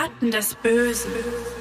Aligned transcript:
Advokaten 0.00 0.30
des 0.30 0.54
Bösen. 0.54 1.59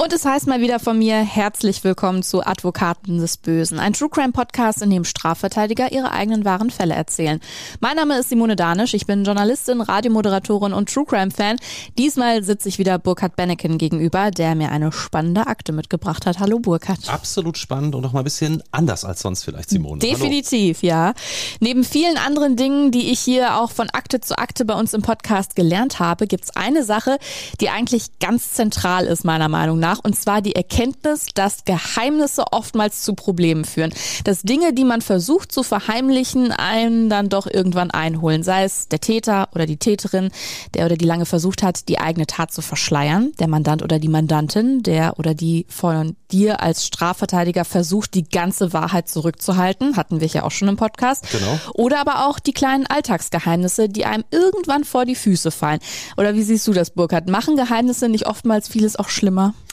Und 0.00 0.12
es 0.12 0.24
heißt 0.24 0.46
mal 0.46 0.60
wieder 0.60 0.78
von 0.78 0.96
mir 0.96 1.16
herzlich 1.16 1.82
willkommen 1.82 2.22
zu 2.22 2.46
Advokaten 2.46 3.18
des 3.18 3.36
Bösen, 3.36 3.80
ein 3.80 3.94
True 3.94 4.08
Crime 4.08 4.30
Podcast, 4.30 4.80
in 4.80 4.90
dem 4.90 5.02
Strafverteidiger 5.02 5.90
ihre 5.90 6.12
eigenen 6.12 6.44
wahren 6.44 6.70
Fälle 6.70 6.94
erzählen. 6.94 7.40
Mein 7.80 7.96
Name 7.96 8.16
ist 8.16 8.28
Simone 8.28 8.54
Danisch, 8.54 8.94
ich 8.94 9.06
bin 9.06 9.24
Journalistin, 9.24 9.80
Radiomoderatorin 9.80 10.72
und 10.72 10.88
True 10.88 11.04
Crime 11.04 11.32
Fan. 11.32 11.56
Diesmal 11.98 12.44
sitze 12.44 12.68
ich 12.68 12.78
wieder 12.78 13.00
Burkhard 13.00 13.34
Benneken 13.34 13.76
gegenüber, 13.76 14.30
der 14.30 14.54
mir 14.54 14.70
eine 14.70 14.92
spannende 14.92 15.48
Akte 15.48 15.72
mitgebracht 15.72 16.26
hat. 16.26 16.38
Hallo 16.38 16.60
Burkhard. 16.60 17.08
Absolut 17.08 17.58
spannend 17.58 17.96
und 17.96 18.06
auch 18.06 18.12
mal 18.12 18.20
ein 18.20 18.24
bisschen 18.24 18.62
anders 18.70 19.04
als 19.04 19.22
sonst 19.22 19.42
vielleicht, 19.42 19.68
Simone. 19.68 19.98
Definitiv, 19.98 20.78
Hallo. 20.82 20.90
ja. 20.92 21.12
Neben 21.58 21.82
vielen 21.82 22.18
anderen 22.18 22.54
Dingen, 22.54 22.92
die 22.92 23.10
ich 23.10 23.18
hier 23.18 23.56
auch 23.56 23.72
von 23.72 23.90
Akte 23.90 24.20
zu 24.20 24.38
Akte 24.38 24.64
bei 24.64 24.74
uns 24.74 24.94
im 24.94 25.02
Podcast 25.02 25.56
gelernt 25.56 25.98
habe, 25.98 26.28
gibt's 26.28 26.54
eine 26.54 26.84
Sache, 26.84 27.18
die 27.60 27.68
eigentlich 27.68 28.20
ganz 28.20 28.52
zentral 28.52 29.04
ist, 29.04 29.24
meiner 29.24 29.48
Meinung 29.48 29.80
nach 29.80 29.87
nach, 29.88 29.98
und 30.02 30.18
zwar 30.18 30.42
die 30.42 30.54
Erkenntnis, 30.54 31.26
dass 31.34 31.64
Geheimnisse 31.64 32.44
oftmals 32.52 33.02
zu 33.02 33.14
Problemen 33.14 33.64
führen. 33.64 33.92
Dass 34.24 34.42
Dinge, 34.42 34.72
die 34.72 34.84
man 34.84 35.00
versucht 35.00 35.50
zu 35.50 35.62
verheimlichen, 35.62 36.52
einen 36.52 37.08
dann 37.08 37.28
doch 37.28 37.46
irgendwann 37.46 37.90
einholen. 37.90 38.42
Sei 38.42 38.64
es 38.64 38.88
der 38.88 39.00
Täter 39.00 39.48
oder 39.54 39.66
die 39.66 39.78
Täterin, 39.78 40.30
der 40.74 40.86
oder 40.86 40.96
die 40.96 41.06
lange 41.06 41.26
versucht 41.26 41.62
hat, 41.62 41.88
die 41.88 41.98
eigene 41.98 42.26
Tat 42.26 42.52
zu 42.52 42.60
verschleiern, 42.60 43.32
der 43.38 43.48
Mandant 43.48 43.82
oder 43.82 43.98
die 43.98 44.08
Mandantin, 44.08 44.82
der 44.82 45.18
oder 45.18 45.34
die 45.34 45.66
von 45.68 46.16
dir 46.30 46.62
als 46.62 46.86
Strafverteidiger 46.86 47.64
versucht, 47.64 48.14
die 48.14 48.28
ganze 48.28 48.72
Wahrheit 48.72 49.08
zurückzuhalten, 49.08 49.96
hatten 49.96 50.20
wir 50.20 50.28
ja 50.28 50.42
auch 50.42 50.50
schon 50.50 50.68
im 50.68 50.76
Podcast. 50.76 51.30
Genau. 51.30 51.58
Oder 51.72 52.00
aber 52.00 52.26
auch 52.26 52.38
die 52.38 52.52
kleinen 52.52 52.86
Alltagsgeheimnisse, 52.86 53.88
die 53.88 54.04
einem 54.04 54.24
irgendwann 54.30 54.84
vor 54.84 55.06
die 55.06 55.14
Füße 55.14 55.50
fallen. 55.50 55.80
Oder 56.18 56.34
wie 56.34 56.42
siehst 56.42 56.66
du 56.66 56.72
das, 56.72 56.90
Burkhard? 56.90 57.28
Machen 57.28 57.56
Geheimnisse 57.56 58.08
nicht 58.08 58.26
oftmals 58.26 58.68
vieles 58.68 58.96
auch 58.96 59.08
schlimmer? 59.08 59.54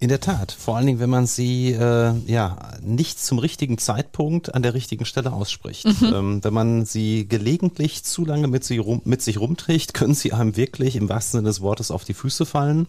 In 0.00 0.08
der 0.08 0.20
Tat, 0.20 0.50
vor 0.50 0.76
allen 0.76 0.86
Dingen, 0.86 0.98
wenn 0.98 1.08
man 1.08 1.26
sie 1.26 1.70
äh, 1.70 2.12
ja 2.26 2.58
nicht 2.82 3.20
zum 3.20 3.38
richtigen 3.38 3.78
Zeitpunkt 3.78 4.52
an 4.52 4.62
der 4.62 4.74
richtigen 4.74 5.04
Stelle 5.04 5.32
ausspricht. 5.32 5.86
Mhm. 5.86 6.14
Ähm, 6.14 6.44
wenn 6.44 6.52
man 6.52 6.84
sie 6.84 7.28
gelegentlich 7.28 8.02
zu 8.02 8.24
lange 8.24 8.48
mit, 8.48 8.64
sie 8.64 8.78
rum, 8.78 9.02
mit 9.04 9.22
sich 9.22 9.38
rumträgt, 9.38 9.94
können 9.94 10.14
sie 10.14 10.32
einem 10.32 10.56
wirklich 10.56 10.96
im 10.96 11.08
wahrsten 11.08 11.38
Sinne 11.38 11.48
des 11.48 11.60
Wortes 11.60 11.92
auf 11.92 12.04
die 12.04 12.12
Füße 12.12 12.44
fallen. 12.44 12.88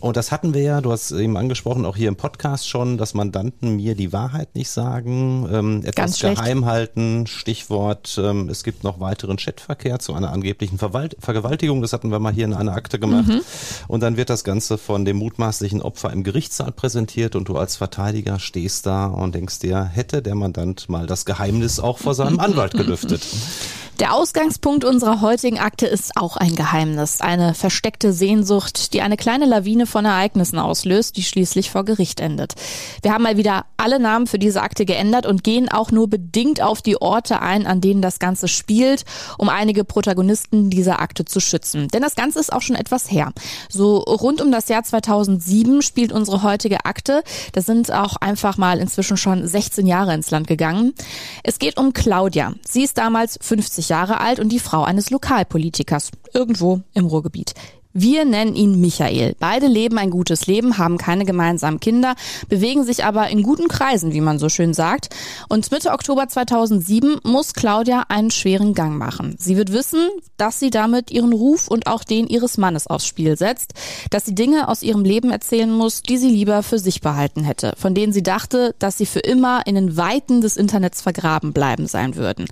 Und 0.00 0.16
das 0.16 0.32
hatten 0.32 0.54
wir 0.54 0.62
ja, 0.62 0.80
du 0.80 0.90
hast 0.90 1.12
eben 1.12 1.36
angesprochen, 1.36 1.84
auch 1.84 1.94
hier 1.94 2.08
im 2.08 2.16
Podcast 2.16 2.66
schon, 2.66 2.96
dass 2.96 3.12
Mandanten 3.12 3.76
mir 3.76 3.94
die 3.94 4.12
Wahrheit 4.14 4.54
nicht 4.54 4.70
sagen, 4.70 5.46
ähm, 5.52 5.82
etwas 5.84 6.18
geheim 6.18 6.64
halten. 6.64 7.26
Stichwort, 7.26 8.18
ähm, 8.20 8.48
es 8.48 8.64
gibt 8.64 8.82
noch 8.82 8.98
weiteren 8.98 9.36
Chatverkehr 9.36 9.98
zu 9.98 10.14
einer 10.14 10.32
angeblichen 10.32 10.78
Verwalt 10.78 11.16
Vergewaltigung. 11.20 11.82
Das 11.82 11.92
hatten 11.92 12.10
wir 12.10 12.18
mal 12.18 12.32
hier 12.32 12.46
in 12.46 12.54
einer 12.54 12.72
Akte 12.72 12.98
gemacht. 12.98 13.28
Mhm. 13.28 13.42
Und 13.88 14.02
dann 14.02 14.16
wird 14.16 14.30
das 14.30 14.42
Ganze 14.42 14.78
von 14.78 15.04
dem 15.04 15.18
mutmaßlichen 15.18 15.82
Opfer 15.82 16.10
im 16.10 16.24
Gerichtssaal 16.30 16.70
präsentiert 16.70 17.34
und 17.34 17.48
du 17.48 17.56
als 17.56 17.74
Verteidiger 17.74 18.38
stehst 18.38 18.86
da 18.86 19.06
und 19.06 19.34
denkst 19.34 19.58
dir, 19.58 19.82
hätte 19.82 20.22
der 20.22 20.36
Mandant 20.36 20.88
mal 20.88 21.08
das 21.08 21.24
Geheimnis 21.24 21.80
auch 21.80 21.98
vor 21.98 22.14
seinem 22.14 22.38
Anwalt 22.38 22.72
gelüftet. 22.72 23.26
Der 24.00 24.14
Ausgangspunkt 24.14 24.86
unserer 24.86 25.20
heutigen 25.20 25.58
Akte 25.58 25.86
ist 25.86 26.16
auch 26.16 26.38
ein 26.38 26.56
Geheimnis, 26.56 27.20
eine 27.20 27.52
versteckte 27.52 28.14
Sehnsucht, 28.14 28.94
die 28.94 29.02
eine 29.02 29.18
kleine 29.18 29.44
Lawine 29.44 29.84
von 29.84 30.06
Ereignissen 30.06 30.58
auslöst, 30.58 31.18
die 31.18 31.22
schließlich 31.22 31.70
vor 31.70 31.84
Gericht 31.84 32.18
endet. 32.18 32.54
Wir 33.02 33.12
haben 33.12 33.24
mal 33.24 33.36
wieder 33.36 33.66
alle 33.76 34.00
Namen 34.00 34.26
für 34.26 34.38
diese 34.38 34.62
Akte 34.62 34.86
geändert 34.86 35.26
und 35.26 35.44
gehen 35.44 35.68
auch 35.68 35.90
nur 35.90 36.08
bedingt 36.08 36.62
auf 36.62 36.80
die 36.80 36.96
Orte 36.96 37.42
ein, 37.42 37.66
an 37.66 37.82
denen 37.82 38.00
das 38.00 38.18
Ganze 38.18 38.48
spielt, 38.48 39.04
um 39.36 39.50
einige 39.50 39.84
Protagonisten 39.84 40.70
dieser 40.70 41.00
Akte 41.00 41.26
zu 41.26 41.38
schützen. 41.38 41.88
Denn 41.88 42.00
das 42.00 42.14
Ganze 42.14 42.40
ist 42.40 42.54
auch 42.54 42.62
schon 42.62 42.76
etwas 42.76 43.10
her. 43.10 43.34
So 43.68 43.98
rund 43.98 44.40
um 44.40 44.50
das 44.50 44.68
Jahr 44.68 44.82
2007 44.82 45.82
spielt 45.82 46.12
unsere 46.12 46.42
heutige 46.42 46.86
Akte. 46.86 47.22
Da 47.52 47.60
sind 47.60 47.92
auch 47.92 48.16
einfach 48.16 48.56
mal 48.56 48.78
inzwischen 48.78 49.18
schon 49.18 49.46
16 49.46 49.86
Jahre 49.86 50.14
ins 50.14 50.30
Land 50.30 50.46
gegangen. 50.46 50.94
Es 51.42 51.58
geht 51.58 51.76
um 51.76 51.92
Claudia. 51.92 52.54
Sie 52.66 52.82
ist 52.82 52.96
damals 52.96 53.38
50 53.42 53.89
Jahre 53.90 54.20
alt 54.20 54.40
und 54.40 54.48
die 54.50 54.58
Frau 54.58 54.84
eines 54.84 55.10
Lokalpolitikers 55.10 56.10
irgendwo 56.32 56.80
im 56.94 57.06
Ruhrgebiet. 57.06 57.54
Wir 57.92 58.24
nennen 58.24 58.54
ihn 58.54 58.80
Michael. 58.80 59.34
Beide 59.40 59.66
leben 59.66 59.98
ein 59.98 60.10
gutes 60.10 60.46
Leben, 60.46 60.78
haben 60.78 60.96
keine 60.96 61.24
gemeinsamen 61.24 61.80
Kinder, 61.80 62.14
bewegen 62.48 62.84
sich 62.84 63.04
aber 63.04 63.28
in 63.30 63.42
guten 63.42 63.66
Kreisen, 63.66 64.12
wie 64.12 64.20
man 64.20 64.38
so 64.38 64.48
schön 64.48 64.74
sagt. 64.74 65.08
Und 65.48 65.72
Mitte 65.72 65.90
Oktober 65.90 66.28
2007 66.28 67.18
muss 67.24 67.52
Claudia 67.52 68.04
einen 68.08 68.30
schweren 68.30 68.74
Gang 68.74 68.96
machen. 68.96 69.34
Sie 69.40 69.56
wird 69.56 69.72
wissen, 69.72 70.08
dass 70.36 70.60
sie 70.60 70.70
damit 70.70 71.10
ihren 71.10 71.32
Ruf 71.32 71.66
und 71.66 71.88
auch 71.88 72.04
den 72.04 72.28
ihres 72.28 72.58
Mannes 72.58 72.86
aufs 72.86 73.06
Spiel 73.06 73.36
setzt, 73.36 73.72
dass 74.10 74.24
sie 74.24 74.36
Dinge 74.36 74.68
aus 74.68 74.82
ihrem 74.82 75.04
Leben 75.04 75.30
erzählen 75.30 75.72
muss, 75.72 76.02
die 76.02 76.16
sie 76.16 76.30
lieber 76.30 76.62
für 76.62 76.78
sich 76.78 77.00
behalten 77.00 77.42
hätte, 77.42 77.74
von 77.76 77.94
denen 77.96 78.12
sie 78.12 78.22
dachte, 78.22 78.74
dass 78.78 78.98
sie 78.98 79.06
für 79.06 79.18
immer 79.18 79.66
in 79.66 79.74
den 79.74 79.96
Weiten 79.96 80.40
des 80.40 80.56
Internets 80.56 81.00
vergraben 81.00 81.52
bleiben 81.52 81.88
sein 81.88 82.14
würden. 82.14 82.46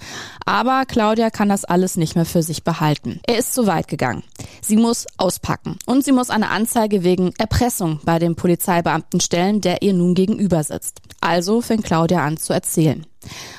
Aber 0.45 0.85
Claudia 0.85 1.31
kann 1.31 1.49
das 1.49 1.65
alles 1.65 1.97
nicht 1.97 2.17
mehr 2.17 2.25
für 2.25 2.43
sich 2.43 2.65
behalten. 2.65 3.21
Er 3.25 3.39
ist 3.39 3.55
zu 3.55 3.69
weit 3.69 3.87
gegangen. 3.87 4.25
Sie 4.61 4.77
muss 4.77 5.07
auspacken. 5.29 5.79
Und 5.85 6.05
sie 6.05 6.13
muss 6.13 6.31
eine 6.31 6.49
Anzeige 6.49 7.05
wegen 7.05 7.35
Erpressung 7.37 8.01
bei 8.05 8.19
dem 8.19 8.35
Polizeibeamten 8.35 9.21
stellen, 9.21 9.61
der 9.61 9.83
ihr 9.83 9.93
nun 9.93 10.15
gegenüber 10.15 10.65
sitzt. 10.65 11.03
Also 11.21 11.61
fängt 11.61 11.85
Claudia 11.85 12.25
an 12.25 12.39
zu 12.39 12.55
erzählen. 12.55 13.05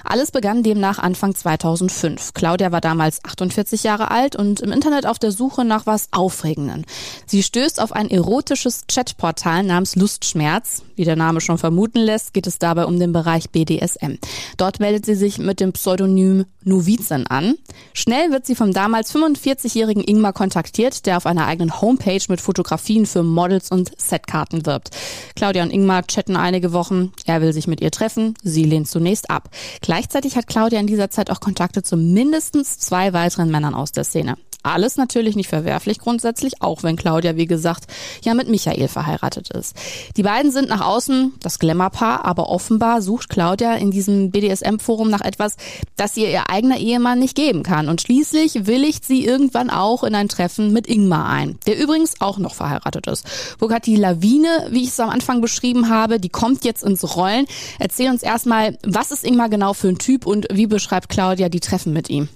Alles 0.03 0.31
begann 0.31 0.63
demnach 0.63 0.99
Anfang 0.99 1.35
2005. 1.35 2.33
Claudia 2.33 2.71
war 2.71 2.81
damals 2.81 3.23
48 3.23 3.83
Jahre 3.83 4.11
alt 4.11 4.35
und 4.35 4.61
im 4.61 4.71
Internet 4.71 5.05
auf 5.05 5.19
der 5.19 5.31
Suche 5.31 5.65
nach 5.65 5.85
was 5.85 6.07
Aufregenden. 6.11 6.85
Sie 7.25 7.43
stößt 7.43 7.81
auf 7.81 7.91
ein 7.91 8.09
erotisches 8.09 8.85
Chatportal 8.87 9.63
namens 9.63 9.95
Lustschmerz. 9.95 10.83
Wie 10.95 11.05
der 11.05 11.15
Name 11.15 11.41
schon 11.41 11.57
vermuten 11.57 11.99
lässt, 11.99 12.33
geht 12.33 12.47
es 12.47 12.59
dabei 12.59 12.85
um 12.85 12.99
den 12.99 13.13
Bereich 13.13 13.49
BDSM. 13.49 14.15
Dort 14.57 14.79
meldet 14.79 15.05
sie 15.05 15.15
sich 15.15 15.37
mit 15.37 15.59
dem 15.59 15.73
Pseudonym 15.73 16.45
Novizin 16.63 17.27
an. 17.27 17.55
Schnell 17.93 18.31
wird 18.31 18.45
sie 18.45 18.55
vom 18.55 18.73
damals 18.73 19.13
45-jährigen 19.13 20.03
Ingmar 20.03 20.33
kontaktiert, 20.33 21.05
der 21.05 21.17
auf 21.17 21.25
einer 21.25 21.47
eigenen 21.47 21.81
Homepage 21.81 22.21
mit 22.27 22.41
Fotografien 22.41 23.05
für 23.05 23.23
Models 23.23 23.71
und 23.71 23.91
Setkarten 23.99 24.65
wirbt. 24.65 24.91
Claudia 25.35 25.63
und 25.63 25.71
Ingmar 25.71 26.05
chatten 26.07 26.35
einige 26.35 26.73
Wochen. 26.73 27.11
Er 27.25 27.41
will 27.41 27.53
sich 27.53 27.67
mit 27.67 27.81
ihr 27.81 27.91
treffen. 27.91 28.35
Sie 28.43 28.63
lehnt 28.63 28.87
zunächst 28.89 29.29
ab. 29.29 29.48
Gleichzeitig 29.81 30.35
hat 30.35 30.47
Claudia 30.47 30.79
in 30.79 30.87
dieser 30.87 31.09
Zeit 31.09 31.29
auch 31.29 31.39
Kontakte 31.39 31.83
zu 31.83 31.97
mindestens 31.97 32.77
zwei 32.77 33.13
weiteren 33.13 33.51
Männern 33.51 33.73
aus 33.73 33.91
der 33.91 34.03
Szene. 34.03 34.35
Alles 34.61 34.97
natürlich 34.97 35.35
nicht 35.37 35.47
verwerflich 35.47 35.99
grundsätzlich, 35.99 36.61
auch 36.61 36.83
wenn 36.83 36.97
Claudia, 36.97 37.37
wie 37.37 37.45
gesagt, 37.45 37.85
ja 38.23 38.33
mit 38.33 38.49
Michael 38.49 38.89
verheiratet 38.89 39.49
ist. 39.51 39.73
Die 40.17 40.23
beiden 40.23 40.51
sind 40.51 40.67
nach 40.67 40.81
außen 40.81 41.33
das 41.39 41.59
Glamour-Paar, 41.59 42.25
aber 42.25 42.49
offenbar 42.49 43.01
sucht 43.01 43.29
Claudia 43.29 43.75
in 43.75 43.89
diesem 43.89 44.31
BDSM-Forum 44.31 45.09
nach 45.09 45.21
etwas, 45.21 45.55
das 45.95 46.17
ihr 46.17 46.29
ihr 46.29 46.49
eigener 46.49 46.77
Ehemann 46.77 47.19
nicht 47.19 47.35
geben 47.35 47.63
kann. 47.63 47.87
Und 47.87 48.01
schließlich 48.01 48.67
willigt 48.67 49.05
sie 49.05 49.25
irgendwann 49.25 49.69
auch 49.69 50.03
in 50.03 50.13
ein 50.13 50.27
Treffen 50.27 50.73
mit 50.73 50.87
Ingmar 50.87 51.29
ein, 51.29 51.57
der 51.65 51.79
übrigens 51.79 52.19
auch 52.19 52.37
noch 52.37 52.53
verheiratet 52.53 53.07
ist. 53.07 53.25
Burkhard, 53.59 53.85
die 53.85 53.95
Lawine, 53.95 54.67
wie 54.71 54.83
ich 54.83 54.89
es 54.89 54.99
am 54.99 55.09
Anfang 55.09 55.39
beschrieben 55.39 55.89
habe, 55.89 56.19
die 56.19 56.29
kommt 56.29 56.65
jetzt 56.65 56.83
ins 56.83 57.15
Rollen. 57.15 57.45
Erzähl 57.79 58.09
uns 58.09 58.23
erstmal, 58.23 58.77
was 58.83 59.11
ist 59.11 59.23
Ingmar 59.23 59.47
genau 59.47 59.73
für 59.73 59.87
ein 59.87 59.97
Typ 59.97 60.25
und 60.25 60.47
wie 60.51 60.67
beschreibt 60.67 61.07
Claudia 61.07 61.47
die 61.47 61.61
Treffen 61.61 61.93
mit 61.93 62.09
ihm? 62.09 62.27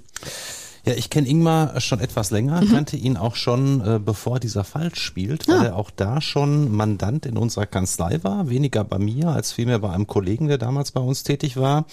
Ja, 0.85 0.93
ich 0.95 1.09
kenne 1.09 1.29
Ingmar 1.29 1.79
schon 1.79 2.01
etwas 2.01 2.29
länger, 2.29 2.61
mhm. 2.61 2.69
kannte 2.69 2.97
ihn 2.97 3.15
auch 3.15 3.35
schon, 3.35 3.79
äh, 3.79 3.99
bevor 4.03 4.41
dieser 4.41 4.65
Fall 4.65 4.93
spielt, 4.95 5.47
weil 5.47 5.55
ja. 5.55 5.63
er 5.63 5.75
auch 5.77 5.91
da 5.91 6.19
schon 6.19 6.75
Mandant 6.75 7.25
in 7.25 7.37
unserer 7.37 7.65
Kanzlei 7.65 8.19
war, 8.21 8.49
weniger 8.49 8.83
bei 8.83 8.99
mir 8.99 9.29
als 9.29 9.53
vielmehr 9.53 9.79
bei 9.79 9.91
einem 9.91 10.07
Kollegen, 10.07 10.49
der 10.49 10.57
damals 10.57 10.91
bei 10.91 10.99
uns 10.99 11.23
tätig 11.23 11.55
war. 11.55 11.85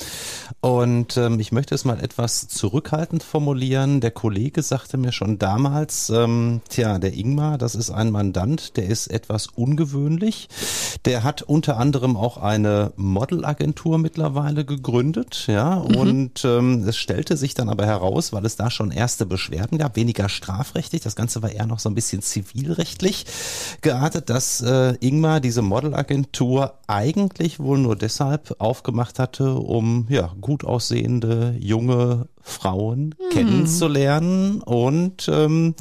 Und 0.60 1.16
ähm, 1.16 1.38
ich 1.38 1.52
möchte 1.52 1.72
es 1.72 1.84
mal 1.84 2.02
etwas 2.02 2.48
zurückhaltend 2.48 3.22
formulieren. 3.22 4.00
Der 4.00 4.10
Kollege 4.10 4.60
sagte 4.60 4.96
mir 4.96 5.12
schon 5.12 5.38
damals, 5.38 6.10
ähm, 6.10 6.60
tja, 6.68 6.98
der 6.98 7.14
Ingmar, 7.14 7.58
das 7.58 7.76
ist 7.76 7.90
ein 7.90 8.10
Mandant, 8.10 8.76
der 8.76 8.88
ist 8.88 9.06
etwas 9.06 9.46
ungewöhnlich. 9.46 10.48
Der 11.04 11.22
hat 11.22 11.42
unter 11.42 11.76
anderem 11.76 12.16
auch 12.16 12.38
eine 12.38 12.92
Modelagentur 12.96 13.98
mittlerweile 13.98 14.64
gegründet, 14.64 15.44
ja, 15.46 15.76
mhm. 15.76 15.96
und 15.96 16.44
ähm, 16.44 16.88
es 16.88 16.96
stellte 16.96 17.36
sich 17.36 17.54
dann 17.54 17.68
aber 17.68 17.86
heraus, 17.86 18.32
weil 18.32 18.44
es 18.44 18.56
da 18.56 18.68
schon 18.68 18.79
schon 18.80 18.90
erste 18.92 19.26
Beschwerden 19.26 19.76
gab, 19.76 19.94
weniger 19.96 20.30
strafrechtlich. 20.30 21.02
Das 21.02 21.14
Ganze 21.14 21.42
war 21.42 21.50
eher 21.50 21.66
noch 21.66 21.80
so 21.80 21.90
ein 21.90 21.94
bisschen 21.94 22.22
zivilrechtlich 22.22 23.26
geartet, 23.82 24.30
dass 24.30 24.62
äh, 24.62 24.94
Ingmar 25.00 25.40
diese 25.40 25.60
Modelagentur 25.60 26.78
eigentlich 26.86 27.60
wohl 27.60 27.76
nur 27.76 27.94
deshalb 27.94 28.56
aufgemacht 28.58 29.18
hatte, 29.18 29.52
um 29.52 30.06
ja 30.08 30.32
gut 30.40 30.64
aussehende 30.64 31.54
junge 31.60 32.26
Frauen 32.40 33.14
mhm. 33.18 33.34
kennenzulernen 33.34 34.62
und 34.62 35.28
ähm, 35.30 35.74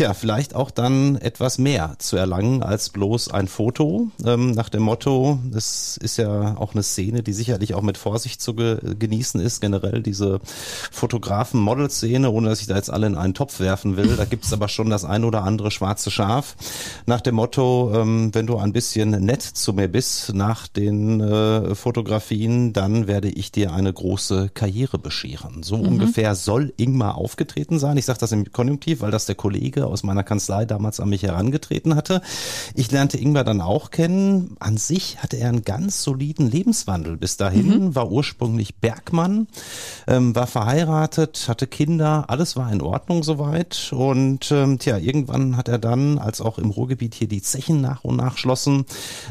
tja, 0.00 0.14
vielleicht 0.14 0.54
auch 0.54 0.70
dann 0.70 1.16
etwas 1.16 1.58
mehr 1.58 1.94
zu 1.98 2.16
erlangen 2.16 2.62
als 2.62 2.88
bloß 2.88 3.32
ein 3.32 3.48
Foto. 3.48 4.08
Ähm, 4.24 4.52
nach 4.52 4.70
dem 4.70 4.82
Motto, 4.82 5.38
das 5.50 5.98
ist 5.98 6.16
ja 6.16 6.56
auch 6.56 6.72
eine 6.72 6.82
Szene, 6.82 7.22
die 7.22 7.34
sicherlich 7.34 7.74
auch 7.74 7.82
mit 7.82 7.98
Vorsicht 7.98 8.40
zu 8.40 8.54
ge 8.54 8.78
genießen 8.98 9.40
ist, 9.40 9.60
generell 9.60 10.02
diese 10.02 10.40
Fotografen-Model-Szene, 10.90 12.30
ohne 12.30 12.48
dass 12.48 12.62
ich 12.62 12.66
da 12.66 12.76
jetzt 12.76 12.88
alle 12.90 13.08
in 13.08 13.14
einen 13.14 13.34
Topf 13.34 13.60
werfen 13.60 13.98
will. 13.98 14.16
Da 14.16 14.24
gibt 14.24 14.46
es 14.46 14.54
aber 14.54 14.68
schon 14.68 14.88
das 14.88 15.04
ein 15.04 15.22
oder 15.22 15.44
andere 15.44 15.70
schwarze 15.70 16.10
Schaf. 16.10 16.56
Nach 17.04 17.20
dem 17.20 17.34
Motto, 17.34 17.92
ähm, 17.94 18.34
wenn 18.34 18.46
du 18.46 18.56
ein 18.56 18.72
bisschen 18.72 19.10
nett 19.10 19.42
zu 19.42 19.74
mir 19.74 19.88
bist 19.88 20.32
nach 20.32 20.66
den 20.66 21.20
äh, 21.20 21.74
Fotografien, 21.74 22.72
dann 22.72 23.06
werde 23.06 23.28
ich 23.28 23.52
dir 23.52 23.74
eine 23.74 23.92
große 23.92 24.48
Karriere 24.54 24.98
bescheren. 24.98 25.62
So 25.62 25.76
mhm. 25.76 25.88
ungefähr 25.88 26.34
soll 26.34 26.72
Ingmar 26.78 27.16
aufgetreten 27.16 27.78
sein. 27.78 27.98
Ich 27.98 28.06
sage 28.06 28.20
das 28.20 28.32
im 28.32 28.50
Konjunktiv, 28.50 29.02
weil 29.02 29.10
das 29.10 29.26
der 29.26 29.34
Kollege 29.34 29.89
aus 29.90 30.02
meiner 30.02 30.22
Kanzlei 30.22 30.64
damals 30.64 31.00
an 31.00 31.08
mich 31.08 31.22
herangetreten 31.22 31.96
hatte. 31.96 32.22
Ich 32.74 32.90
lernte 32.90 33.18
Ingmar 33.18 33.44
dann 33.44 33.60
auch 33.60 33.90
kennen. 33.90 34.56
An 34.60 34.76
sich 34.76 35.18
hatte 35.22 35.36
er 35.36 35.48
einen 35.48 35.64
ganz 35.64 36.02
soliden 36.02 36.50
Lebenswandel 36.50 37.16
bis 37.16 37.36
dahin, 37.36 37.86
mhm. 37.86 37.94
war 37.94 38.10
ursprünglich 38.10 38.76
Bergmann, 38.76 39.46
ähm, 40.06 40.34
war 40.34 40.46
verheiratet, 40.46 41.46
hatte 41.48 41.66
Kinder, 41.66 42.24
alles 42.28 42.56
war 42.56 42.72
in 42.72 42.80
Ordnung 42.80 43.22
soweit. 43.22 43.92
Und 43.92 44.50
ähm, 44.52 44.78
tja, 44.78 44.98
irgendwann 44.98 45.56
hat 45.56 45.68
er 45.68 45.78
dann, 45.78 46.18
als 46.18 46.40
auch 46.40 46.58
im 46.58 46.70
Ruhrgebiet 46.70 47.14
hier 47.14 47.28
die 47.28 47.42
Zechen 47.42 47.80
nach 47.80 48.04
und 48.04 48.16
nach 48.16 48.38
schlossen, 48.38 48.84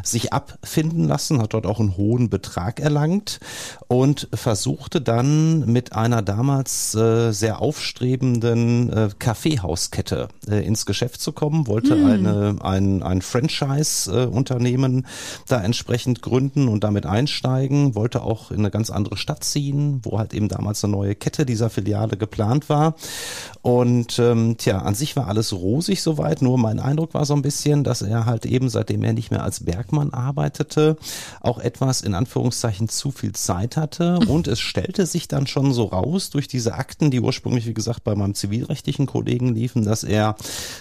sich 0.04 0.34
abfinden 0.34 1.08
lassen, 1.08 1.42
hat 1.42 1.54
dort 1.54 1.66
auch 1.66 1.80
einen 1.80 1.98
hohen 1.98 2.30
Betrag 2.30 2.80
erlangt 2.80 3.40
und 3.88 4.28
versuchte 4.34 5.02
dann 5.02 5.66
mit 5.72 5.94
einer 5.94 6.22
damals 6.22 6.96
äh, 6.96 7.32
sehr 7.32 7.62
aufstrebenden 7.62 8.92
äh, 8.92 9.10
Kaffeehauskette 9.18 10.30
äh, 10.48 10.66
ins 10.66 10.86
Geschäft 10.86 11.22
zu 11.22 11.32
kommen, 11.32 11.68
wollte 11.68 11.96
hm. 11.96 12.06
eine, 12.06 12.56
ein, 12.62 13.04
ein 13.04 13.22
Franchise-Unternehmen 13.22 15.06
da 15.48 15.62
entsprechend 15.62 16.22
gründen 16.22 16.68
und 16.68 16.84
damit 16.84 17.06
einsteigen, 17.06 17.96
wollte 17.96 18.22
auch 18.24 18.52
in 18.52 18.60
eine 18.60 18.72
ganz 18.72 18.90
andere 18.90 19.18
Stadt 19.18 19.44
ziehen, 19.44 20.00
wo 20.04 20.20
halt 20.20 20.34
eben 20.34 20.48
damals 20.48 20.84
eine 20.84 20.92
neue 20.92 21.16
Kette 21.16 21.46
dieser 21.46 21.70
Filiale 21.70 22.18
geplant 22.18 22.70
war. 22.70 22.96
Und 23.62 24.20
ähm, 24.20 24.56
tja, 24.58 24.80
an 24.80 24.96
sich 24.96 25.16
war 25.16 25.28
alles 25.28 25.54
rosig 25.54 26.02
soweit, 26.02 26.42
nur 26.42 26.58
mein 26.58 26.80
Eindruck 26.80 27.14
war 27.14 27.26
so 27.26 27.34
ein 27.34 27.42
bisschen, 27.42 27.84
dass 27.84 28.02
er 28.02 28.26
halt 28.26 28.46
eben, 28.46 28.70
seitdem 28.70 29.04
er 29.04 29.14
nicht 29.14 29.32
mehr 29.32 29.44
als 29.44 29.66
Bergmann 29.66 30.14
arbeitete, 30.14 30.98
auch 31.42 31.60
etwas 31.60 32.02
in 32.02 32.14
Anführungszeichen 32.14 32.90
zu 32.90 33.12
viel 33.12 33.34
Zeit 33.34 33.78
hatte. 33.78 34.20
Und 34.28 34.48
es 34.48 34.60
stellte 34.60 35.06
sich 35.06 35.28
dann 35.28 35.48
schon 35.48 35.74
so 35.74 35.86
raus 35.86 36.30
durch 36.30 36.48
diese 36.48 36.76
Akten, 36.76 37.12
die 37.12 37.20
ursprünglich, 37.20 37.66
wie 37.66 37.74
gesagt, 37.74 38.04
bei 38.04 38.16
meinem 38.16 38.34
zivilrechtlichen 38.34 39.06
Kollegen 39.06 39.54
liefen, 39.54 39.84
dass 39.84 40.04
er 40.04 40.29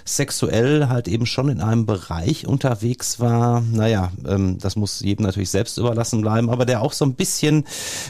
sexuell 0.04 0.88
halt 0.88 1.08
eben 1.08 1.26
schon 1.26 1.48
in 1.48 1.60
einem 1.60 1.86
Bereich 1.86 2.46
unterwegs 2.46 3.20
war. 3.20 3.60
Naja, 3.60 4.12
ähm, 4.26 4.58
das 4.58 4.76
muss 4.76 5.00
jedem 5.00 5.26
natürlich 5.26 5.50
selbst 5.50 5.78
überlassen 5.78 6.20
bleiben, 6.20 6.50
aber 6.50 6.64
der 6.64 6.82
auch 6.82 6.92
so 6.92 7.04
ein 7.04 7.14
bisschen 7.14 7.64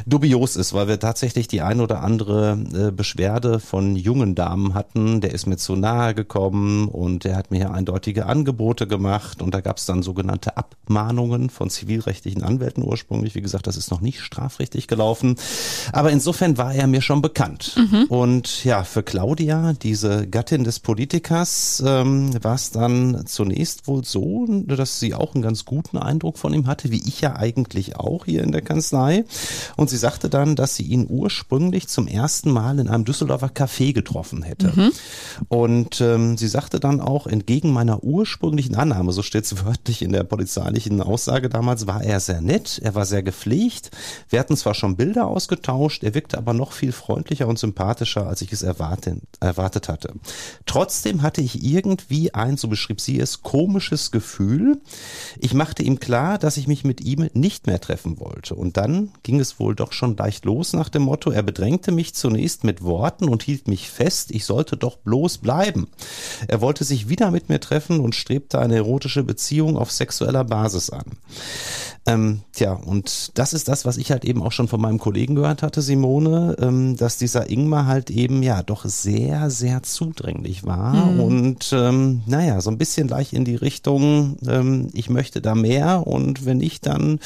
dubios 0.07 0.57
ist, 0.57 0.73
weil 0.73 0.89
wir 0.89 1.01
tatsächlich 1.01 1.49
die 1.49 1.63
ein 1.63 1.81
oder 1.81 2.03
andere 2.03 2.59
äh, 2.75 2.91
Beschwerde 2.91 3.61
von 3.61 3.97
jungen 3.97 4.35
Damen 4.35 4.75
hatten. 4.75 5.21
Der 5.21 5.33
ist 5.33 5.47
mir 5.47 5.57
zu 5.57 5.77
nahe 5.77 6.15
gekommen 6.15 6.89
und 6.89 7.25
der 7.25 7.37
hat 7.37 7.51
mir 7.51 7.73
eindeutige 7.73 8.27
Angebote 8.27 8.87
gemacht 8.87 9.43
und 9.43 9.55
da 9.55 9.61
gab 9.61 9.79
es 9.79 9.87
dann 9.87 10.03
sogenannte 10.03 10.57
Abmahnungen 10.57 11.51
von 11.51 11.71
zivilrechtlichen 11.71 12.43
Anwälten 12.43 12.83
ursprünglich. 12.83 13.35
Wie 13.35 13.43
gesagt, 13.43 13.67
das 13.67 13.77
ist 13.77 13.91
noch 13.91 14.01
nicht 14.01 14.21
strafrechtlich 14.21 14.89
gelaufen. 14.89 15.37
Aber 15.93 16.11
insofern 16.11 16.59
war 16.59 16.75
er 16.75 16.87
mir 16.87 17.03
schon 17.03 17.23
bekannt. 17.23 17.77
Mhm. 17.77 18.05
Und 18.05 18.65
ja, 18.65 18.85
für 18.85 19.03
Claudia, 19.03 19.73
diese 19.75 20.27
Gattin 20.27 20.65
des 20.65 20.81
Politikers, 20.81 21.28
ähm, 21.85 22.33
war 22.43 22.55
es 22.55 22.71
dann 22.71 23.25
zunächst 23.27 23.87
wohl 23.87 24.05
so, 24.05 24.47
dass 24.49 25.01
sie 25.01 25.15
auch 25.15 25.35
einen 25.35 25.43
ganz 25.43 25.65
guten 25.65 25.99
Eindruck 25.99 26.39
von 26.39 26.55
ihm 26.55 26.67
hatte, 26.67 26.91
wie 26.91 27.03
ich 27.07 27.21
ja 27.21 27.37
eigentlich 27.37 27.97
auch 27.97 28.25
hier 28.25 28.43
in 28.43 28.53
der 28.53 28.63
Kanzlei. 28.63 29.25
Und 29.77 29.91
sie 29.91 29.97
sagte 29.97 30.29
dann, 30.29 30.57
dass 30.57 30.77
sie 30.77 30.85
ihn 30.85 31.07
ursprünglich 31.09 31.89
zum 31.89 32.07
ersten 32.07 32.51
Mal 32.51 32.79
in 32.79 32.89
einem 32.89 33.05
Düsseldorfer 33.05 33.49
Café 33.49 33.93
getroffen 33.93 34.43
hätte. 34.43 34.73
Mhm. 34.75 34.93
Und 35.49 36.01
ähm, 36.01 36.37
sie 36.37 36.49
sagte 36.49 36.81
dann 36.81 37.01
auch, 37.01 37.27
entgegen 37.27 37.73
meiner 37.73 38.03
ursprünglichen 38.03 38.75
Annahme, 38.75 39.13
so 39.13 39.23
steht 39.23 39.45
es 39.45 39.65
wörtlich 39.65 40.03
in 40.03 40.13
der 40.13 40.25
polizeilichen 40.25 41.01
Aussage 41.03 41.49
damals, 41.49 41.87
war 41.87 42.03
er 42.03 42.21
sehr 42.21 42.41
nett, 42.41 42.81
er 42.83 42.95
war 42.95 43.07
sehr 43.07 43.23
gepflegt. 43.23 43.91
Wir 44.29 44.41
hatten 44.41 44.57
zwar 44.57 44.75
schon 44.75 44.97
Bilder 44.97 45.27
ausgetauscht, 45.27 46.03
er 46.05 46.15
wirkte 46.15 46.39
aber 46.39 46.55
noch 46.55 46.73
viel 46.73 46.93
freundlicher 46.93 47.47
und 47.49 47.59
sympathischer, 47.59 48.27
als 48.27 48.43
ich 48.43 48.53
es 48.53 48.63
erwartet, 48.63 49.21
erwartet 49.41 49.89
hatte. 49.89 50.15
Trotzdem 50.67 51.18
hatte 51.23 51.41
ich 51.41 51.65
irgendwie 51.65 52.35
ein, 52.35 52.57
so 52.57 52.69
beschrieb 52.69 53.01
sie 53.01 53.19
es, 53.19 53.43
komisches 53.43 54.11
Gefühl. 54.11 54.81
Ich 55.39 55.55
machte 55.55 55.83
ihm 55.83 56.01
klar, 56.01 56.39
dass 56.39 56.57
ich 56.57 56.67
mich 56.69 56.85
mit 56.85 57.01
ihm 57.01 57.29
nicht 57.33 57.67
mehr 57.67 57.81
treffen 57.81 58.19
wollte. 58.21 58.55
Und 58.55 58.77
dann 58.77 59.11
ging 59.23 59.41
es 59.41 59.59
wohl 59.59 59.75
doch 59.75 59.93
schon 59.93 60.17
leicht 60.17 60.45
los 60.45 60.73
nach 60.73 60.89
dem 60.89 61.03
Motto, 61.03 61.31
er 61.31 61.43
bedrängte 61.43 61.93
mich 61.93 62.15
zunächst 62.15 62.65
mit 62.65 62.83
Worten 62.83 63.29
und 63.29 63.43
hielt 63.43 63.69
mich 63.69 63.91
fest, 63.91 64.31
ich 64.31 64.45
sollte 64.45 64.77
doch 64.77 64.97
bloß 64.99 65.39
bleiben. 65.39 65.89
Er 66.47 66.61
wollte 66.61 66.85
sich 66.85 67.09
wieder 67.09 67.31
mit 67.31 67.49
mir 67.49 67.61
treffen 67.61 68.01
und 68.01 68.15
strebte 68.15 68.59
eine 68.59 68.77
erotische 68.77 69.23
Beziehung 69.23 69.77
auf 69.77 69.91
sexueller 69.91 70.45
Basis 70.45 70.91
an. 70.91 71.05
Ähm, 72.07 72.41
tja, 72.53 72.73
und 72.73 73.39
das 73.39 73.53
ist 73.53 73.69
das, 73.69 73.85
was 73.85 73.99
ich 73.99 74.11
halt 74.11 74.25
eben 74.25 74.43
auch 74.43 74.53
schon 74.53 74.67
von 74.67 74.81
meinem 74.81 74.99
Kollegen 74.99 75.35
gehört 75.35 75.63
hatte, 75.63 75.83
Simone, 75.83 76.57
ähm, 76.59 76.97
dass 76.97 77.19
dieser 77.19 77.51
Ingmar 77.51 77.87
halt 77.87 78.11
eben 78.11 78.43
ja 78.43 78.63
doch 78.63 78.87
sehr, 78.87 79.51
sehr 79.51 79.83
zudringlich 79.83 80.65
war 80.65 81.08
mhm. 81.15 81.21
und 81.21 81.73
ähm, 81.73 82.23
naja, 82.27 82.61
so 82.61 82.71
ein 82.71 82.79
bisschen 82.79 83.09
gleich 83.09 83.33
in 83.33 83.45
die 83.45 83.57
Richtung, 83.57 84.37
ähm, 84.47 84.89
ich 84.93 85.11
möchte 85.11 85.41
da 85.41 85.55
mehr 85.55 86.07
und 86.07 86.45
wenn 86.45 86.59
nicht, 86.59 86.87
dann 86.87 87.21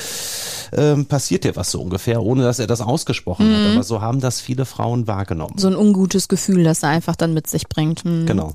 ähm, 0.73 1.07
passiert 1.07 1.45
dir 1.45 1.57
was 1.57 1.71
so 1.71 1.81
ungefähr, 1.81 2.23
ohne 2.23 2.43
dass 2.43 2.59
er 2.59 2.67
das 2.67 2.81
ausgesprochen 2.81 3.49
mhm. 3.49 3.55
hat. 3.55 3.73
Aber 3.73 3.83
so 3.83 4.01
haben 4.01 4.21
das 4.21 4.41
viele 4.41 4.65
Frauen 4.65 5.07
wahrgenommen. 5.07 5.59
So 5.59 5.69
ein 5.69 5.77
ungutes 5.77 6.29
Gefühl, 6.29 6.65
das 6.65 6.83
er 6.83 6.91
einfach 6.91 7.17
dann 7.17 7.35
mit 7.35 7.47
sich 7.47 7.69
bringt. 7.69 8.05
Mhm. 8.05 8.27
Genau. 8.27 8.53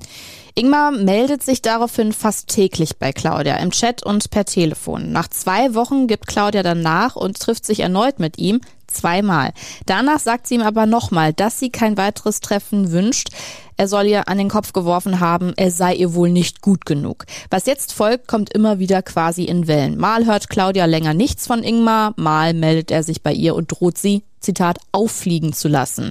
Ingmar 0.58 0.90
meldet 0.90 1.44
sich 1.44 1.62
daraufhin 1.62 2.12
fast 2.12 2.48
täglich 2.48 2.96
bei 2.96 3.12
Claudia 3.12 3.56
im 3.58 3.70
Chat 3.70 4.02
und 4.04 4.30
per 4.30 4.44
Telefon. 4.44 5.12
Nach 5.12 5.28
zwei 5.28 5.74
Wochen 5.74 6.08
gibt 6.08 6.26
Claudia 6.26 6.64
dann 6.64 6.82
nach 6.82 7.14
und 7.14 7.38
trifft 7.38 7.64
sich 7.64 7.78
erneut 7.80 8.18
mit 8.18 8.38
ihm, 8.38 8.60
zweimal. 8.88 9.52
Danach 9.86 10.18
sagt 10.18 10.46
sie 10.46 10.56
ihm 10.56 10.62
aber 10.62 10.86
nochmal, 10.86 11.32
dass 11.32 11.58
sie 11.58 11.70
kein 11.70 11.96
weiteres 11.96 12.40
Treffen 12.40 12.90
wünscht. 12.90 13.28
Er 13.76 13.86
soll 13.86 14.06
ihr 14.06 14.28
an 14.28 14.38
den 14.38 14.48
Kopf 14.48 14.72
geworfen 14.72 15.20
haben, 15.20 15.52
er 15.56 15.70
sei 15.70 15.94
ihr 15.94 16.14
wohl 16.14 16.30
nicht 16.30 16.62
gut 16.62 16.84
genug. 16.84 17.26
Was 17.48 17.66
jetzt 17.66 17.92
folgt, 17.92 18.26
kommt 18.26 18.52
immer 18.52 18.80
wieder 18.80 19.02
quasi 19.02 19.44
in 19.44 19.68
Wellen. 19.68 19.96
Mal 19.96 20.26
hört 20.26 20.48
Claudia 20.48 20.86
länger 20.86 21.14
nichts 21.14 21.46
von 21.46 21.62
Ingmar, 21.62 22.12
mal 22.16 22.54
meldet 22.54 22.90
er 22.90 23.04
sich 23.04 23.22
bei 23.22 23.32
ihr 23.32 23.54
und 23.54 23.68
droht 23.68 23.96
sie, 23.96 24.24
Zitat, 24.40 24.78
auffliegen 24.90 25.52
zu 25.52 25.68
lassen. 25.68 26.10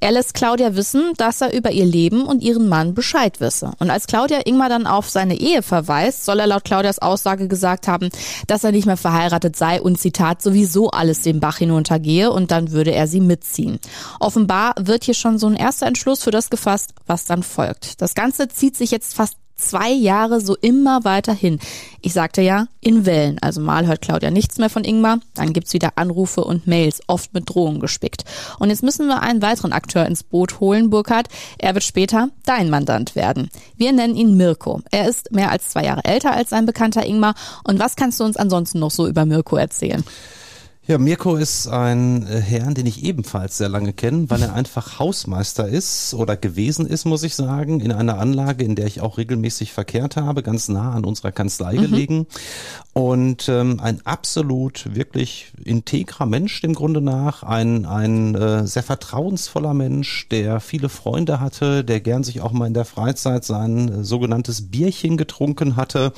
Er 0.00 0.12
lässt 0.12 0.34
Claudia 0.34 0.76
wissen, 0.76 1.12
dass 1.16 1.40
er 1.40 1.52
über 1.52 1.72
ihr 1.72 1.84
Leben 1.84 2.24
und 2.24 2.42
ihren 2.42 2.68
Mann 2.68 2.94
Bescheid 2.94 3.40
wisse. 3.40 3.72
Und 3.78 3.90
als 3.90 4.06
Claudia 4.06 4.40
Ingmar 4.44 4.68
dann 4.68 4.86
auf 4.86 5.10
seine 5.10 5.38
Ehe 5.38 5.62
verweist, 5.62 6.24
soll 6.24 6.40
er 6.40 6.46
laut 6.46 6.64
Claudias 6.64 7.00
Aussage 7.00 7.48
gesagt 7.48 7.88
haben, 7.88 8.10
dass 8.46 8.64
er 8.64 8.72
nicht 8.72 8.86
mehr 8.86 8.96
verheiratet 8.96 9.56
sei 9.56 9.82
und 9.82 9.98
Zitat 9.98 10.42
sowieso 10.42 10.90
alles 10.90 11.22
den 11.22 11.40
Bach 11.40 11.58
hinuntergehe 11.58 12.30
und 12.30 12.50
dann 12.50 12.70
würde 12.70 12.92
er 12.92 13.06
sie 13.06 13.20
mitziehen. 13.20 13.78
Offenbar 14.20 14.74
wird 14.80 15.04
hier 15.04 15.14
schon 15.14 15.38
so 15.38 15.46
ein 15.48 15.56
erster 15.56 15.86
Entschluss 15.86 16.22
für 16.22 16.30
das 16.30 16.50
gefasst, 16.50 16.94
was 17.06 17.24
dann 17.24 17.42
folgt. 17.42 18.00
Das 18.00 18.14
Ganze 18.14 18.48
zieht 18.48 18.76
sich 18.76 18.90
jetzt 18.90 19.14
fast 19.14 19.36
zwei 19.58 19.90
Jahre 19.90 20.40
so 20.40 20.56
immer 20.56 21.04
weiter 21.04 21.34
hin. 21.34 21.58
Ich 22.00 22.12
sagte 22.12 22.40
ja, 22.40 22.68
in 22.80 23.04
Wellen. 23.04 23.38
Also 23.40 23.60
mal 23.60 23.86
hört 23.86 24.00
Claudia 24.00 24.30
nichts 24.30 24.58
mehr 24.58 24.70
von 24.70 24.84
Ingmar, 24.84 25.18
dann 25.34 25.52
gibt's 25.52 25.74
wieder 25.74 25.92
Anrufe 25.96 26.42
und 26.42 26.66
Mails, 26.66 27.00
oft 27.08 27.34
mit 27.34 27.50
Drohungen 27.50 27.80
gespickt. 27.80 28.24
Und 28.58 28.70
jetzt 28.70 28.82
müssen 28.82 29.08
wir 29.08 29.20
einen 29.20 29.42
weiteren 29.42 29.72
Akteur 29.72 30.06
ins 30.06 30.22
Boot 30.22 30.60
holen, 30.60 30.90
Burkhard. 30.90 31.28
Er 31.58 31.74
wird 31.74 31.84
später 31.84 32.30
dein 32.46 32.70
Mandant 32.70 33.16
werden. 33.16 33.50
Wir 33.76 33.92
nennen 33.92 34.16
ihn 34.16 34.36
Mirko. 34.36 34.80
Er 34.90 35.08
ist 35.08 35.32
mehr 35.32 35.50
als 35.50 35.68
zwei 35.68 35.84
Jahre 35.84 36.04
älter 36.04 36.32
als 36.32 36.50
sein 36.50 36.66
bekannter 36.66 37.04
Ingmar. 37.04 37.34
Und 37.64 37.78
was 37.78 37.96
kannst 37.96 38.20
du 38.20 38.24
uns 38.24 38.36
ansonsten 38.36 38.78
noch 38.78 38.92
so 38.92 39.06
über 39.06 39.26
Mirko 39.26 39.56
erzählen? 39.56 40.04
Ja, 40.88 40.96
Mirko 40.96 41.36
ist 41.36 41.68
ein 41.68 42.26
äh, 42.26 42.40
Herr, 42.40 42.72
den 42.72 42.86
ich 42.86 43.04
ebenfalls 43.04 43.58
sehr 43.58 43.68
lange 43.68 43.92
kenne, 43.92 44.30
weil 44.30 44.40
er 44.40 44.54
einfach 44.54 44.98
Hausmeister 44.98 45.68
ist 45.68 46.14
oder 46.14 46.34
gewesen 46.34 46.86
ist, 46.86 47.04
muss 47.04 47.24
ich 47.24 47.34
sagen, 47.34 47.80
in 47.80 47.92
einer 47.92 48.16
Anlage, 48.16 48.64
in 48.64 48.74
der 48.74 48.86
ich 48.86 49.02
auch 49.02 49.18
regelmäßig 49.18 49.74
verkehrt 49.74 50.16
habe, 50.16 50.42
ganz 50.42 50.70
nah 50.70 50.92
an 50.92 51.04
unserer 51.04 51.30
Kanzlei 51.30 51.74
mhm. 51.74 51.80
gelegen. 51.82 52.26
Und 52.94 53.50
ähm, 53.50 53.80
ein 53.80 54.00
absolut 54.06 54.94
wirklich 54.94 55.52
integrer 55.62 56.24
Mensch 56.24 56.62
dem 56.62 56.72
Grunde 56.72 57.02
nach, 57.02 57.42
ein, 57.42 57.84
ein 57.84 58.34
äh, 58.34 58.66
sehr 58.66 58.82
vertrauensvoller 58.82 59.74
Mensch, 59.74 60.26
der 60.30 60.58
viele 60.58 60.88
Freunde 60.88 61.38
hatte, 61.38 61.84
der 61.84 62.00
gern 62.00 62.24
sich 62.24 62.40
auch 62.40 62.52
mal 62.52 62.66
in 62.66 62.72
der 62.72 62.86
Freizeit 62.86 63.44
sein 63.44 63.88
äh, 63.90 64.04
sogenanntes 64.04 64.70
Bierchen 64.70 65.18
getrunken 65.18 65.76
hatte 65.76 66.14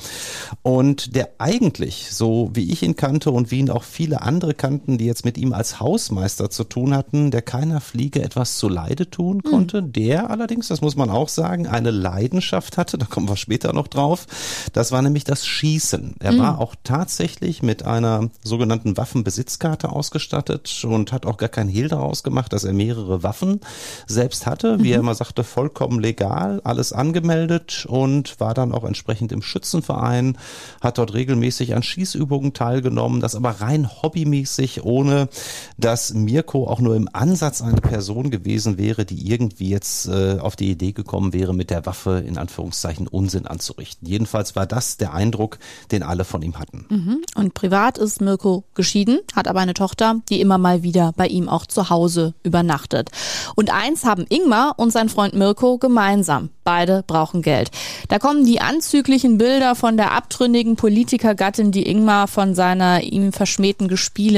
und 0.61 1.13
der 1.17 1.31
eigentlich, 1.39 2.07
so 2.11 2.51
wie 2.53 2.71
ich 2.71 2.83
ihn 2.83 2.95
kannte 2.95 3.31
und 3.31 3.51
wie 3.51 3.59
ihn 3.59 3.69
auch 3.69 3.83
viele 3.83 4.21
andere 4.21 4.60
kannten, 4.61 4.99
die 4.99 5.05
jetzt 5.05 5.25
mit 5.25 5.39
ihm 5.39 5.53
als 5.53 5.79
Hausmeister 5.79 6.51
zu 6.51 6.63
tun 6.63 6.95
hatten, 6.95 7.31
der 7.31 7.41
keiner 7.41 7.81
Fliege 7.81 8.21
etwas 8.21 8.59
zu 8.59 8.69
Leide 8.69 9.09
tun 9.09 9.41
konnte, 9.41 9.81
mhm. 9.81 9.91
der 9.91 10.29
allerdings, 10.29 10.67
das 10.67 10.81
muss 10.81 10.95
man 10.95 11.09
auch 11.09 11.29
sagen, 11.29 11.65
eine 11.65 11.89
Leidenschaft 11.89 12.77
hatte, 12.77 12.99
da 12.99 13.07
kommen 13.07 13.27
wir 13.27 13.37
später 13.37 13.73
noch 13.73 13.87
drauf, 13.87 14.27
das 14.71 14.91
war 14.91 15.01
nämlich 15.01 15.23
das 15.23 15.47
Schießen. 15.47 16.17
Er 16.19 16.33
mhm. 16.33 16.37
war 16.37 16.59
auch 16.59 16.75
tatsächlich 16.83 17.63
mit 17.63 17.83
einer 17.87 18.29
sogenannten 18.43 18.97
Waffenbesitzkarte 18.97 19.89
ausgestattet 19.89 20.85
und 20.85 21.11
hat 21.11 21.25
auch 21.25 21.37
gar 21.37 21.49
kein 21.49 21.67
Hehl 21.67 21.87
daraus 21.87 22.21
gemacht, 22.21 22.53
dass 22.53 22.63
er 22.63 22.73
mehrere 22.73 23.23
Waffen 23.23 23.61
selbst 24.05 24.45
hatte, 24.45 24.77
wie 24.77 24.89
mhm. 24.89 24.93
er 24.93 24.99
immer 24.99 25.15
sagte, 25.15 25.43
vollkommen 25.43 25.99
legal, 25.99 26.61
alles 26.63 26.93
angemeldet 26.93 27.87
und 27.89 28.39
war 28.39 28.53
dann 28.53 28.73
auch 28.73 28.83
entsprechend 28.83 29.31
im 29.31 29.41
Schützenverein, 29.41 30.37
hat 30.81 30.99
dort 30.99 31.15
regelmäßig 31.15 31.73
an 31.73 31.81
Schießübungen 31.81 32.53
teilgenommen, 32.53 33.21
das 33.21 33.33
aber 33.33 33.49
rein 33.59 33.89
hobbymäßig, 34.03 34.50
ohne 34.83 35.29
dass 35.77 36.13
Mirko 36.13 36.67
auch 36.67 36.79
nur 36.79 36.95
im 36.95 37.09
Ansatz 37.11 37.61
eine 37.61 37.81
Person 37.81 38.29
gewesen 38.31 38.77
wäre, 38.77 39.05
die 39.05 39.29
irgendwie 39.29 39.69
jetzt 39.69 40.07
äh, 40.07 40.37
auf 40.39 40.55
die 40.55 40.71
Idee 40.71 40.91
gekommen 40.91 41.33
wäre, 41.33 41.53
mit 41.53 41.69
der 41.69 41.85
Waffe 41.85 42.23
in 42.25 42.37
Anführungszeichen 42.37 43.07
Unsinn 43.07 43.47
anzurichten. 43.47 44.07
Jedenfalls 44.07 44.55
war 44.55 44.65
das 44.65 44.97
der 44.97 45.13
Eindruck, 45.13 45.59
den 45.91 46.03
alle 46.03 46.23
von 46.23 46.41
ihm 46.41 46.57
hatten. 46.59 46.85
Mhm. 46.89 47.21
Und 47.35 47.53
privat 47.53 47.97
ist 47.97 48.21
Mirko 48.21 48.63
geschieden, 48.73 49.19
hat 49.35 49.47
aber 49.47 49.59
eine 49.59 49.73
Tochter, 49.73 50.21
die 50.29 50.41
immer 50.41 50.57
mal 50.57 50.83
wieder 50.83 51.13
bei 51.15 51.27
ihm 51.27 51.49
auch 51.49 51.65
zu 51.65 51.89
Hause 51.89 52.33
übernachtet. 52.43 53.09
Und 53.55 53.71
eins 53.71 54.05
haben 54.05 54.25
Ingmar 54.29 54.75
und 54.77 54.91
sein 54.91 55.09
Freund 55.09 55.33
Mirko 55.33 55.77
gemeinsam. 55.77 56.49
Beide 56.63 57.03
brauchen 57.07 57.41
Geld. 57.41 57.71
Da 58.07 58.19
kommen 58.19 58.45
die 58.45 58.61
anzüglichen 58.61 59.37
Bilder 59.37 59.73
von 59.75 59.97
der 59.97 60.11
abtrünnigen 60.11 60.75
Politikergattin, 60.75 61.71
die 61.71 61.87
Ingmar 61.87 62.27
von 62.27 62.53
seiner 62.53 63.01
ihm 63.01 63.33
verschmähten 63.33 63.87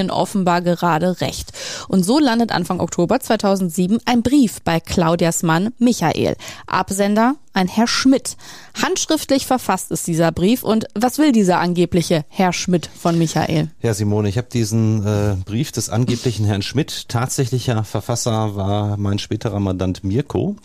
Gespielen 0.04 0.12
offenbar 0.12 0.62
gerade 0.62 1.22
recht. 1.22 1.52
Und 1.88 2.04
so 2.04 2.20
landet 2.20 2.52
Anfang 2.52 2.80
Oktober 2.80 3.20
2007 3.20 4.00
ein 4.06 4.22
Brief 4.22 4.62
bei 4.64 4.80
Claudias 4.80 5.44
Mann 5.44 5.74
Michael. 5.80 6.36
Absender 6.68 7.36
ein 7.54 7.68
Herr 7.68 7.88
Schmidt. 7.88 8.36
Handschriftlich 8.82 9.46
verfasst 9.46 9.92
ist 9.92 10.08
dieser 10.08 10.32
Brief. 10.32 10.64
Und 10.64 10.88
was 10.96 11.20
will 11.20 11.32
dieser 11.32 11.60
angebliche 11.60 12.26
Herr 12.28 12.52
Schmidt 12.52 12.90
von 13.00 13.18
Michael? 13.18 13.70
Ja, 13.82 13.94
Simone, 13.94 14.28
ich 14.30 14.38
habe 14.38 14.48
diesen 14.52 15.06
äh, 15.06 15.36
Brief 15.46 15.72
des 15.72 15.90
angeblichen 15.90 16.46
Herrn 16.46 16.64
Schmidt. 16.64 17.08
Tatsächlicher 17.10 17.84
Verfasser 17.84 18.56
war 18.56 18.98
mein 18.98 19.20
späterer 19.20 19.60
Mandant 19.60 20.04
Mirko. 20.04 20.56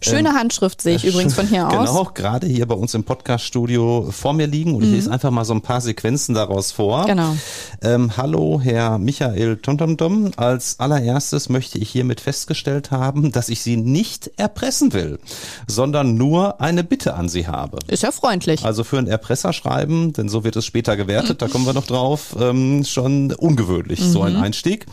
Schöne 0.00 0.30
ähm, 0.30 0.36
Handschrift 0.36 0.80
sehe 0.80 0.94
ich 0.94 1.04
äh, 1.04 1.08
übrigens 1.08 1.34
von 1.34 1.48
hier 1.48 1.64
genau, 1.70 1.82
aus. 1.82 1.88
Genau, 1.88 2.10
gerade 2.14 2.46
hier 2.46 2.66
bei 2.66 2.76
uns 2.76 2.94
im 2.94 3.02
Podcaststudio 3.02 4.10
vor 4.12 4.32
mir 4.32 4.46
liegen. 4.46 4.74
Und 4.74 4.82
mhm. 4.82 4.88
ich 4.88 4.90
lese 4.92 5.10
einfach 5.10 5.32
mal 5.32 5.44
so 5.44 5.54
ein 5.54 5.62
paar 5.62 5.80
Sequenzen 5.80 6.36
daraus 6.36 6.70
vor. 6.70 7.06
Genau. 7.06 7.36
Ähm, 7.82 8.16
hallo, 8.16 8.60
Herr 8.62 8.98
Michael 8.98 9.56
Tontomdom. 9.56 10.30
Als 10.36 10.78
allererstes 10.78 11.48
möchte 11.48 11.78
ich 11.78 11.90
hiermit 11.90 12.20
festgestellt 12.20 12.92
haben, 12.92 13.32
dass 13.32 13.48
ich 13.48 13.62
Sie 13.62 13.76
nicht 13.76 14.30
erpressen 14.36 14.92
will, 14.92 15.18
sondern 15.66 16.16
nur 16.16 16.27
nur 16.28 16.60
eine 16.60 16.84
Bitte 16.84 17.14
an 17.14 17.28
Sie 17.28 17.46
habe. 17.46 17.78
Ist 17.86 18.02
ja 18.02 18.12
freundlich. 18.12 18.64
Also 18.64 18.84
für 18.84 18.98
ein 18.98 19.06
Erpresserschreiben, 19.06 20.12
denn 20.12 20.28
so 20.28 20.44
wird 20.44 20.56
es 20.56 20.66
später 20.66 20.96
gewertet, 20.96 21.40
da 21.40 21.48
kommen 21.48 21.64
wir 21.64 21.72
noch 21.72 21.86
drauf, 21.86 22.36
ähm, 22.38 22.84
schon 22.84 23.32
ungewöhnlich, 23.32 24.00
mhm. 24.00 24.12
so 24.12 24.22
ein 24.22 24.34
mhm. 24.34 24.42
Einstieg. 24.42 24.86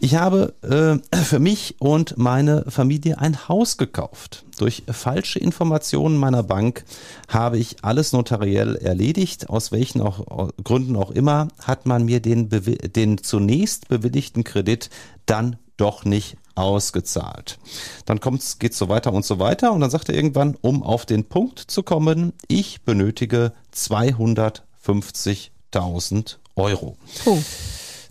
Ich 0.00 0.16
habe 0.16 0.54
äh, 0.62 1.16
für 1.16 1.38
mich 1.38 1.76
und 1.78 2.18
meine 2.18 2.64
Familie 2.68 3.18
ein 3.18 3.48
Haus 3.48 3.78
gekauft. 3.78 4.44
Durch 4.58 4.82
falsche 4.90 5.38
Informationen 5.38 6.16
meiner 6.16 6.42
Bank 6.42 6.84
habe 7.28 7.56
ich 7.56 7.76
alles 7.82 8.12
notariell 8.12 8.76
erledigt. 8.76 9.48
Aus 9.48 9.72
welchen 9.72 10.02
auch, 10.02 10.50
Gründen 10.62 10.96
auch 10.96 11.12
immer 11.12 11.48
hat 11.62 11.86
man 11.86 12.04
mir 12.04 12.20
den, 12.20 12.50
den 12.50 13.22
zunächst 13.22 13.88
bewilligten 13.88 14.44
Kredit 14.44 14.90
dann 15.24 15.56
doch 15.78 16.04
nicht 16.04 16.36
ausgezahlt. 16.58 17.58
Dann 18.06 18.20
kommt's, 18.20 18.58
geht's 18.58 18.78
so 18.78 18.88
weiter 18.88 19.12
und 19.12 19.24
so 19.24 19.38
weiter 19.38 19.72
und 19.72 19.80
dann 19.80 19.90
sagt 19.90 20.08
er 20.08 20.14
irgendwann, 20.14 20.56
um 20.60 20.82
auf 20.82 21.06
den 21.06 21.24
Punkt 21.24 21.58
zu 21.58 21.82
kommen, 21.82 22.32
ich 22.48 22.82
benötige 22.82 23.52
250.000 23.74 26.36
Euro. 26.56 26.96
Oh. 27.24 27.38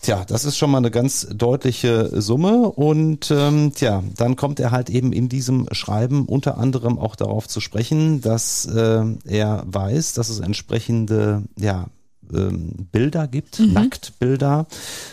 Tja, 0.01 0.23
das 0.25 0.45
ist 0.45 0.57
schon 0.57 0.71
mal 0.71 0.77
eine 0.77 0.91
ganz 0.91 1.27
deutliche 1.33 2.21
Summe 2.21 2.69
und 2.69 3.31
ähm, 3.31 3.73
tja, 3.73 4.03
dann 4.15 4.35
kommt 4.35 4.59
er 4.59 4.71
halt 4.71 4.89
eben 4.89 5.11
in 5.11 5.27
diesem 5.27 5.67
Schreiben 5.71 6.27
unter 6.27 6.57
anderem 6.57 6.99
auch 6.99 7.15
darauf 7.15 7.47
zu 7.47 7.59
sprechen, 7.59 8.21
dass 8.21 8.65
äh, 8.67 9.03
er 9.25 9.63
weiß, 9.65 10.13
dass 10.13 10.29
es 10.29 10.39
entsprechende 10.39 11.43
ja 11.57 11.87
ähm, 12.33 12.87
Bilder 12.91 13.27
gibt, 13.27 13.59
mhm. 13.59 13.73
Nacktbilder, 13.73 14.67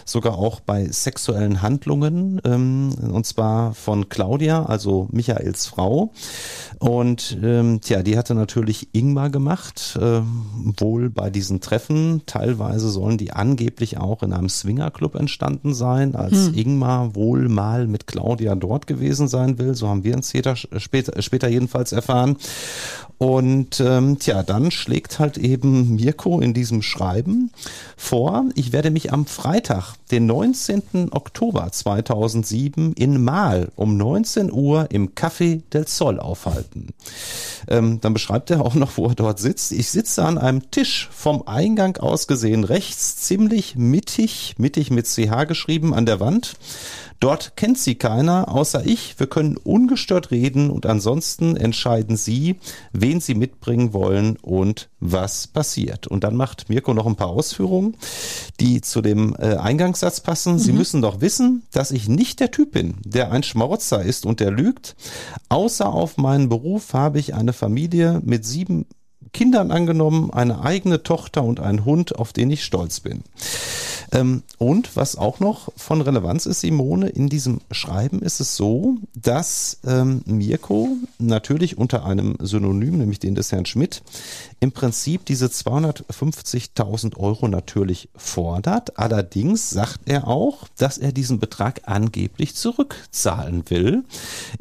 sogar 0.05 0.39
auch 0.39 0.61
bei 0.61 0.87
sexuellen 0.87 1.63
Handlungen, 1.63 2.41
ähm, 2.45 2.95
und 3.13 3.27
zwar 3.27 3.75
von 3.75 4.09
Claudia, 4.09 4.67
also 4.67 5.09
Michaels 5.13 5.67
Frau. 5.67 6.13
Und 6.79 7.39
ähm, 7.43 7.81
tja, 7.81 8.03
die 8.03 8.19
hatte 8.19 8.35
natürlich 8.35 8.89
Ingmar 8.93 9.31
gemacht, 9.31 9.99
äh, 10.01 10.21
wohl 10.79 11.11
bei 11.11 11.31
diesen 11.31 11.61
Treffen. 11.61 12.23
Teilweise 12.27 12.91
sollen 12.91 13.17
die 13.17 13.33
angeblich 13.33 13.99
auch 13.99 14.23
in 14.23 14.33
einem 14.33 14.49
Swingerclub 14.49 15.15
entstanden 15.15 15.75
sein, 15.75 16.15
als 16.15 16.51
mhm. 16.51 16.59
Ingmar 16.59 17.15
wohl 17.15 17.49
mal 17.49 17.87
mit 17.87 18.07
Claudia 18.07 18.55
dort 18.55 18.87
gewesen 18.87 19.29
sein 19.29 19.59
will. 19.59 19.75
So 19.75 19.89
haben 19.89 20.05
wir 20.05 20.15
uns 20.15 20.29
später, 20.29 20.57
später, 20.57 21.23
später 21.23 21.49
jedenfalls 21.49 21.93
erfahren. 21.93 22.37
Und 23.19 23.81
ähm, 23.81 24.19
tja, 24.19 24.43
dann 24.43 24.71
schlägt 24.71 25.19
halt 25.19 25.39
eben 25.39 25.95
Mirko 25.95 26.41
in 26.41 26.53
diesem 26.53 26.83
Schreiben 27.05 27.51
vor, 27.99 28.47
ich 28.55 28.73
werde 28.73 28.91
mich 28.91 29.13
am 29.13 29.27
Freitag, 29.27 29.95
den 30.11 30.25
19. 30.25 31.11
Oktober 31.11 31.71
2007 31.71 32.95
in 32.95 33.23
Mahl 33.23 33.71
um 33.77 33.99
19 33.99 34.51
Uhr 34.51 34.87
im 34.91 35.11
Café 35.11 35.61
del 35.73 35.87
Sol 35.87 36.19
aufhalten. 36.19 36.95
Ähm, 37.69 38.01
dann 38.01 38.15
beschreibt 38.15 38.51
er 38.51 38.63
auch 38.63 38.75
noch, 38.75 38.97
wo 38.97 39.09
er 39.09 39.15
dort 39.15 39.39
sitzt. 39.39 39.73
Ich 39.73 39.91
sitze 39.91 40.25
an 40.25 40.39
einem 40.39 40.71
Tisch 40.71 41.11
vom 41.13 41.47
Eingang 41.47 41.99
aus 41.99 42.27
gesehen 42.27 42.65
rechts, 42.65 43.19
ziemlich 43.19 43.77
mittig, 43.77 44.55
mittig 44.57 44.91
mit 44.91 45.07
CH 45.07 45.45
geschrieben 45.47 45.93
an 45.93 46.07
der 46.07 46.21
Wand. 46.21 46.55
Dort 47.25 47.57
kennt 47.57 47.79
sie 47.79 47.95
keiner, 47.95 48.55
außer 48.55 48.85
ich. 48.85 49.19
Wir 49.19 49.27
können 49.27 49.57
ungestört 49.57 50.31
reden 50.31 50.69
und 50.69 50.85
ansonsten 50.85 51.57
entscheiden 51.57 52.19
Sie, 52.19 52.57
wen 52.93 53.19
Sie 53.19 53.35
mitbringen 53.35 53.95
wollen 53.95 54.37
und 54.43 54.91
was 55.01 55.47
passiert. 55.47 56.07
Und 56.07 56.23
dann 56.23 56.37
macht 56.37 56.69
Mirko 56.69 56.93
noch 56.93 57.07
ein 57.07 57.17
paar 57.17 57.29
Ausführungen, 57.29 57.97
die 58.61 58.83
zu 58.83 59.01
dem 59.01 59.35
äh, 59.39 59.55
Eingangssatz 59.55 60.21
passen. 60.21 60.57
Mhm. 60.57 60.59
Sie 60.59 60.73
müssen 60.73 61.01
doch 61.01 61.23
wissen, 61.23 61.63
dass 61.73 61.93
ich 61.93 62.11
nicht 62.11 62.41
der 62.41 62.51
Typ 62.51 62.73
bin, 62.73 62.97
der 63.07 63.33
ein 63.33 63.43
Schmarotzer 63.43 64.03
ist 64.03 64.27
und 64.27 64.41
der 64.41 64.51
lügt. 64.51 64.95
Außer 65.49 65.91
auf 65.91 66.19
meinen 66.19 66.51
Beruf 66.51 66.93
habe 66.93 67.19
ich 67.19 67.33
eine 67.33 67.55
Familie 67.55 68.21
mit 68.23 68.45
sieben 68.45 68.85
Kindern 69.35 69.71
angenommen, 69.71 70.31
eine 70.33 70.63
eigene 70.63 71.03
Tochter 71.03 71.45
und 71.45 71.61
einen 71.61 71.85
Hund, 71.85 72.17
auf 72.17 72.33
den 72.33 72.51
ich 72.51 72.65
stolz 72.65 73.01
bin. 73.01 73.23
Ähm, 74.13 74.43
und 74.59 74.97
was 74.97 75.17
auch 75.17 75.41
noch 75.41 75.71
von 75.77 76.01
Relevanz 76.01 76.47
ist, 76.47 76.61
Simone, 76.61 77.09
in 77.09 77.29
diesem 77.29 77.61
Schreiben 77.71 78.23
ist 78.23 78.41
es 78.41 78.57
so, 78.57 78.97
dass 79.15 79.81
ähm, 79.87 80.23
Mirko 80.25 80.89
natürlich 81.19 81.77
unter 81.77 82.07
einem 82.07 82.37
Synonym, 82.41 82.99
nämlich 82.99 83.19
den 83.19 83.35
des 83.35 83.51
Herrn 83.53 83.67
Schmidt, 83.67 84.03
im 84.65 84.73
Prinzip 84.73 85.27
diese 85.27 85.47
250.000 85.47 87.19
Euro 87.19 87.49
natürlich 87.49 88.09
fordert. 88.17 88.99
Allerdings 88.99 89.69
sagt 89.69 90.01
er 90.07 90.27
auch, 90.27 90.67
dass 90.79 90.97
er 90.97 91.13
diesen 91.13 91.39
Betrag 91.39 91.83
angeblich 91.85 92.55
zurückzahlen 92.55 93.65
will. 93.69 94.05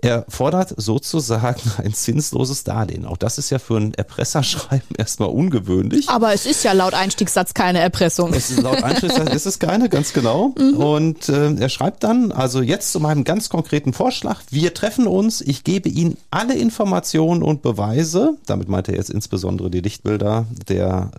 Er 0.01 0.25
fordert 0.27 0.73
sozusagen 0.75 1.61
ein 1.77 1.93
zinsloses 1.93 2.65
Darlehen. 2.65 3.05
Auch 3.05 3.15
das 3.15 3.37
ist 3.37 3.49
ja 3.49 3.59
für 3.59 3.77
ein 3.77 3.93
Erpresserschreiben 3.93 4.89
erstmal 4.97 5.29
ungewöhnlich. 5.29 6.09
Aber 6.09 6.33
es 6.33 6.45
ist 6.45 6.65
ja 6.65 6.73
laut 6.73 6.93
Einstiegssatz 6.93 7.53
keine 7.53 7.79
Erpressung. 7.79 8.33
Es 8.33 8.49
ist 8.51 8.61
laut 8.61 8.83
Einstiegssatz 8.83 9.33
ist 9.33 9.45
es 9.45 9.59
keine, 9.59 9.87
ganz 9.89 10.13
genau. 10.13 10.53
Mhm. 10.63 10.77
Und 10.77 11.29
äh, 11.29 11.55
er 11.55 11.69
schreibt 11.69 12.03
dann, 12.03 12.31
also 12.31 12.61
jetzt 12.61 12.91
zu 12.91 12.99
meinem 12.99 13.23
ganz 13.23 13.49
konkreten 13.49 13.93
Vorschlag. 13.93 14.41
Wir 14.49 14.73
treffen 14.73 15.07
uns, 15.07 15.41
ich 15.41 15.63
gebe 15.63 15.89
Ihnen 15.89 16.17
alle 16.31 16.55
Informationen 16.55 17.43
und 17.43 17.61
Beweise, 17.61 18.37
damit 18.45 18.69
meint 18.69 18.87
er 18.87 18.95
jetzt 18.95 19.09
insbesondere 19.09 19.69
die 19.71 19.81
Lichtbilder 19.93 20.47
der 20.67 21.11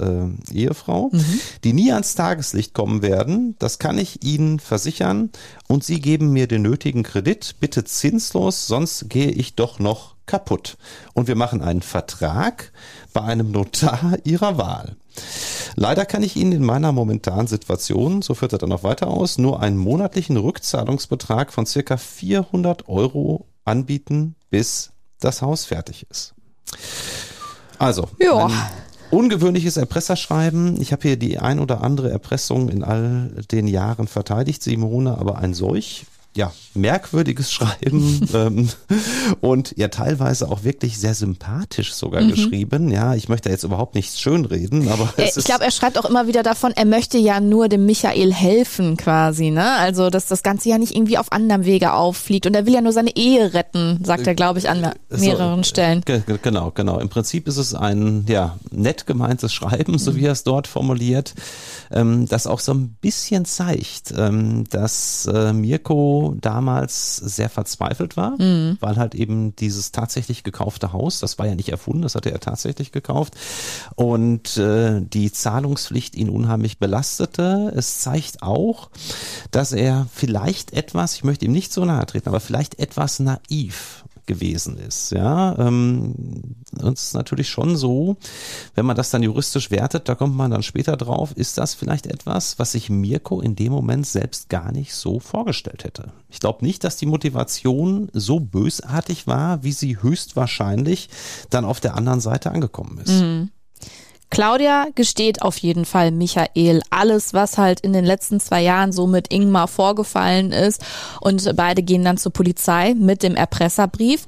äh, 0.50 0.54
Ehefrau, 0.54 1.10
mhm. 1.12 1.40
die 1.62 1.72
nie 1.72 1.92
ans 1.92 2.14
Tageslicht 2.14 2.74
kommen 2.74 3.02
werden. 3.02 3.54
Das 3.58 3.78
kann 3.78 3.98
ich 3.98 4.24
Ihnen 4.24 4.58
versichern. 4.58 5.30
Und 5.68 5.84
Sie 5.84 6.00
geben 6.00 6.32
mir 6.32 6.48
den 6.48 6.62
nötigen 6.62 7.04
Kredit, 7.04 7.56
bitte 7.60 7.84
zinslos, 7.84 8.66
sonst 8.66 9.08
gehe 9.08 9.30
ich 9.30 9.54
doch 9.54 9.78
noch 9.78 10.16
kaputt. 10.26 10.76
Und 11.12 11.28
wir 11.28 11.36
machen 11.36 11.62
einen 11.62 11.82
Vertrag 11.82 12.72
bei 13.12 13.20
einem 13.22 13.52
Notar 13.52 14.18
Ihrer 14.24 14.58
Wahl. 14.58 14.96
Leider 15.76 16.04
kann 16.04 16.24
ich 16.24 16.34
Ihnen 16.34 16.52
in 16.52 16.64
meiner 16.64 16.90
momentanen 16.90 17.46
Situation, 17.46 18.22
so 18.22 18.34
führt 18.34 18.52
er 18.52 18.58
dann 18.58 18.70
noch 18.70 18.82
weiter 18.82 19.06
aus, 19.06 19.38
nur 19.38 19.60
einen 19.60 19.76
monatlichen 19.76 20.36
Rückzahlungsbetrag 20.36 21.52
von 21.52 21.66
circa 21.66 21.96
400 21.96 22.88
Euro 22.88 23.46
anbieten, 23.64 24.34
bis 24.50 24.90
das 25.20 25.42
Haus 25.42 25.64
fertig 25.64 26.06
ist. 26.10 26.34
Also, 27.78 28.08
ja 28.20 28.48
Ungewöhnliches 29.10 29.76
Erpresserschreiben. 29.76 30.80
Ich 30.80 30.90
habe 30.90 31.02
hier 31.02 31.16
die 31.16 31.38
ein 31.38 31.60
oder 31.60 31.82
andere 31.82 32.10
Erpressung 32.10 32.68
in 32.68 32.82
all 32.82 33.30
den 33.52 33.68
Jahren 33.68 34.08
verteidigt, 34.08 34.60
Simone, 34.60 35.16
aber 35.18 35.38
ein 35.38 35.54
solch 35.54 36.06
ja, 36.36 36.52
merkwürdiges 36.74 37.52
Schreiben 37.52 38.28
ähm, 38.34 38.68
und 39.40 39.74
ja 39.76 39.88
teilweise 39.88 40.48
auch 40.48 40.64
wirklich 40.64 40.98
sehr 40.98 41.14
sympathisch 41.14 41.94
sogar 41.94 42.22
mhm. 42.22 42.30
geschrieben. 42.30 42.90
Ja, 42.90 43.14
ich 43.14 43.28
möchte 43.28 43.50
jetzt 43.50 43.62
überhaupt 43.62 43.94
nichts 43.94 44.20
schönreden, 44.20 44.88
aber 44.88 45.12
äh, 45.16 45.30
ich 45.34 45.44
glaube, 45.44 45.64
er 45.64 45.70
schreibt 45.70 45.96
auch 45.98 46.04
immer 46.04 46.26
wieder 46.26 46.42
davon, 46.42 46.72
er 46.74 46.84
möchte 46.84 47.18
ja 47.18 47.38
nur 47.40 47.68
dem 47.68 47.86
Michael 47.86 48.32
helfen 48.32 48.96
quasi, 48.96 49.50
ne? 49.50 49.76
Also, 49.76 50.10
dass 50.10 50.26
das 50.26 50.42
Ganze 50.42 50.68
ja 50.68 50.78
nicht 50.78 50.94
irgendwie 50.94 51.18
auf 51.18 51.30
anderem 51.30 51.64
Wege 51.64 51.92
auffliegt 51.92 52.46
und 52.46 52.54
er 52.54 52.66
will 52.66 52.74
ja 52.74 52.80
nur 52.80 52.92
seine 52.92 53.14
Ehe 53.16 53.54
retten, 53.54 54.00
sagt 54.04 54.26
er, 54.26 54.34
glaube 54.34 54.58
ich, 54.58 54.68
an 54.68 54.92
mehreren 55.10 55.62
so, 55.62 55.68
Stellen. 55.68 56.02
Genau, 56.42 56.72
genau. 56.72 56.98
Im 56.98 57.08
Prinzip 57.08 57.46
ist 57.46 57.58
es 57.58 57.74
ein 57.74 58.24
ja 58.28 58.58
nett 58.70 59.06
gemeintes 59.06 59.52
Schreiben, 59.52 59.98
so 59.98 60.16
wie 60.16 60.24
er 60.24 60.32
es 60.32 60.42
dort 60.42 60.66
formuliert, 60.66 61.34
ähm, 61.92 62.26
das 62.26 62.46
auch 62.46 62.60
so 62.60 62.72
ein 62.72 62.96
bisschen 63.00 63.44
zeigt, 63.44 64.12
ähm, 64.16 64.64
dass 64.70 65.26
äh, 65.26 65.52
Mirko 65.52 66.23
damals 66.32 67.16
sehr 67.16 67.48
verzweifelt 67.48 68.16
war, 68.16 68.40
mhm. 68.40 68.76
weil 68.80 68.96
halt 68.96 69.14
eben 69.14 69.54
dieses 69.56 69.92
tatsächlich 69.92 70.42
gekaufte 70.44 70.92
Haus, 70.92 71.20
das 71.20 71.38
war 71.38 71.46
ja 71.46 71.54
nicht 71.54 71.68
erfunden, 71.68 72.02
das 72.02 72.14
hatte 72.14 72.30
er 72.30 72.40
tatsächlich 72.40 72.92
gekauft 72.92 73.34
und 73.96 74.56
äh, 74.56 75.00
die 75.00 75.32
Zahlungspflicht 75.32 76.14
ihn 76.16 76.28
unheimlich 76.28 76.78
belastete. 76.78 77.72
Es 77.74 78.00
zeigt 78.00 78.42
auch, 78.42 78.90
dass 79.50 79.72
er 79.72 80.06
vielleicht 80.12 80.72
etwas, 80.72 81.14
ich 81.14 81.24
möchte 81.24 81.44
ihm 81.44 81.52
nicht 81.52 81.72
so 81.72 81.84
nahe 81.84 82.06
treten, 82.06 82.28
aber 82.28 82.40
vielleicht 82.40 82.78
etwas 82.78 83.20
naiv 83.20 84.03
gewesen 84.26 84.78
ist. 84.78 85.10
Ja, 85.10 85.56
ähm, 85.58 86.14
und 86.80 86.98
es 86.98 87.08
ist 87.08 87.14
natürlich 87.14 87.48
schon 87.48 87.76
so, 87.76 88.16
wenn 88.74 88.86
man 88.86 88.96
das 88.96 89.10
dann 89.10 89.22
juristisch 89.22 89.70
wertet, 89.70 90.08
da 90.08 90.14
kommt 90.14 90.36
man 90.36 90.50
dann 90.50 90.62
später 90.62 90.96
drauf, 90.96 91.32
ist 91.36 91.58
das 91.58 91.74
vielleicht 91.74 92.06
etwas, 92.06 92.58
was 92.58 92.72
sich 92.72 92.90
Mirko 92.90 93.40
in 93.40 93.56
dem 93.56 93.72
Moment 93.72 94.06
selbst 94.06 94.48
gar 94.48 94.72
nicht 94.72 94.94
so 94.94 95.20
vorgestellt 95.20 95.84
hätte. 95.84 96.12
Ich 96.28 96.40
glaube 96.40 96.64
nicht, 96.64 96.84
dass 96.84 96.96
die 96.96 97.06
Motivation 97.06 98.08
so 98.12 98.40
bösartig 98.40 99.26
war, 99.26 99.62
wie 99.62 99.72
sie 99.72 100.02
höchstwahrscheinlich 100.02 101.08
dann 101.50 101.64
auf 101.64 101.80
der 101.80 101.96
anderen 101.96 102.20
Seite 102.20 102.50
angekommen 102.50 102.98
ist. 102.98 103.20
Mhm. 103.20 103.50
Claudia 104.34 104.88
gesteht 104.96 105.42
auf 105.42 105.58
jeden 105.58 105.84
Fall 105.84 106.10
Michael 106.10 106.82
alles, 106.90 107.34
was 107.34 107.56
halt 107.56 107.78
in 107.78 107.92
den 107.92 108.04
letzten 108.04 108.40
zwei 108.40 108.62
Jahren 108.62 108.90
so 108.90 109.06
mit 109.06 109.32
Ingmar 109.32 109.68
vorgefallen 109.68 110.50
ist. 110.50 110.84
Und 111.20 111.54
beide 111.54 111.84
gehen 111.84 112.04
dann 112.04 112.16
zur 112.16 112.32
Polizei 112.32 112.94
mit 112.94 113.22
dem 113.22 113.36
Erpresserbrief. 113.36 114.26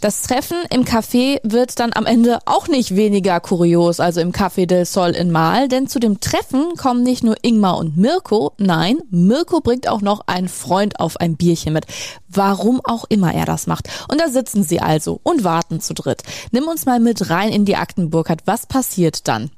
Das 0.00 0.22
Treffen 0.22 0.58
im 0.70 0.84
Café 0.84 1.40
wird 1.42 1.80
dann 1.80 1.92
am 1.92 2.06
Ende 2.06 2.38
auch 2.44 2.68
nicht 2.68 2.94
weniger 2.94 3.40
kurios, 3.40 3.98
also 3.98 4.20
im 4.20 4.30
Café 4.30 4.64
del 4.66 4.84
Sol 4.84 5.10
in 5.10 5.32
Mal, 5.32 5.66
denn 5.66 5.88
zu 5.88 5.98
dem 5.98 6.20
Treffen 6.20 6.76
kommen 6.76 7.02
nicht 7.02 7.24
nur 7.24 7.34
Ingmar 7.42 7.78
und 7.78 7.96
Mirko, 7.96 8.52
nein, 8.58 8.98
Mirko 9.10 9.60
bringt 9.60 9.88
auch 9.88 10.00
noch 10.00 10.20
einen 10.28 10.48
Freund 10.48 11.00
auf 11.00 11.16
ein 11.16 11.36
Bierchen 11.36 11.72
mit. 11.72 11.86
Warum 12.28 12.80
auch 12.84 13.06
immer 13.08 13.34
er 13.34 13.44
das 13.44 13.66
macht. 13.66 13.88
Und 14.08 14.20
da 14.20 14.28
sitzen 14.28 14.62
sie 14.62 14.80
also 14.80 15.18
und 15.24 15.42
warten 15.42 15.80
zu 15.80 15.94
dritt. 15.94 16.22
Nimm 16.52 16.68
uns 16.68 16.86
mal 16.86 17.00
mit 17.00 17.30
rein 17.30 17.50
in 17.50 17.64
die 17.64 17.76
Akten, 17.76 18.10
Burkhard. 18.10 18.42
Was 18.44 18.66
passiert 18.66 19.26
dann? 19.26 19.50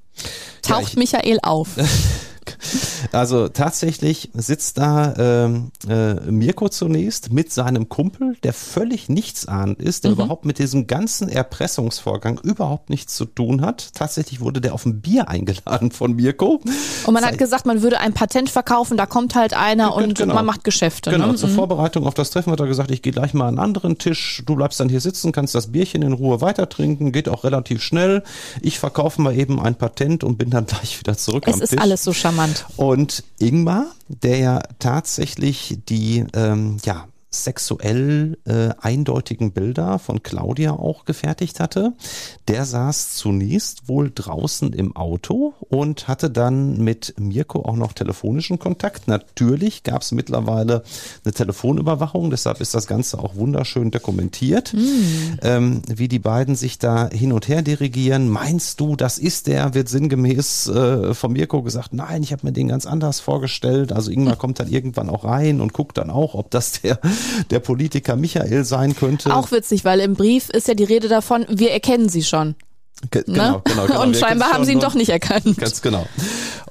Taucht 0.62 0.80
ja, 0.80 0.88
ich, 0.88 0.96
Michael 0.96 1.38
auf? 1.42 1.68
Also 3.12 3.48
tatsächlich 3.48 4.30
sitzt 4.34 4.78
da 4.78 5.14
ähm, 5.18 5.70
äh, 5.88 6.14
Mirko 6.30 6.68
zunächst 6.68 7.32
mit 7.32 7.52
seinem 7.52 7.88
Kumpel, 7.88 8.36
der 8.42 8.52
völlig 8.52 9.08
nichtsahnend 9.08 9.80
ist, 9.80 10.04
der 10.04 10.12
mhm. 10.12 10.18
überhaupt 10.18 10.44
mit 10.44 10.58
diesem 10.58 10.86
ganzen 10.86 11.28
Erpressungsvorgang 11.28 12.38
überhaupt 12.42 12.90
nichts 12.90 13.16
zu 13.16 13.24
tun 13.24 13.62
hat. 13.62 13.90
Tatsächlich 13.94 14.40
wurde 14.40 14.60
der 14.60 14.74
auf 14.74 14.86
ein 14.86 15.00
Bier 15.00 15.28
eingeladen 15.28 15.90
von 15.90 16.14
Mirko. 16.14 16.60
Und 17.06 17.14
man 17.14 17.24
hat 17.24 17.38
gesagt, 17.38 17.66
man 17.66 17.82
würde 17.82 18.00
ein 18.00 18.12
Patent 18.12 18.50
verkaufen, 18.50 18.96
da 18.96 19.06
kommt 19.06 19.34
halt 19.34 19.54
einer 19.54 19.94
und 19.94 20.18
genau. 20.18 20.34
man 20.34 20.46
macht 20.46 20.64
Geschäfte. 20.64 21.10
Genau, 21.10 21.28
ne? 21.28 21.34
zur 21.34 21.48
mhm. 21.48 21.54
Vorbereitung 21.54 22.06
auf 22.06 22.14
das 22.14 22.30
Treffen 22.30 22.52
hat 22.52 22.60
er 22.60 22.66
gesagt, 22.66 22.90
ich 22.90 23.02
gehe 23.02 23.12
gleich 23.12 23.34
mal 23.34 23.48
an 23.48 23.50
einen 23.50 23.58
anderen 23.58 23.98
Tisch, 23.98 24.42
du 24.46 24.56
bleibst 24.56 24.80
dann 24.80 24.88
hier 24.88 25.00
sitzen, 25.00 25.32
kannst 25.32 25.54
das 25.54 25.72
Bierchen 25.72 26.02
in 26.02 26.12
Ruhe 26.12 26.40
weiter 26.40 26.68
trinken, 26.68 27.12
geht 27.12 27.28
auch 27.28 27.44
relativ 27.44 27.82
schnell. 27.82 28.22
Ich 28.60 28.78
verkaufe 28.78 29.20
mal 29.20 29.36
eben 29.36 29.60
ein 29.60 29.74
Patent 29.74 30.24
und 30.24 30.38
bin 30.38 30.50
dann 30.50 30.66
gleich 30.70 30.98
wieder 30.98 31.16
zurück 31.16 31.44
es 31.46 31.54
am 31.54 31.60
Tisch. 31.60 31.68
Es 31.68 31.72
ist 31.72 31.80
alles 31.80 32.04
so 32.04 32.12
charmant. 32.12 32.39
Und 32.76 33.24
Ingmar, 33.38 33.86
der 34.08 34.38
ja 34.38 34.62
tatsächlich 34.78 35.78
die 35.88 36.24
ähm, 36.34 36.78
ja, 36.84 37.06
sexuell 37.30 38.38
äh, 38.44 38.70
eindeutigen 38.80 39.52
Bilder 39.52 39.98
von 39.98 40.22
Claudia 40.22 40.72
auch 40.72 41.04
gefertigt 41.04 41.60
hatte. 41.60 41.92
Der 42.48 42.64
saß 42.64 43.14
zunächst 43.14 43.88
wohl 43.88 44.10
draußen 44.12 44.72
im 44.72 44.96
Auto 44.96 45.54
und 45.68 46.08
hatte 46.08 46.28
dann 46.28 46.78
mit 46.78 47.14
Mirko 47.18 47.60
auch 47.60 47.76
noch 47.76 47.92
telefonischen 47.92 48.58
Kontakt. 48.58 49.06
Natürlich 49.06 49.84
gab 49.84 50.02
es 50.02 50.10
mittlerweile 50.10 50.82
eine 51.24 51.32
Telefonüberwachung, 51.32 52.30
deshalb 52.30 52.60
ist 52.60 52.74
das 52.74 52.88
Ganze 52.88 53.18
auch 53.20 53.36
wunderschön 53.36 53.92
dokumentiert, 53.92 54.74
mm. 54.74 55.38
ähm, 55.42 55.82
wie 55.86 56.08
die 56.08 56.18
beiden 56.18 56.56
sich 56.56 56.78
da 56.78 57.08
hin 57.10 57.32
und 57.32 57.46
her 57.46 57.62
dirigieren. 57.62 58.28
Meinst 58.28 58.80
du, 58.80 58.96
das 58.96 59.18
ist 59.18 59.46
der? 59.46 59.74
Wird 59.74 59.88
sinngemäß 59.88 60.66
äh, 60.68 61.14
von 61.14 61.32
Mirko 61.32 61.62
gesagt, 61.62 61.92
nein, 61.92 62.24
ich 62.24 62.32
habe 62.32 62.46
mir 62.46 62.52
den 62.52 62.68
ganz 62.68 62.86
anders 62.86 63.20
vorgestellt. 63.20 63.92
Also 63.92 64.10
Ingmar 64.10 64.36
kommt 64.38 64.58
dann 64.58 64.68
irgendwann 64.68 65.08
auch 65.08 65.24
rein 65.24 65.60
und 65.60 65.72
guckt 65.72 65.96
dann 65.96 66.10
auch, 66.10 66.34
ob 66.34 66.50
das 66.50 66.80
der 66.80 66.98
der 67.50 67.60
Politiker 67.60 68.16
Michael 68.16 68.64
sein 68.64 68.94
könnte. 68.96 69.34
Auch 69.34 69.50
witzig, 69.52 69.84
weil 69.84 70.00
im 70.00 70.14
Brief 70.14 70.50
ist 70.50 70.68
ja 70.68 70.74
die 70.74 70.84
Rede 70.84 71.08
davon, 71.08 71.46
wir 71.48 71.70
erkennen 71.70 72.08
sie 72.08 72.22
schon. 72.22 72.54
Ge 73.10 73.22
genau, 73.24 73.52
ne? 73.52 73.62
genau, 73.64 73.86
genau. 73.86 74.02
Und 74.02 74.16
scheinbar 74.16 74.52
haben 74.52 74.64
sie 74.64 74.72
ihn 74.72 74.80
doch 74.80 74.94
nicht 74.94 75.08
erkannt. 75.08 75.56
Ganz 75.56 75.80
genau. 75.80 76.06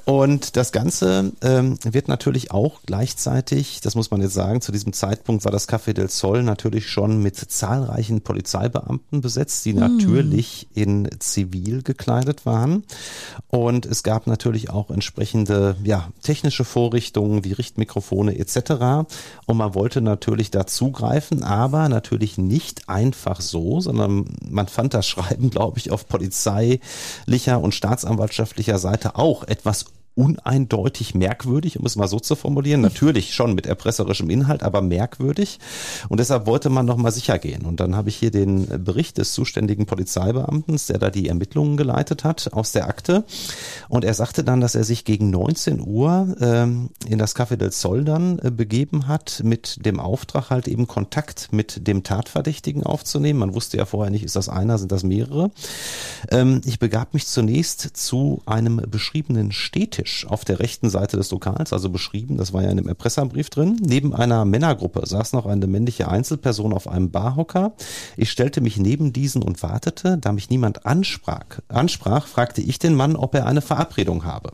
Und 0.10 0.58
das 0.58 0.72
Ganze 0.72 1.34
ähm, 1.44 1.78
wird 1.84 2.08
natürlich 2.08 2.50
auch 2.50 2.80
gleichzeitig, 2.84 3.80
das 3.82 3.94
muss 3.94 4.10
man 4.10 4.24
jetzt 4.24 4.34
sagen, 4.34 4.60
zu 4.60 4.72
diesem 4.72 4.92
Zeitpunkt 4.92 5.46
war 5.46 5.52
das 5.52 5.70
Café 5.70 5.94
del 5.94 6.10
Sol 6.10 6.42
natürlich 6.42 6.90
schon 6.90 7.22
mit 7.22 7.36
zahlreichen 7.36 8.22
Polizeibeamten 8.22 9.22
besetzt, 9.22 9.66
die 9.66 9.74
mm. 9.74 9.80
natürlich 9.80 10.68
in 10.74 11.08
Zivil 11.20 11.84
gekleidet 11.84 12.48
waren. 12.48 12.86
Und 13.50 13.86
es 13.86 14.02
gab 14.02 14.26
natürlich 14.26 14.72
auch 14.72 14.90
entsprechende 14.90 15.76
ja, 15.84 16.10
technische 16.24 16.66
Vorrichtungen 16.66 17.44
wie 17.44 17.54
Richtmikrofone 17.54 18.36
etc. 18.40 19.06
Und 19.46 19.58
man 19.58 19.76
wollte 19.76 20.02
natürlich 20.02 20.50
dazugreifen, 20.50 21.44
aber 21.44 21.88
natürlich 21.88 22.40
nicht 22.40 22.90
einfach 22.90 23.42
so, 23.42 23.80
sondern 23.80 24.26
man 24.50 24.70
fand 24.70 24.96
das 24.96 25.08
Schreiben, 25.08 25.50
glaube 25.52 25.78
ich, 25.78 25.92
auf 25.92 26.08
polizeilicher 26.08 27.62
und 27.62 27.76
staatsanwaltschaftlicher 27.76 28.80
Seite 28.80 29.16
auch 29.16 29.44
etwas 29.44 29.86
uneindeutig 30.20 31.16
merkwürdig, 31.16 31.80
um 31.80 31.86
es 31.86 31.96
mal 31.96 32.10
so 32.10 32.20
zu 32.20 32.36
formulieren. 32.36 32.82
Natürlich 32.82 33.34
schon 33.34 33.56
mit 33.56 33.66
erpresserischem 33.66 34.30
Inhalt, 34.30 34.64
aber 34.64 34.82
merkwürdig. 34.82 35.60
Und 36.10 36.20
deshalb 36.20 36.46
wollte 36.46 36.70
man 36.70 36.86
noch 36.86 36.98
mal 36.98 37.12
sicher 37.12 37.40
gehen. 37.40 37.66
Und 37.66 37.80
dann 37.80 37.96
habe 37.96 38.10
ich 38.10 38.18
hier 38.18 38.30
den 38.30 38.84
Bericht 38.84 39.18
des 39.18 39.32
zuständigen 39.32 39.86
Polizeibeamten, 39.86 40.78
der 40.90 40.98
da 40.98 41.10
die 41.10 41.30
Ermittlungen 41.30 41.78
geleitet 41.78 42.26
hat, 42.26 42.52
aus 42.52 42.74
der 42.74 42.90
Akte. 42.90 43.24
Und 43.88 44.04
er 44.04 44.14
sagte 44.14 44.44
dann, 44.44 44.60
dass 44.60 44.76
er 44.76 44.84
sich 44.84 45.06
gegen 45.06 45.30
19 45.30 45.80
Uhr 45.80 46.36
ähm, 46.42 46.90
in 47.08 47.18
das 47.18 47.34
Café 47.34 47.56
del 47.56 47.72
Sol 47.72 48.04
dann 48.04 48.40
äh, 48.40 48.52
begeben 48.52 49.08
hat, 49.08 49.42
mit 49.46 49.86
dem 49.86 50.02
Auftrag 50.02 50.50
halt 50.50 50.68
eben 50.68 50.86
Kontakt 50.86 51.54
mit 51.54 51.88
dem 51.88 52.04
Tatverdächtigen 52.04 52.84
aufzunehmen. 52.84 53.40
Man 53.40 53.54
wusste 53.54 53.78
ja 53.78 53.86
vorher 53.86 54.12
nicht, 54.12 54.26
ist 54.26 54.36
das 54.36 54.50
einer, 54.50 54.78
sind 54.78 54.92
das 54.92 55.04
mehrere. 55.04 55.52
Ähm, 56.30 56.60
ich 56.66 56.78
begab 56.78 57.14
mich 57.14 57.26
zunächst 57.26 57.82
zu 57.94 58.42
einem 58.46 58.82
beschriebenen 58.90 59.54
Städtisch 59.54 60.09
Tisch 60.10 60.26
auf 60.28 60.44
der 60.44 60.60
rechten 60.60 60.90
Seite 60.90 61.18
des 61.18 61.30
Lokals, 61.30 61.72
also 61.72 61.90
beschrieben, 61.90 62.38
das 62.38 62.52
war 62.52 62.64
ja 62.64 62.72
in 62.72 62.78
dem 62.78 62.88
Erpresserbrief 62.88 63.52
drin. 63.52 63.78
Neben 63.80 64.16
einer 64.16 64.44
Männergruppe 64.44 65.06
saß 65.06 65.34
noch 65.34 65.46
eine 65.46 65.68
männliche 65.68 66.08
Einzelperson 66.08 66.74
auf 66.74 66.88
einem 66.88 67.12
Barhocker. 67.12 67.74
Ich 68.18 68.32
stellte 68.32 68.60
mich 68.60 68.78
neben 68.78 69.14
diesen 69.14 69.44
und 69.44 69.62
wartete. 69.62 70.18
Da 70.18 70.32
mich 70.32 70.50
niemand 70.50 70.88
ansprach, 70.88 71.60
ansprach, 71.68 72.26
fragte 72.26 72.62
ich 72.62 72.80
den 72.80 72.96
Mann, 72.96 73.16
ob 73.16 73.36
er 73.36 73.46
eine 73.46 73.62
Verabredung 73.62 74.26
habe. 74.26 74.54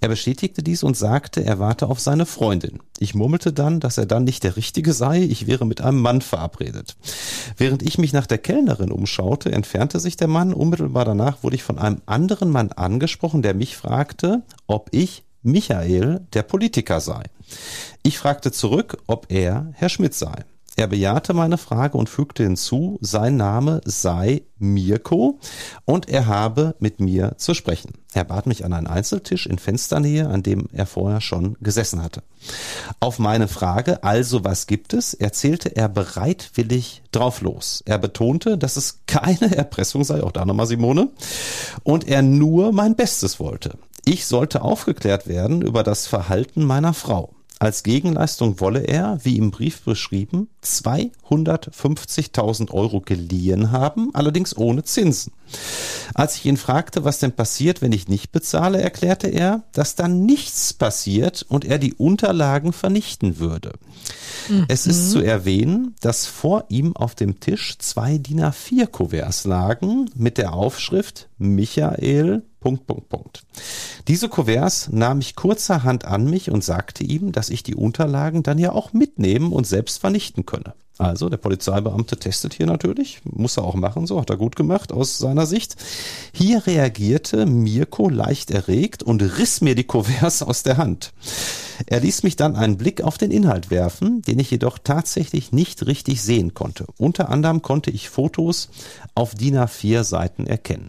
Er 0.00 0.08
bestätigte 0.08 0.62
dies 0.62 0.82
und 0.82 0.96
sagte, 0.96 1.44
er 1.44 1.58
warte 1.58 1.86
auf 1.88 2.00
seine 2.00 2.24
Freundin. 2.24 2.80
Ich 2.98 3.14
murmelte 3.14 3.52
dann, 3.52 3.80
dass 3.80 3.98
er 3.98 4.06
dann 4.06 4.24
nicht 4.24 4.44
der 4.44 4.56
Richtige 4.56 4.94
sei, 4.94 5.20
ich 5.20 5.46
wäre 5.46 5.66
mit 5.66 5.82
einem 5.82 6.00
Mann 6.00 6.22
verabredet. 6.22 6.96
Während 7.58 7.82
ich 7.82 7.98
mich 7.98 8.12
nach 8.12 8.26
der 8.26 8.38
Kellnerin 8.38 8.90
umschaute, 8.90 9.52
entfernte 9.52 10.00
sich 10.00 10.16
der 10.16 10.28
Mann. 10.28 10.54
Unmittelbar 10.54 11.04
danach 11.04 11.42
wurde 11.42 11.56
ich 11.56 11.62
von 11.62 11.78
einem 11.78 12.00
anderen 12.06 12.50
Mann 12.50 12.72
angesprochen, 12.72 13.42
der 13.42 13.52
mich 13.52 13.76
fragte, 13.76 14.42
ob 14.66 14.88
ich 14.92 15.24
Michael, 15.42 16.26
der 16.32 16.42
Politiker 16.42 17.00
sei. 17.00 17.22
Ich 18.02 18.18
fragte 18.18 18.50
zurück, 18.50 18.98
ob 19.06 19.30
er 19.30 19.70
Herr 19.74 19.88
Schmidt 19.88 20.14
sei. 20.14 20.44
Er 20.76 20.88
bejahte 20.88 21.34
meine 21.34 21.56
Frage 21.56 21.96
und 21.96 22.08
fügte 22.08 22.42
hinzu, 22.42 22.98
sein 23.00 23.36
Name 23.36 23.80
sei 23.84 24.42
Mirko 24.58 25.38
und 25.84 26.08
er 26.08 26.26
habe 26.26 26.74
mit 26.80 26.98
mir 26.98 27.34
zu 27.36 27.54
sprechen. 27.54 27.92
Er 28.12 28.24
bat 28.24 28.46
mich 28.46 28.64
an 28.64 28.72
einen 28.72 28.88
Einzeltisch 28.88 29.46
in 29.46 29.58
Fensternähe, 29.58 30.28
an 30.28 30.42
dem 30.42 30.68
er 30.72 30.86
vorher 30.86 31.20
schon 31.20 31.56
gesessen 31.60 32.02
hatte. 32.02 32.24
Auf 32.98 33.20
meine 33.20 33.46
Frage, 33.46 34.02
also 34.02 34.42
was 34.42 34.66
gibt 34.66 34.94
es, 34.94 35.14
erzählte 35.14 35.76
er 35.76 35.88
bereitwillig 35.88 37.02
drauf 37.12 37.40
los. 37.40 37.82
Er 37.86 37.98
betonte, 37.98 38.58
dass 38.58 38.76
es 38.76 39.00
keine 39.06 39.56
Erpressung 39.56 40.02
sei, 40.02 40.24
auch 40.24 40.32
da 40.32 40.44
nochmal 40.44 40.66
Simone, 40.66 41.10
und 41.84 42.08
er 42.08 42.22
nur 42.22 42.72
mein 42.72 42.96
Bestes 42.96 43.38
wollte. 43.38 43.78
Ich 44.04 44.26
sollte 44.26 44.62
aufgeklärt 44.62 45.26
werden 45.26 45.62
über 45.62 45.82
das 45.82 46.06
Verhalten 46.06 46.64
meiner 46.64 46.94
Frau. 46.94 47.34
Als 47.60 47.84
Gegenleistung 47.84 48.58
wolle 48.60 48.80
er, 48.80 49.18
wie 49.22 49.38
im 49.38 49.50
Brief 49.50 49.82
beschrieben, 49.82 50.48
250.000 50.62 52.72
Euro 52.72 53.00
geliehen 53.00 53.70
haben, 53.70 54.10
allerdings 54.12 54.56
ohne 54.56 54.82
Zinsen. 54.82 55.32
Als 56.14 56.36
ich 56.36 56.46
ihn 56.46 56.56
fragte, 56.56 57.04
was 57.04 57.20
denn 57.20 57.32
passiert, 57.32 57.80
wenn 57.80 57.92
ich 57.92 58.08
nicht 58.08 58.32
bezahle, 58.32 58.82
erklärte 58.82 59.28
er, 59.28 59.62
dass 59.72 59.94
dann 59.94 60.26
nichts 60.26 60.74
passiert 60.74 61.46
und 61.48 61.64
er 61.64 61.78
die 61.78 61.94
Unterlagen 61.94 62.72
vernichten 62.72 63.38
würde. 63.38 63.74
Mhm. 64.48 64.64
Es 64.68 64.86
ist 64.86 65.12
zu 65.12 65.20
erwähnen, 65.20 65.94
dass 66.00 66.26
vor 66.26 66.64
ihm 66.68 66.96
auf 66.96 67.14
dem 67.14 67.38
Tisch 67.40 67.78
zwei 67.78 68.18
DIN 68.18 68.42
A4 68.42 68.88
Kuverts 68.88 69.44
lagen 69.44 70.10
mit 70.14 70.38
der 70.38 70.52
Aufschrift 70.52 71.28
Michael 71.38 72.42
Punkt, 72.64 72.86
Punkt, 72.86 73.10
Punkt. 73.10 73.42
Diese 74.08 74.30
Kuverts 74.30 74.88
nahm 74.90 75.20
ich 75.20 75.36
kurzerhand 75.36 76.06
an 76.06 76.30
mich 76.30 76.50
und 76.50 76.64
sagte 76.64 77.04
ihm, 77.04 77.30
dass 77.30 77.50
ich 77.50 77.62
die 77.62 77.74
Unterlagen 77.74 78.42
dann 78.42 78.58
ja 78.58 78.72
auch 78.72 78.94
mitnehmen 78.94 79.52
und 79.52 79.66
selbst 79.66 79.98
vernichten 79.98 80.46
könne. 80.46 80.72
Also 80.96 81.28
der 81.28 81.36
Polizeibeamte 81.36 82.16
testet 82.16 82.54
hier 82.54 82.64
natürlich, 82.64 83.20
muss 83.24 83.58
er 83.58 83.64
auch 83.64 83.74
machen, 83.74 84.06
so 84.06 84.18
hat 84.18 84.30
er 84.30 84.38
gut 84.38 84.56
gemacht 84.56 84.92
aus 84.92 85.18
seiner 85.18 85.44
Sicht. 85.44 85.76
Hier 86.32 86.66
reagierte 86.66 87.44
Mirko 87.44 88.08
leicht 88.08 88.50
erregt 88.50 89.02
und 89.02 89.20
riss 89.20 89.60
mir 89.60 89.74
die 89.74 89.84
Kuverts 89.84 90.42
aus 90.42 90.62
der 90.62 90.78
Hand. 90.78 91.12
Er 91.84 92.00
ließ 92.00 92.22
mich 92.22 92.36
dann 92.36 92.56
einen 92.56 92.78
Blick 92.78 93.02
auf 93.02 93.18
den 93.18 93.30
Inhalt 93.30 93.70
werfen, 93.70 94.22
den 94.22 94.38
ich 94.38 94.50
jedoch 94.50 94.78
tatsächlich 94.78 95.52
nicht 95.52 95.86
richtig 95.86 96.22
sehen 96.22 96.54
konnte. 96.54 96.86
Unter 96.96 97.28
anderem 97.28 97.60
konnte 97.60 97.90
ich 97.90 98.08
Fotos 98.08 98.70
auf 99.14 99.34
DIN 99.34 99.58
A4 99.58 100.02
Seiten 100.02 100.46
erkennen. 100.46 100.88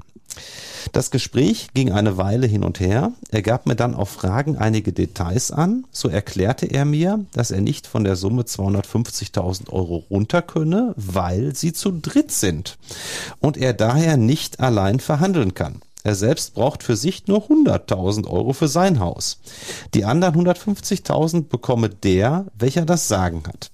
Das 0.92 1.12
Gespräch 1.12 1.70
ging 1.74 1.92
eine 1.92 2.18
Weile 2.18 2.48
hin 2.48 2.64
und 2.64 2.80
her. 2.80 3.12
Er 3.30 3.42
gab 3.42 3.66
mir 3.66 3.76
dann 3.76 3.96
auf 3.96 4.10
Fragen 4.10 4.58
einige 4.58 4.94
Details 4.94 5.52
an. 5.52 5.86
So 5.92 6.08
erklärte 6.08 6.68
er 6.68 6.86
mir, 6.86 7.26
dass 7.34 7.52
er 7.52 7.62
nicht 7.62 7.88
von 7.88 8.04
der 8.04 8.16
Summe 8.16 8.44
250.000 8.44 9.70
Euro 9.72 10.06
runter 10.10 10.42
könne, 10.42 10.94
weil 10.96 11.56
sie 11.56 11.74
zu 11.74 11.92
dritt 11.92 12.32
sind 12.32 12.78
und 13.40 13.58
er 13.58 13.74
daher 13.74 14.18
nicht 14.18 14.60
allein 14.60 15.00
verhandeln 15.00 15.54
kann. 15.54 15.82
Er 16.06 16.14
selbst 16.14 16.54
braucht 16.54 16.84
für 16.84 16.96
sich 16.96 17.26
nur 17.26 17.48
100.000 17.48 18.28
Euro 18.28 18.54
für 18.54 18.68
sein 18.68 19.00
Haus. 19.00 19.40
Die 19.96 20.06
anderen 20.06 20.36
150.000 20.36 21.50
bekomme 21.50 21.90
der, 21.90 22.46
welcher 22.56 22.86
das 22.86 23.08
Sagen 23.08 23.42
hat. 23.48 23.72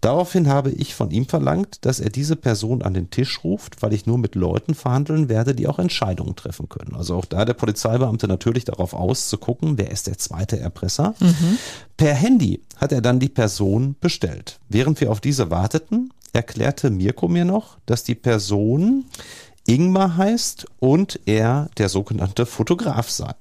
Daraufhin 0.00 0.48
habe 0.48 0.72
ich 0.72 0.96
von 0.96 1.12
ihm 1.12 1.26
verlangt, 1.26 1.84
dass 1.86 2.00
er 2.00 2.10
diese 2.10 2.34
Person 2.34 2.82
an 2.82 2.94
den 2.94 3.10
Tisch 3.10 3.44
ruft, 3.44 3.80
weil 3.80 3.92
ich 3.92 4.06
nur 4.06 4.18
mit 4.18 4.34
Leuten 4.34 4.74
verhandeln 4.74 5.28
werde, 5.28 5.54
die 5.54 5.68
auch 5.68 5.78
Entscheidungen 5.78 6.34
treffen 6.34 6.68
können. 6.68 6.96
Also 6.96 7.14
auch 7.14 7.24
da 7.24 7.44
der 7.44 7.54
Polizeibeamte 7.54 8.26
natürlich 8.26 8.64
darauf 8.64 8.92
aus 8.92 9.28
zu 9.28 9.38
gucken, 9.38 9.78
wer 9.78 9.92
ist 9.92 10.08
der 10.08 10.18
zweite 10.18 10.58
Erpresser. 10.58 11.14
Mhm. 11.20 11.58
Per 11.96 12.14
Handy 12.14 12.60
hat 12.76 12.90
er 12.90 13.02
dann 13.02 13.20
die 13.20 13.28
Person 13.28 13.94
bestellt. 14.00 14.58
Während 14.68 15.00
wir 15.00 15.12
auf 15.12 15.20
diese 15.20 15.48
warteten, 15.48 16.12
erklärte 16.32 16.90
Mirko 16.90 17.28
mir 17.28 17.44
noch, 17.44 17.78
dass 17.86 18.04
die 18.04 18.14
Person 18.14 19.04
Ingmar 19.68 20.16
heißt 20.16 20.66
und 20.80 21.20
er 21.26 21.68
der 21.76 21.90
sogenannte 21.90 22.46
Fotograf 22.46 23.10
sei. 23.10 23.34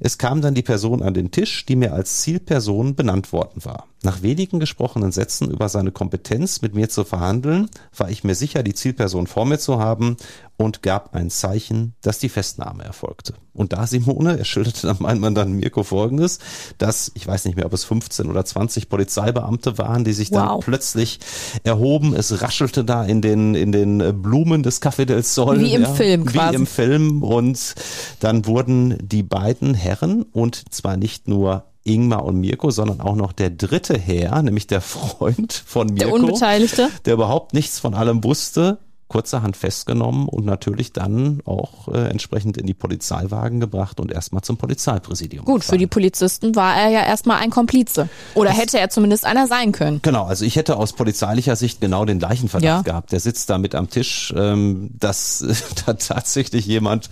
Es 0.00 0.16
kam 0.16 0.40
dann 0.40 0.54
die 0.54 0.62
Person 0.62 1.02
an 1.02 1.12
den 1.12 1.30
Tisch, 1.30 1.66
die 1.66 1.76
mir 1.76 1.92
als 1.92 2.22
Zielperson 2.22 2.94
benannt 2.94 3.32
worden 3.32 3.64
war. 3.64 3.86
Nach 4.02 4.22
wenigen 4.22 4.60
gesprochenen 4.60 5.10
Sätzen 5.10 5.50
über 5.50 5.68
seine 5.68 5.90
Kompetenz, 5.90 6.62
mit 6.62 6.74
mir 6.74 6.88
zu 6.88 7.04
verhandeln, 7.04 7.68
war 7.96 8.08
ich 8.10 8.22
mir 8.22 8.36
sicher, 8.36 8.62
die 8.62 8.74
Zielperson 8.74 9.26
vor 9.26 9.44
mir 9.44 9.58
zu 9.58 9.80
haben 9.80 10.16
und 10.56 10.82
gab 10.82 11.14
ein 11.14 11.30
Zeichen, 11.30 11.94
dass 12.00 12.20
die 12.20 12.28
Festnahme 12.28 12.84
erfolgte. 12.84 13.34
Und 13.52 13.72
da 13.72 13.88
Simone, 13.88 14.38
er 14.38 14.44
schilderte 14.44 14.86
dann 14.86 14.98
mein 15.00 15.18
Mandant 15.18 15.52
Mirko 15.52 15.82
folgendes, 15.82 16.38
dass, 16.78 17.10
ich 17.14 17.26
weiß 17.26 17.44
nicht 17.44 17.56
mehr, 17.56 17.66
ob 17.66 17.72
es 17.72 17.84
15 17.84 18.30
oder 18.30 18.44
20 18.44 18.88
Polizeibeamte 18.88 19.78
waren, 19.78 20.04
die 20.04 20.12
sich 20.12 20.30
wow. 20.30 20.36
dann 20.36 20.60
plötzlich 20.60 21.18
erhoben. 21.64 22.14
Es 22.14 22.40
raschelte 22.40 22.84
da 22.84 23.04
in 23.04 23.20
den, 23.20 23.56
in 23.56 23.72
den 23.72 24.22
Blumen 24.22 24.62
des 24.62 24.80
Café 24.80 25.06
del 25.06 25.24
Sol. 25.24 25.58
Wie 25.58 25.74
im 25.74 25.82
ja, 25.82 25.92
Film 25.92 26.24
quasi. 26.24 26.52
Wie 26.52 26.56
im 26.56 26.66
Film. 26.66 27.22
Und 27.24 27.74
dann 28.20 28.46
wurden 28.46 28.96
die 29.00 29.24
beiden 29.24 29.74
Herren 29.74 30.22
und 30.22 30.72
zwar 30.72 30.96
nicht 30.96 31.26
nur 31.26 31.64
Ingmar 31.88 32.24
und 32.24 32.40
Mirko, 32.40 32.70
sondern 32.70 33.00
auch 33.00 33.16
noch 33.16 33.32
der 33.32 33.50
dritte 33.50 33.98
Herr, 33.98 34.42
nämlich 34.42 34.66
der 34.66 34.80
Freund 34.80 35.52
von 35.52 35.88
Mirko. 35.88 36.04
Der 36.04 36.12
Unbeteiligte. 36.12 36.88
Der 37.04 37.14
überhaupt 37.14 37.54
nichts 37.54 37.78
von 37.78 37.94
allem 37.94 38.22
wusste, 38.24 38.78
kurzerhand 39.08 39.56
festgenommen 39.56 40.28
und 40.28 40.44
natürlich 40.44 40.92
dann 40.92 41.40
auch 41.46 41.88
äh, 41.88 42.08
entsprechend 42.10 42.58
in 42.58 42.66
die 42.66 42.74
Polizeiwagen 42.74 43.58
gebracht 43.58 44.00
und 44.00 44.12
erstmal 44.12 44.42
zum 44.42 44.58
Polizeipräsidium. 44.58 45.46
Gut, 45.46 45.60
gefahren. 45.60 45.74
für 45.74 45.78
die 45.78 45.86
Polizisten 45.86 46.54
war 46.54 46.76
er 46.76 46.90
ja 46.90 47.04
erstmal 47.04 47.38
ein 47.38 47.50
Komplize. 47.50 48.08
Oder 48.34 48.50
das, 48.50 48.58
hätte 48.58 48.78
er 48.78 48.90
zumindest 48.90 49.24
einer 49.24 49.46
sein 49.46 49.72
können. 49.72 50.00
Genau, 50.02 50.24
also 50.24 50.44
ich 50.44 50.56
hätte 50.56 50.76
aus 50.76 50.92
polizeilicher 50.92 51.56
Sicht 51.56 51.80
genau 51.80 52.04
den 52.04 52.18
gleichen 52.18 52.50
Verdacht 52.50 52.68
ja. 52.68 52.82
gehabt. 52.82 53.12
Der 53.12 53.20
sitzt 53.20 53.48
da 53.48 53.56
mit 53.56 53.74
am 53.74 53.88
Tisch, 53.88 54.32
ähm, 54.36 54.90
dass 54.98 55.44
da 55.86 55.94
tatsächlich 55.94 56.66
jemand 56.66 57.08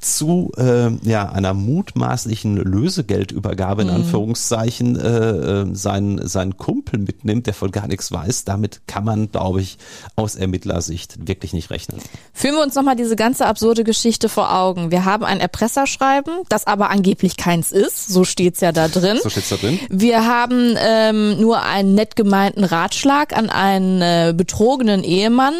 zu 0.00 0.52
äh, 0.56 0.90
ja, 1.02 1.30
einer 1.30 1.52
mutmaßlichen 1.52 2.58
Lösegeldübergabe 2.58 3.82
in 3.82 3.88
mhm. 3.88 3.94
Anführungszeichen 3.94 4.96
äh, 4.96 5.08
äh, 5.08 5.74
seinen, 5.74 6.28
seinen 6.28 6.56
Kumpel 6.56 7.00
mitnimmt, 7.00 7.48
der 7.48 7.54
von 7.54 7.72
gar 7.72 7.88
nichts 7.88 8.12
weiß. 8.12 8.44
Damit 8.44 8.82
kann 8.86 9.04
man, 9.04 9.32
glaube 9.32 9.60
ich, 9.60 9.78
aus 10.14 10.36
Ermittlersicht 10.36 11.26
wirklich 11.26 11.39
wirklich 11.40 11.54
nicht 11.54 11.70
rechnen. 11.70 12.00
Führen 12.34 12.54
wir 12.54 12.62
uns 12.62 12.74
nochmal 12.74 12.96
diese 12.96 13.16
ganze 13.16 13.46
absurde 13.46 13.82
Geschichte 13.82 14.28
vor 14.28 14.54
Augen. 14.54 14.90
Wir 14.90 15.06
haben 15.06 15.24
ein 15.24 15.40
Erpresserschreiben, 15.40 16.42
das 16.50 16.66
aber 16.66 16.90
angeblich 16.90 17.38
keins 17.38 17.72
ist. 17.72 18.08
So 18.08 18.24
steht's 18.24 18.60
ja 18.60 18.72
da 18.72 18.88
drin. 18.88 19.18
So 19.22 19.30
steht's 19.30 19.48
da 19.48 19.56
drin. 19.56 19.80
Wir 19.88 20.26
haben 20.26 20.76
ähm, 20.78 21.40
nur 21.40 21.62
einen 21.62 21.94
nett 21.94 22.14
gemeinten 22.14 22.64
Ratschlag 22.64 23.36
an 23.36 23.48
einen 23.48 24.02
äh, 24.02 24.34
betrogenen 24.36 25.02
Ehemann, 25.02 25.54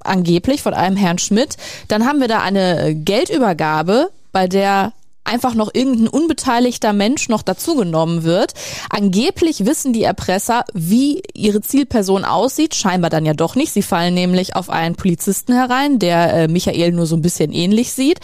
angeblich 0.00 0.62
von 0.62 0.72
einem 0.72 0.96
Herrn 0.96 1.18
Schmidt. 1.18 1.56
Dann 1.88 2.06
haben 2.06 2.20
wir 2.20 2.28
da 2.28 2.40
eine 2.40 2.94
Geldübergabe, 2.94 4.10
bei 4.32 4.48
der 4.48 4.92
einfach 5.26 5.54
noch 5.54 5.70
irgendein 5.72 6.08
unbeteiligter 6.08 6.92
Mensch 6.92 7.28
noch 7.28 7.42
dazugenommen 7.42 8.24
wird. 8.24 8.54
Angeblich 8.90 9.66
wissen 9.66 9.92
die 9.92 10.02
Erpresser, 10.02 10.64
wie 10.72 11.22
ihre 11.34 11.60
Zielperson 11.60 12.24
aussieht, 12.24 12.74
scheinbar 12.74 13.10
dann 13.10 13.26
ja 13.26 13.34
doch 13.34 13.54
nicht. 13.54 13.72
Sie 13.72 13.82
fallen 13.82 14.14
nämlich 14.14 14.56
auf 14.56 14.70
einen 14.70 14.96
Polizisten 14.96 15.52
herein, 15.52 15.98
der 15.98 16.34
äh, 16.34 16.48
Michael 16.48 16.92
nur 16.92 17.06
so 17.06 17.16
ein 17.16 17.22
bisschen 17.22 17.52
ähnlich 17.52 17.92
sieht. 17.92 18.20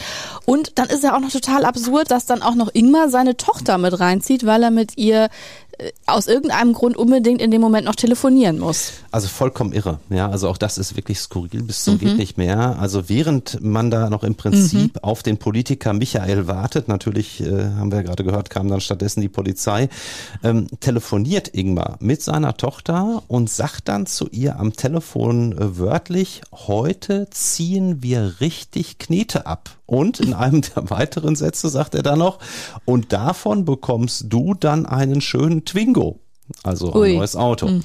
Und 0.46 0.78
dann 0.78 0.88
ist 0.88 1.04
ja 1.04 1.14
auch 1.14 1.20
noch 1.20 1.30
total 1.30 1.64
absurd, 1.64 2.10
dass 2.10 2.26
dann 2.26 2.42
auch 2.42 2.54
noch 2.54 2.70
Ingmar 2.72 3.08
seine 3.08 3.36
Tochter 3.36 3.78
mit 3.78 3.98
reinzieht, 3.98 4.46
weil 4.46 4.62
er 4.62 4.70
mit 4.70 4.96
ihr 4.96 5.28
aus 6.06 6.26
irgendeinem 6.26 6.72
Grund 6.72 6.96
unbedingt 6.96 7.40
in 7.40 7.50
dem 7.50 7.60
Moment 7.60 7.86
noch 7.86 7.94
telefonieren 7.94 8.58
muss. 8.58 8.92
Also 9.12 9.28
vollkommen 9.28 9.74
irre. 9.74 10.00
Ja, 10.08 10.30
also 10.30 10.48
auch 10.48 10.56
das 10.56 10.78
ist 10.78 10.96
wirklich 10.96 11.18
skurril 11.18 11.62
bis 11.62 11.84
zum 11.84 11.94
mhm. 11.94 11.98
geht 11.98 12.16
nicht 12.16 12.38
mehr. 12.38 12.78
Also 12.80 13.10
während 13.10 13.60
man 13.60 13.90
da 13.90 14.08
noch 14.08 14.24
im 14.24 14.36
Prinzip 14.36 14.94
mhm. 14.94 15.00
auf 15.02 15.22
den 15.22 15.36
Politiker 15.36 15.92
Michael 15.92 16.46
wartet, 16.46 16.88
natürlich 16.88 17.42
äh, 17.42 17.72
haben 17.76 17.92
wir 17.92 17.98
ja 17.98 18.04
gerade 18.04 18.24
gehört, 18.24 18.48
kam 18.48 18.68
dann 18.68 18.80
stattdessen 18.80 19.20
die 19.20 19.28
Polizei, 19.28 19.90
ähm, 20.42 20.66
telefoniert 20.80 21.48
Ingmar 21.54 21.98
mit 22.00 22.22
seiner 22.22 22.56
Tochter 22.56 23.22
und 23.28 23.50
sagt 23.50 23.88
dann 23.88 24.06
zu 24.06 24.28
ihr 24.30 24.58
am 24.58 24.72
Telefon 24.72 25.52
äh, 25.58 25.78
wörtlich, 25.78 26.40
heute 26.50 27.28
ziehen 27.30 28.02
wir 28.02 28.40
richtig 28.40 28.96
Knete 28.96 29.44
ab. 29.44 29.76
Und 29.84 30.20
in 30.20 30.32
einem 30.32 30.62
der 30.62 30.88
weiteren 30.90 31.36
Sätze 31.36 31.68
sagt 31.68 31.94
er 31.94 32.02
dann 32.02 32.20
noch, 32.20 32.38
und 32.86 33.12
davon 33.12 33.66
bekommst 33.66 34.24
du 34.30 34.54
dann 34.54 34.86
einen 34.86 35.20
schönen 35.20 35.66
Twingo, 35.66 36.18
also 36.62 36.94
Ui. 36.94 37.10
ein 37.10 37.16
neues 37.18 37.36
Auto. 37.36 37.68
Mhm. 37.68 37.84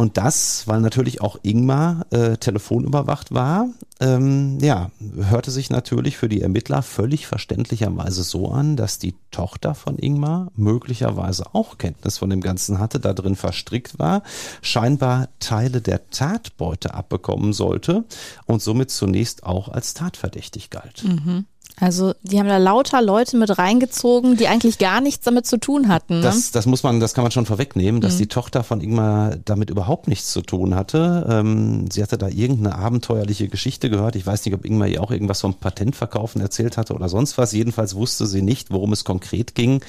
Und 0.00 0.16
das, 0.16 0.66
weil 0.66 0.80
natürlich 0.80 1.20
auch 1.20 1.38
Ingmar 1.42 2.06
äh, 2.08 2.38
telefonüberwacht 2.38 3.34
war, 3.34 3.68
ähm, 4.00 4.56
ja, 4.62 4.90
hörte 5.14 5.50
sich 5.50 5.68
natürlich 5.68 6.16
für 6.16 6.30
die 6.30 6.40
Ermittler 6.40 6.80
völlig 6.80 7.26
verständlicherweise 7.26 8.22
so 8.22 8.50
an, 8.50 8.76
dass 8.76 8.98
die 8.98 9.14
Tochter 9.30 9.74
von 9.74 9.98
Ingmar 9.98 10.52
möglicherweise 10.56 11.54
auch 11.54 11.76
Kenntnis 11.76 12.16
von 12.16 12.30
dem 12.30 12.40
Ganzen 12.40 12.78
hatte, 12.78 12.98
da 12.98 13.12
drin 13.12 13.36
verstrickt 13.36 13.98
war, 13.98 14.22
scheinbar 14.62 15.28
Teile 15.38 15.82
der 15.82 16.08
Tatbeute 16.08 16.94
abbekommen 16.94 17.52
sollte 17.52 18.06
und 18.46 18.62
somit 18.62 18.90
zunächst 18.90 19.44
auch 19.44 19.68
als 19.68 19.92
tatverdächtig 19.92 20.70
galt. 20.70 21.04
Mhm. 21.04 21.44
Also 21.80 22.14
die 22.22 22.38
haben 22.38 22.48
da 22.48 22.58
lauter 22.58 23.00
Leute 23.00 23.36
mit 23.38 23.56
reingezogen, 23.58 24.36
die 24.36 24.48
eigentlich 24.48 24.78
gar 24.78 25.00
nichts 25.00 25.24
damit 25.24 25.46
zu 25.46 25.58
tun 25.58 25.88
hatten. 25.88 26.16
Ne? 26.16 26.22
Das, 26.22 26.50
das 26.50 26.66
muss 26.66 26.82
man, 26.82 27.00
das 27.00 27.14
kann 27.14 27.24
man 27.24 27.32
schon 27.32 27.46
vorwegnehmen, 27.46 28.00
dass 28.02 28.14
mhm. 28.14 28.18
die 28.18 28.26
Tochter 28.26 28.62
von 28.62 28.80
Ingmar 28.82 29.36
damit 29.44 29.70
überhaupt 29.70 30.06
nichts 30.06 30.30
zu 30.30 30.42
tun 30.42 30.74
hatte. 30.74 31.26
Ähm, 31.28 31.90
sie 31.90 32.02
hatte 32.02 32.18
da 32.18 32.28
irgendeine 32.28 32.76
abenteuerliche 32.76 33.48
Geschichte 33.48 33.88
gehört. 33.88 34.14
Ich 34.14 34.26
weiß 34.26 34.44
nicht, 34.44 34.54
ob 34.54 34.64
Ingmar 34.64 34.88
ihr 34.88 35.02
auch 35.02 35.10
irgendwas 35.10 35.40
vom 35.40 35.54
Patentverkaufen 35.54 36.40
erzählt 36.42 36.76
hatte 36.76 36.94
oder 36.94 37.08
sonst 37.08 37.38
was. 37.38 37.52
Jedenfalls 37.52 37.94
wusste 37.94 38.26
sie 38.26 38.42
nicht, 38.42 38.70
worum 38.70 38.92
es 38.92 39.04
konkret 39.04 39.54
ging 39.54 39.82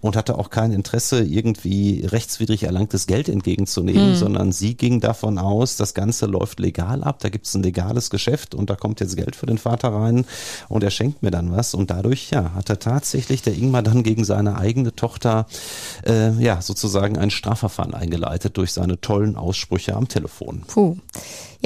und 0.00 0.16
hatte 0.16 0.38
auch 0.38 0.50
kein 0.50 0.72
Interesse, 0.72 1.22
irgendwie 1.22 2.04
rechtswidrig 2.06 2.64
erlangtes 2.64 3.06
Geld 3.06 3.28
entgegenzunehmen, 3.28 4.10
mhm. 4.10 4.16
sondern 4.16 4.52
sie 4.52 4.74
ging 4.74 5.00
davon 5.00 5.38
aus, 5.38 5.76
das 5.76 5.94
Ganze 5.94 6.26
läuft 6.26 6.58
legal 6.58 7.04
ab. 7.04 7.20
Da 7.20 7.28
gibt 7.28 7.46
es 7.46 7.54
ein 7.54 7.62
legales 7.62 8.10
Geschäft 8.10 8.54
und 8.54 8.68
da 8.68 8.74
kommt 8.74 8.98
jetzt 9.00 9.16
Geld 9.16 9.36
für 9.36 9.46
den 9.46 9.58
Vater 9.58 9.90
rein 9.90 10.24
und 10.68 10.82
er 10.82 10.90
schenkt 10.90 11.22
mir 11.22 11.30
dann 11.36 11.52
was. 11.52 11.74
Und 11.74 11.90
dadurch, 11.90 12.30
ja, 12.30 12.54
hat 12.54 12.70
er 12.70 12.78
tatsächlich 12.78 13.42
der 13.42 13.54
Ingmar 13.54 13.82
dann 13.82 14.02
gegen 14.02 14.24
seine 14.24 14.58
eigene 14.58 14.94
Tochter, 14.94 15.46
äh, 16.04 16.32
ja, 16.42 16.60
sozusagen 16.60 17.18
ein 17.18 17.30
Strafverfahren 17.30 17.94
eingeleitet 17.94 18.56
durch 18.56 18.72
seine 18.72 19.00
tollen 19.00 19.36
Aussprüche 19.36 19.94
am 19.94 20.08
Telefon. 20.08 20.62
Puh. 20.66 20.96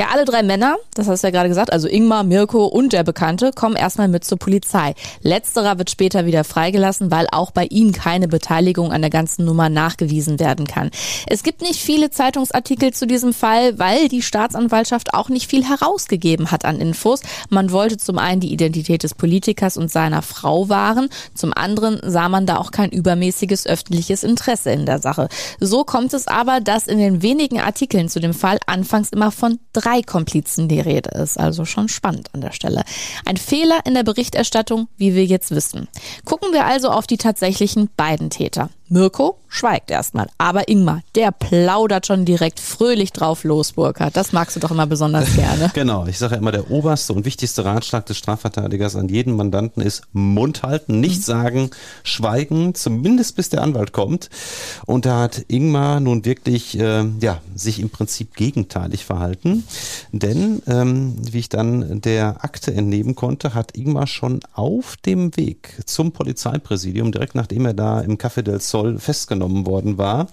Ja, 0.01 0.07
alle 0.15 0.25
drei 0.25 0.43
Männer, 0.43 0.79
das 0.95 1.09
hast 1.09 1.23
du 1.23 1.27
ja 1.27 1.31
gerade 1.31 1.51
gesagt, 1.51 1.75
also 1.75 1.87
Ingmar, 1.87 2.25
Mirko 2.25 2.65
und 2.65 2.95
der 2.95 3.05
Bekannte, 3.05 3.51
kommen 3.55 3.77
erstmal 3.77 4.09
mit 4.09 4.25
zur 4.25 4.39
Polizei. 4.39 4.95
Letzterer 5.21 5.77
wird 5.77 5.91
später 5.91 6.25
wieder 6.25 6.43
freigelassen, 6.43 7.11
weil 7.11 7.27
auch 7.31 7.51
bei 7.51 7.67
ihm 7.67 7.93
keine 7.93 8.27
Beteiligung 8.27 8.93
an 8.93 9.03
der 9.03 9.11
ganzen 9.11 9.45
Nummer 9.45 9.69
nachgewiesen 9.69 10.41
werden 10.41 10.67
kann. 10.67 10.91
Es 11.27 11.43
gibt 11.43 11.61
nicht 11.61 11.83
viele 11.83 12.09
Zeitungsartikel 12.09 12.95
zu 12.95 13.07
diesem 13.07 13.35
Fall, 13.35 13.79
weil 13.79 14.09
die 14.09 14.23
Staatsanwaltschaft 14.23 15.13
auch 15.13 15.29
nicht 15.29 15.51
viel 15.51 15.69
herausgegeben 15.69 16.51
hat 16.51 16.65
an 16.65 16.81
Infos. 16.81 17.21
Man 17.51 17.71
wollte 17.71 17.99
zum 17.99 18.17
einen 18.17 18.41
die 18.41 18.55
Identität 18.55 19.03
des 19.03 19.13
Politikers 19.13 19.77
und 19.77 19.93
seiner 19.93 20.23
Frau 20.23 20.71
wahren, 20.71 21.11
zum 21.35 21.53
anderen 21.53 22.01
sah 22.03 22.31
man 22.31 22.47
da 22.47 22.57
auch 22.57 22.71
kein 22.71 22.89
übermäßiges 22.89 23.67
öffentliches 23.67 24.25
Interesse 24.25 24.71
in 24.71 24.87
der 24.87 24.99
Sache. 24.99 25.29
So 25.59 25.85
kommt 25.85 26.15
es 26.15 26.27
aber, 26.27 26.61
dass 26.61 26.87
in 26.87 26.97
den 26.97 27.21
wenigen 27.21 27.61
Artikeln 27.61 28.09
zu 28.09 28.19
dem 28.19 28.33
Fall 28.33 28.59
anfangs 28.67 29.11
immer 29.11 29.31
von 29.31 29.59
drei 29.75 29.90
Komplizen 30.03 30.69
die 30.69 30.81
Rede 30.81 31.11
ist. 31.11 31.39
Also 31.39 31.65
schon 31.65 31.89
spannend 31.89 32.29
an 32.33 32.41
der 32.41 32.53
Stelle. 32.53 32.83
Ein 33.25 33.37
Fehler 33.37 33.81
in 33.85 33.95
der 33.95 34.05
Berichterstattung, 34.05 34.89
wie 34.97 35.15
wir 35.15 35.25
jetzt 35.25 35.51
wissen. 35.51 35.89
Gucken 36.25 36.53
wir 36.53 36.65
also 36.65 36.91
auf 36.91 37.07
die 37.07 37.19
tatsächlichen 37.19 37.91
beiden 37.97 38.31
Täter. 38.31 38.71
Mirko 38.93 39.39
schweigt 39.47 39.91
erstmal. 39.93 40.27
Aber 40.37 40.69
Ingmar, 40.69 41.03
der 41.15 41.31
plaudert 41.31 42.07
schon 42.07 42.25
direkt 42.25 42.59
fröhlich 42.59 43.13
drauf 43.13 43.45
los, 43.45 43.73
Burkhard. 43.73 44.17
Das 44.17 44.33
magst 44.33 44.57
du 44.57 44.61
doch 44.61 44.73
immer 44.73 44.87
besonders 44.87 45.33
gerne. 45.37 45.71
genau, 45.73 46.07
ich 46.07 46.19
sage 46.19 46.35
ja 46.35 46.41
immer, 46.41 46.51
der 46.51 46.73
oberste 46.73 47.13
und 47.13 47.25
wichtigste 47.25 47.65
Ratschlag 47.65 48.05
des 48.07 48.19
Strafverteidigers 48.19 48.97
an 48.97 49.09
jeden 49.09 49.37
Mandanten 49.37 49.81
ist 49.81 50.03
Mund 50.13 50.65
halten, 50.65 50.99
nicht 50.99 51.19
mhm. 51.19 51.23
sagen, 51.23 51.71
schweigen, 52.03 52.75
zumindest 52.75 53.37
bis 53.37 53.49
der 53.49 53.63
Anwalt 53.63 53.93
kommt. 53.93 54.29
Und 54.87 55.07
da 55.07 55.21
hat 55.21 55.45
Ingmar 55.47 56.01
nun 56.01 56.25
wirklich, 56.25 56.77
äh, 56.79 57.05
ja, 57.21 57.41
sich 57.55 57.79
im 57.79 57.91
Prinzip 57.91 58.35
gegenteilig 58.35 59.05
verhalten. 59.05 59.65
Denn, 60.11 60.63
ähm, 60.67 61.17
wie 61.31 61.39
ich 61.39 61.49
dann 61.49 62.01
der 62.01 62.45
Akte 62.45 62.75
entnehmen 62.75 63.15
konnte, 63.15 63.55
hat 63.55 63.77
Ingmar 63.77 64.09
schon 64.09 64.41
auf 64.53 64.97
dem 64.97 65.37
Weg 65.37 65.81
zum 65.87 66.11
Polizeipräsidium, 66.11 67.13
direkt 67.13 67.37
nachdem 67.37 67.67
er 67.67 67.75
da 67.75 68.01
im 68.01 68.17
Café 68.17 68.43
del 68.43 68.61
Sol 68.61 68.80
Zoll 68.81 68.99
festgenommen 68.99 69.67
worden 69.67 69.99
war, 69.99 70.29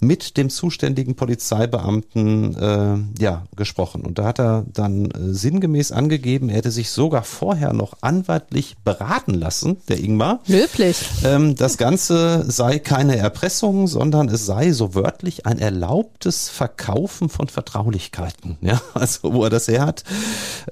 mit 0.00 0.36
dem 0.36 0.50
zuständigen 0.50 1.14
Polizeibeamten 1.14 2.56
äh, 2.56 3.22
ja, 3.22 3.44
gesprochen. 3.54 4.02
Und 4.02 4.18
da 4.18 4.24
hat 4.24 4.40
er 4.40 4.64
dann 4.72 5.06
äh, 5.06 5.32
sinngemäß 5.32 5.92
angegeben, 5.92 6.48
er 6.48 6.56
hätte 6.56 6.72
sich 6.72 6.90
sogar 6.90 7.22
vorher 7.22 7.72
noch 7.72 7.94
anwaltlich 8.00 8.76
beraten 8.84 9.34
lassen, 9.34 9.76
der 9.88 10.00
Ingmar. 10.00 10.40
Löblich. 10.48 10.98
Ähm, 11.24 11.54
das 11.54 11.78
Ganze 11.78 12.44
sei 12.50 12.80
keine 12.80 13.16
Erpressung, 13.16 13.86
sondern 13.86 14.28
es 14.28 14.46
sei 14.46 14.72
so 14.72 14.94
wörtlich 14.94 15.46
ein 15.46 15.58
erlaubtes 15.58 16.48
Verkaufen 16.48 17.28
von 17.28 17.48
Vertraulichkeiten. 17.48 18.58
Ja, 18.62 18.80
also 18.94 19.32
wo 19.32 19.44
er 19.44 19.50
das 19.50 19.68
her 19.68 19.86
hat, 19.86 20.02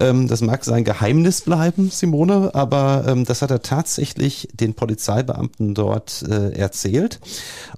ähm, 0.00 0.26
das 0.26 0.40
mag 0.40 0.64
sein 0.64 0.82
Geheimnis 0.82 1.42
bleiben, 1.42 1.90
Simone, 1.90 2.50
aber 2.54 3.04
ähm, 3.06 3.24
das 3.24 3.42
hat 3.42 3.52
er 3.52 3.62
tatsächlich 3.62 4.48
den 4.52 4.74
Polizeibeamten 4.74 5.74
dort 5.74 6.24
äh, 6.28 6.50
erzählt. 6.54 7.19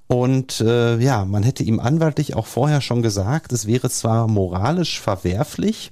Und 0.06 0.60
äh, 0.60 0.98
ja, 0.98 1.24
man 1.24 1.42
hätte 1.42 1.62
ihm 1.62 1.80
anwaltlich 1.80 2.34
auch 2.34 2.46
vorher 2.46 2.80
schon 2.80 3.02
gesagt, 3.02 3.52
es 3.52 3.66
wäre 3.66 3.88
zwar 3.88 4.28
moralisch 4.28 5.00
verwerflich, 5.00 5.90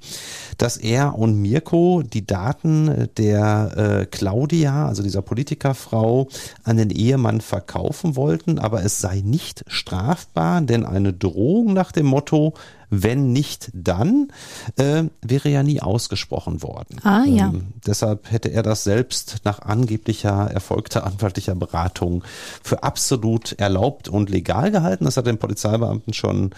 dass 0.58 0.76
er 0.76 1.18
und 1.18 1.40
Mirko 1.40 2.02
die 2.02 2.26
Daten 2.26 3.08
der 3.16 4.00
äh, 4.02 4.06
Claudia, 4.06 4.86
also 4.86 5.02
dieser 5.02 5.22
Politikerfrau, 5.22 6.28
an 6.64 6.76
den 6.76 6.90
Ehemann 6.90 7.40
verkaufen 7.40 8.14
wollten, 8.16 8.58
aber 8.58 8.84
es 8.84 9.00
sei 9.00 9.22
nicht 9.24 9.64
strafbar, 9.68 10.60
denn 10.60 10.84
eine 10.84 11.14
Drohung 11.14 11.72
nach 11.72 11.92
dem 11.92 12.06
Motto, 12.06 12.52
wenn 12.90 13.33
nicht 13.33 13.70
dann, 13.72 14.29
äh, 14.76 15.05
wäre 15.22 15.48
ja 15.48 15.62
nie 15.62 15.81
ausgesprochen 15.81 16.62
worden. 16.62 16.98
Ah 17.05 17.24
ja. 17.24 17.48
Ähm, 17.48 17.68
deshalb 17.87 18.31
hätte 18.31 18.50
er 18.50 18.62
das 18.62 18.85
selbst 18.85 19.38
nach 19.44 19.61
angeblicher 19.61 20.50
erfolgter 20.50 21.07
anwaltlicher 21.07 21.55
Beratung 21.55 22.24
für 22.62 22.83
absolut 22.83 23.53
erlaubt 23.53 24.09
und 24.09 24.29
legal 24.29 24.70
gehalten. 24.70 25.05
Das 25.05 25.16
hat 25.16 25.26
den 25.26 25.38
Polizeibeamten 25.38 26.12
schon 26.12 26.50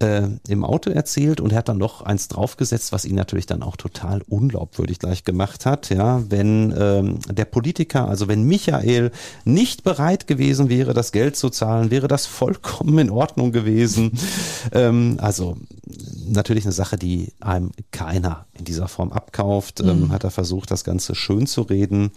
äh, 0.00 0.28
im 0.48 0.64
Auto 0.64 0.90
erzählt 0.90 1.40
und 1.40 1.52
er 1.52 1.58
hat 1.58 1.68
dann 1.68 1.78
noch 1.78 2.02
eins 2.02 2.28
draufgesetzt, 2.28 2.92
was 2.92 3.04
ihn 3.04 3.14
natürlich 3.14 3.46
dann 3.46 3.62
auch 3.62 3.76
total 3.76 4.22
unglaubwürdig 4.28 4.98
gleich 4.98 5.24
gemacht 5.24 5.64
hat. 5.64 5.90
Ja, 5.90 6.22
wenn 6.28 6.74
ähm, 6.76 7.18
der 7.30 7.44
Politiker, 7.44 8.08
also 8.08 8.28
wenn 8.28 8.42
Michael 8.42 9.12
nicht 9.44 9.84
bereit 9.84 10.26
gewesen 10.26 10.68
wäre, 10.68 10.92
das 10.92 11.12
Geld 11.12 11.36
zu 11.36 11.50
zahlen, 11.50 11.90
wäre 11.90 12.08
das 12.08 12.26
vollkommen 12.26 12.98
in 12.98 13.10
Ordnung 13.10 13.52
gewesen. 13.52 14.12
ähm, 14.72 15.18
also 15.20 15.56
natürlich 16.26 16.64
eine 16.64 16.72
Sache, 16.72 16.96
die 16.96 17.32
einem 17.40 17.70
keiner 17.90 18.46
in 18.52 18.64
dieser 18.64 18.88
Form 18.88 19.12
abkauft. 19.12 19.80
Ähm, 19.80 20.00
mhm. 20.00 20.12
hat 20.12 20.24
er 20.24 20.30
versucht, 20.30 20.70
das 20.70 20.84
Ganze 20.84 21.14
schön 21.14 21.46
zu 21.46 21.62
reden 21.62 22.10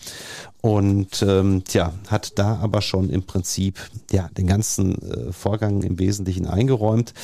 und 0.61 1.23
ähm, 1.23 1.63
tja, 1.63 1.91
hat 2.07 2.37
da 2.37 2.57
aber 2.57 2.83
schon 2.83 3.09
im 3.09 3.23
Prinzip 3.23 3.79
ja 4.11 4.29
den 4.37 4.45
ganzen 4.45 5.01
äh, 5.01 5.33
Vorgang 5.33 5.81
im 5.81 5.97
Wesentlichen 5.97 6.45
eingeräumt, 6.45 7.15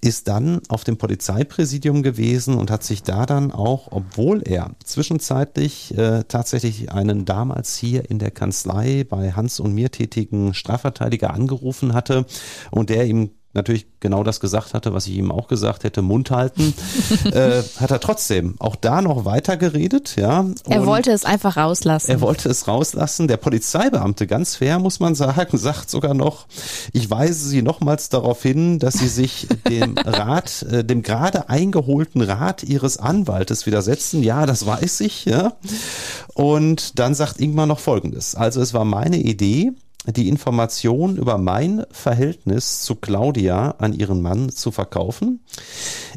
ist 0.00 0.28
dann 0.28 0.62
auf 0.68 0.84
dem 0.84 0.96
Polizeipräsidium 0.96 2.02
gewesen 2.02 2.54
und 2.56 2.70
hat 2.70 2.84
sich 2.84 3.02
da 3.02 3.26
dann 3.26 3.52
auch, 3.52 3.88
obwohl 3.90 4.42
er 4.42 4.70
zwischenzeitlich 4.82 5.96
äh, 5.96 6.24
tatsächlich 6.26 6.90
einen 6.90 7.26
damals 7.26 7.76
hier 7.76 8.10
in 8.10 8.18
der 8.18 8.30
Kanzlei 8.30 9.04
bei 9.04 9.32
Hans 9.32 9.60
und 9.60 9.74
mir 9.74 9.90
tätigen 9.90 10.54
Strafverteidiger 10.54 11.34
angerufen 11.34 11.92
hatte 11.92 12.24
und 12.70 12.88
der 12.88 13.06
ihm 13.06 13.30
natürlich 13.56 13.86
genau 14.00 14.22
das 14.22 14.40
gesagt 14.40 14.74
hatte, 14.74 14.94
was 14.94 15.06
ich 15.06 15.16
ihm 15.16 15.32
auch 15.32 15.48
gesagt 15.48 15.84
hätte, 15.84 16.02
Mund 16.02 16.30
halten, 16.30 16.74
äh, 17.24 17.62
hat 17.78 17.90
er 17.90 18.00
trotzdem 18.00 18.54
auch 18.58 18.76
da 18.76 19.02
noch 19.02 19.24
weiter 19.24 19.56
geredet, 19.56 20.14
ja. 20.16 20.44
Er 20.68 20.86
wollte 20.86 21.10
es 21.10 21.24
einfach 21.24 21.56
rauslassen. 21.56 22.10
Er 22.10 22.20
wollte 22.20 22.48
es 22.48 22.68
rauslassen. 22.68 23.26
Der 23.26 23.38
Polizeibeamte, 23.38 24.26
ganz 24.26 24.56
fair 24.56 24.78
muss 24.78 25.00
man 25.00 25.14
sagen, 25.14 25.58
sagt 25.58 25.90
sogar 25.90 26.14
noch, 26.14 26.46
ich 26.92 27.10
weise 27.10 27.48
Sie 27.48 27.62
nochmals 27.62 28.08
darauf 28.08 28.42
hin, 28.42 28.78
dass 28.78 28.94
Sie 28.94 29.08
sich 29.08 29.48
dem 29.68 29.96
Rat, 30.04 30.62
äh, 30.70 30.84
dem 30.84 31.02
gerade 31.02 31.48
eingeholten 31.48 32.20
Rat 32.20 32.62
Ihres 32.62 32.98
Anwaltes 32.98 33.66
widersetzen. 33.66 34.22
Ja, 34.22 34.46
das 34.46 34.66
weiß 34.66 35.00
ich, 35.00 35.24
ja. 35.24 35.54
Und 36.34 36.98
dann 36.98 37.14
sagt 37.14 37.40
Ingmar 37.40 37.66
noch 37.66 37.80
Folgendes. 37.80 38.34
Also 38.34 38.60
es 38.60 38.74
war 38.74 38.84
meine 38.84 39.16
Idee, 39.16 39.72
die 40.06 40.28
Information 40.28 41.16
über 41.16 41.38
mein 41.38 41.84
Verhältnis 41.90 42.82
zu 42.82 42.94
Claudia 42.94 43.74
an 43.78 43.92
ihren 43.92 44.22
Mann 44.22 44.50
zu 44.50 44.70
verkaufen. 44.70 45.40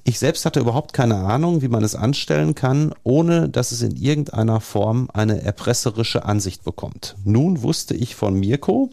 Ich 0.04 0.20
selbst 0.20 0.46
hatte 0.46 0.60
überhaupt 0.60 0.94
keine 0.94 1.18
Ahnung, 1.18 1.62
wie 1.62 1.68
man 1.68 1.84
es 1.84 1.96
anstellen 1.96 2.56
kann, 2.56 2.94
ohne 3.04 3.50
dass 3.50 3.72
es 3.72 3.82
in 3.82 3.96
irgendeiner 3.96 4.62
Form 4.62 5.10
eine 5.14 5.42
erpresserische 5.42 6.26
Ansicht 6.26 6.64
bekommt. 6.64 7.16
Nun 7.24 7.62
wusste 7.62 7.96
ich 7.96 8.16
von 8.16 8.36
Mirko, 8.36 8.90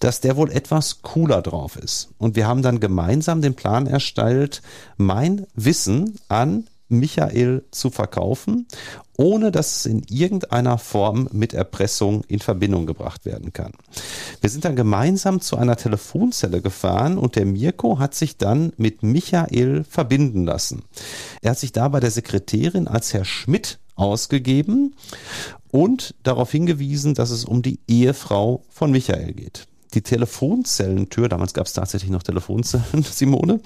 dass 0.00 0.20
der 0.20 0.36
wohl 0.36 0.50
etwas 0.50 1.02
cooler 1.02 1.42
drauf 1.42 1.76
ist. 1.76 2.10
Und 2.18 2.36
wir 2.36 2.46
haben 2.46 2.62
dann 2.62 2.80
gemeinsam 2.80 3.42
den 3.42 3.54
Plan 3.54 3.86
erstellt, 3.86 4.62
mein 4.96 5.46
Wissen 5.54 6.18
an 6.28 6.64
Michael 6.88 7.64
zu 7.70 7.90
verkaufen, 7.90 8.66
ohne 9.16 9.50
dass 9.50 9.76
es 9.76 9.86
in 9.86 10.02
irgendeiner 10.08 10.78
Form 10.78 11.28
mit 11.32 11.52
Erpressung 11.52 12.24
in 12.28 12.38
Verbindung 12.38 12.86
gebracht 12.86 13.24
werden 13.24 13.52
kann. 13.52 13.72
Wir 14.40 14.50
sind 14.50 14.64
dann 14.64 14.76
gemeinsam 14.76 15.40
zu 15.40 15.56
einer 15.56 15.76
Telefonzelle 15.76 16.62
gefahren 16.62 17.18
und 17.18 17.36
der 17.36 17.46
Mirko 17.46 17.98
hat 17.98 18.14
sich 18.14 18.36
dann 18.36 18.72
mit 18.76 19.02
Michael 19.02 19.84
verbinden 19.84 20.44
lassen. 20.44 20.82
Er 21.42 21.50
hat 21.52 21.58
sich 21.58 21.72
da 21.72 21.88
bei 21.88 22.00
der 22.00 22.10
Sekretärin 22.10 22.88
als 22.88 23.12
Herr 23.12 23.24
Schmidt 23.24 23.78
ausgegeben 23.96 24.94
und 25.70 26.14
darauf 26.22 26.50
hingewiesen, 26.50 27.14
dass 27.14 27.30
es 27.30 27.44
um 27.44 27.62
die 27.62 27.80
Ehefrau 27.88 28.62
von 28.70 28.90
Michael 28.90 29.32
geht. 29.32 29.67
Die 29.94 30.02
Telefonzellentür, 30.02 31.28
damals 31.28 31.54
gab 31.54 31.66
es 31.66 31.72
tatsächlich 31.72 32.10
noch 32.10 32.22
Telefonzellen, 32.22 33.02
Simone, 33.10 33.60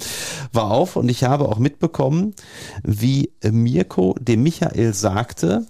war 0.53 0.71
auf 0.71 0.97
und 0.97 1.09
ich 1.09 1.25
habe 1.25 1.49
auch 1.49 1.59
mitbekommen, 1.59 2.35
wie 2.83 3.33
Mirko 3.43 4.17
dem 4.21 4.43
Michael 4.43 4.95
sagte, 4.95 5.67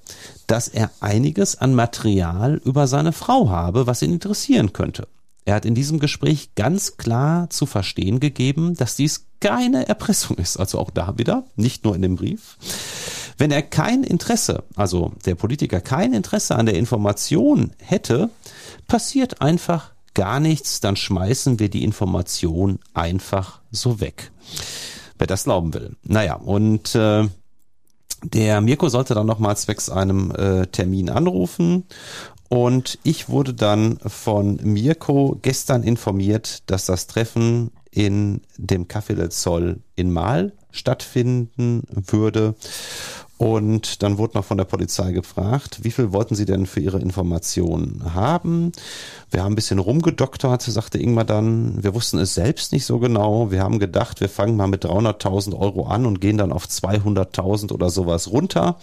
dass 0.47 0.69
er 0.69 0.91
einiges 1.01 1.57
an 1.57 1.75
Material 1.75 2.61
über 2.65 2.87
seine 2.87 3.13
Frau 3.13 3.49
habe, 3.49 3.87
was 3.87 4.03
ihn 4.03 4.13
interessieren 4.13 4.73
könnte. 4.73 5.09
Er 5.45 5.55
hat 5.57 5.65
in 5.65 5.75
diesem 5.75 5.99
Gespräch 5.99 6.55
ganz 6.55 6.97
klar 6.97 7.51
zu 7.51 7.67
verstehen 7.67 8.21
gegeben, 8.21 8.75
dass 8.75 8.97
dies 8.97 9.27
keine 9.41 9.89
Erpressung 9.89 10.37
ist. 10.37 10.57
Also 10.57 10.79
auch 10.79 10.91
da 10.91 11.19
wieder, 11.19 11.45
nicht 11.57 11.85
nur 11.85 11.97
in 11.97 12.03
dem 12.03 12.17
Brief. 12.17 12.59
Wenn 13.39 13.51
er 13.51 13.63
kein 13.63 14.05
Interesse, 14.05 14.63
also 14.77 15.13
der 15.25 15.35
Politiker 15.35 15.81
kein 15.81 16.13
Interesse 16.13 16.55
an 16.55 16.67
der 16.67 16.77
Information 16.77 17.73
hätte, 17.79 18.31
passiert 18.87 19.41
einfach 19.41 19.92
gar 20.15 20.41
nichts, 20.41 20.81
dann 20.81 20.97
schmeißen 20.97 21.59
wir 21.59 21.69
die 21.69 21.85
Information 21.85 22.79
einfach 22.95 23.61
so 23.71 24.01
weg. 24.01 24.31
Wer 25.19 25.27
das 25.27 25.45
glauben 25.45 25.73
will. 25.75 25.97
Naja, 26.03 26.35
und 26.35 26.95
äh, 26.95 27.29
der 28.25 28.61
Mirko 28.61 28.89
sollte 28.89 29.15
dann 29.15 29.27
nochmal 29.27 29.57
zwecks 29.57 29.89
einem 29.89 30.31
äh, 30.33 30.67
Termin 30.67 31.11
anrufen 31.11 31.85
und 32.53 32.99
ich 33.03 33.31
wurde 33.31 33.55
dann 33.55 33.99
von 34.05 34.61
Mirko 34.63 35.39
gestern 35.41 35.83
informiert, 35.83 36.63
dass 36.71 36.85
das 36.85 37.07
Treffen 37.07 37.71
in 37.91 38.43
dem 38.59 38.89
Café 38.89 39.15
del 39.15 39.31
Sol 39.31 39.81
in 39.97 40.13
Mal 40.13 40.53
stattfinden 40.71 41.85
würde. 41.91 42.55
Und 43.43 44.05
dann 44.05 44.19
wurde 44.19 44.39
noch 44.39 44.45
von 44.45 44.57
der 44.57 44.67
Polizei 44.67 45.11
gefragt, 45.11 45.81
wie 45.83 45.91
viel 45.91 46.13
wollten 46.13 46.37
Sie 46.37 46.45
denn 46.45 46.65
für 46.65 46.79
Ihre 46.79 47.01
Informationen 47.01 48.15
haben? 48.15 48.71
Wir 49.33 49.43
haben 49.43 49.55
ein 49.55 49.57
bisschen 49.57 49.81
rumgedoktert, 49.81 50.63
sagte 50.63 51.03
Ingmar 51.03 51.25
dann. 51.25 51.83
Wir 51.83 51.93
wussten 51.93 52.21
es 52.21 52.35
selbst 52.35 52.71
nicht 52.71 52.87
so 52.87 53.01
genau. 53.01 53.51
Wir 53.51 53.61
haben 53.61 53.81
gedacht, 53.81 54.21
wir 54.21 54.29
fangen 54.29 54.57
mal 54.57 54.69
mit 54.69 54.85
300.000 54.85 55.59
Euro 55.59 55.89
an 55.89 56.07
und 56.07 56.21
gehen 56.21 56.39
dann 56.39 56.53
auf 56.53 56.67
200.000 56.67 57.73
oder 57.73 57.91
sowas 57.91 58.31
runter. 58.31 58.77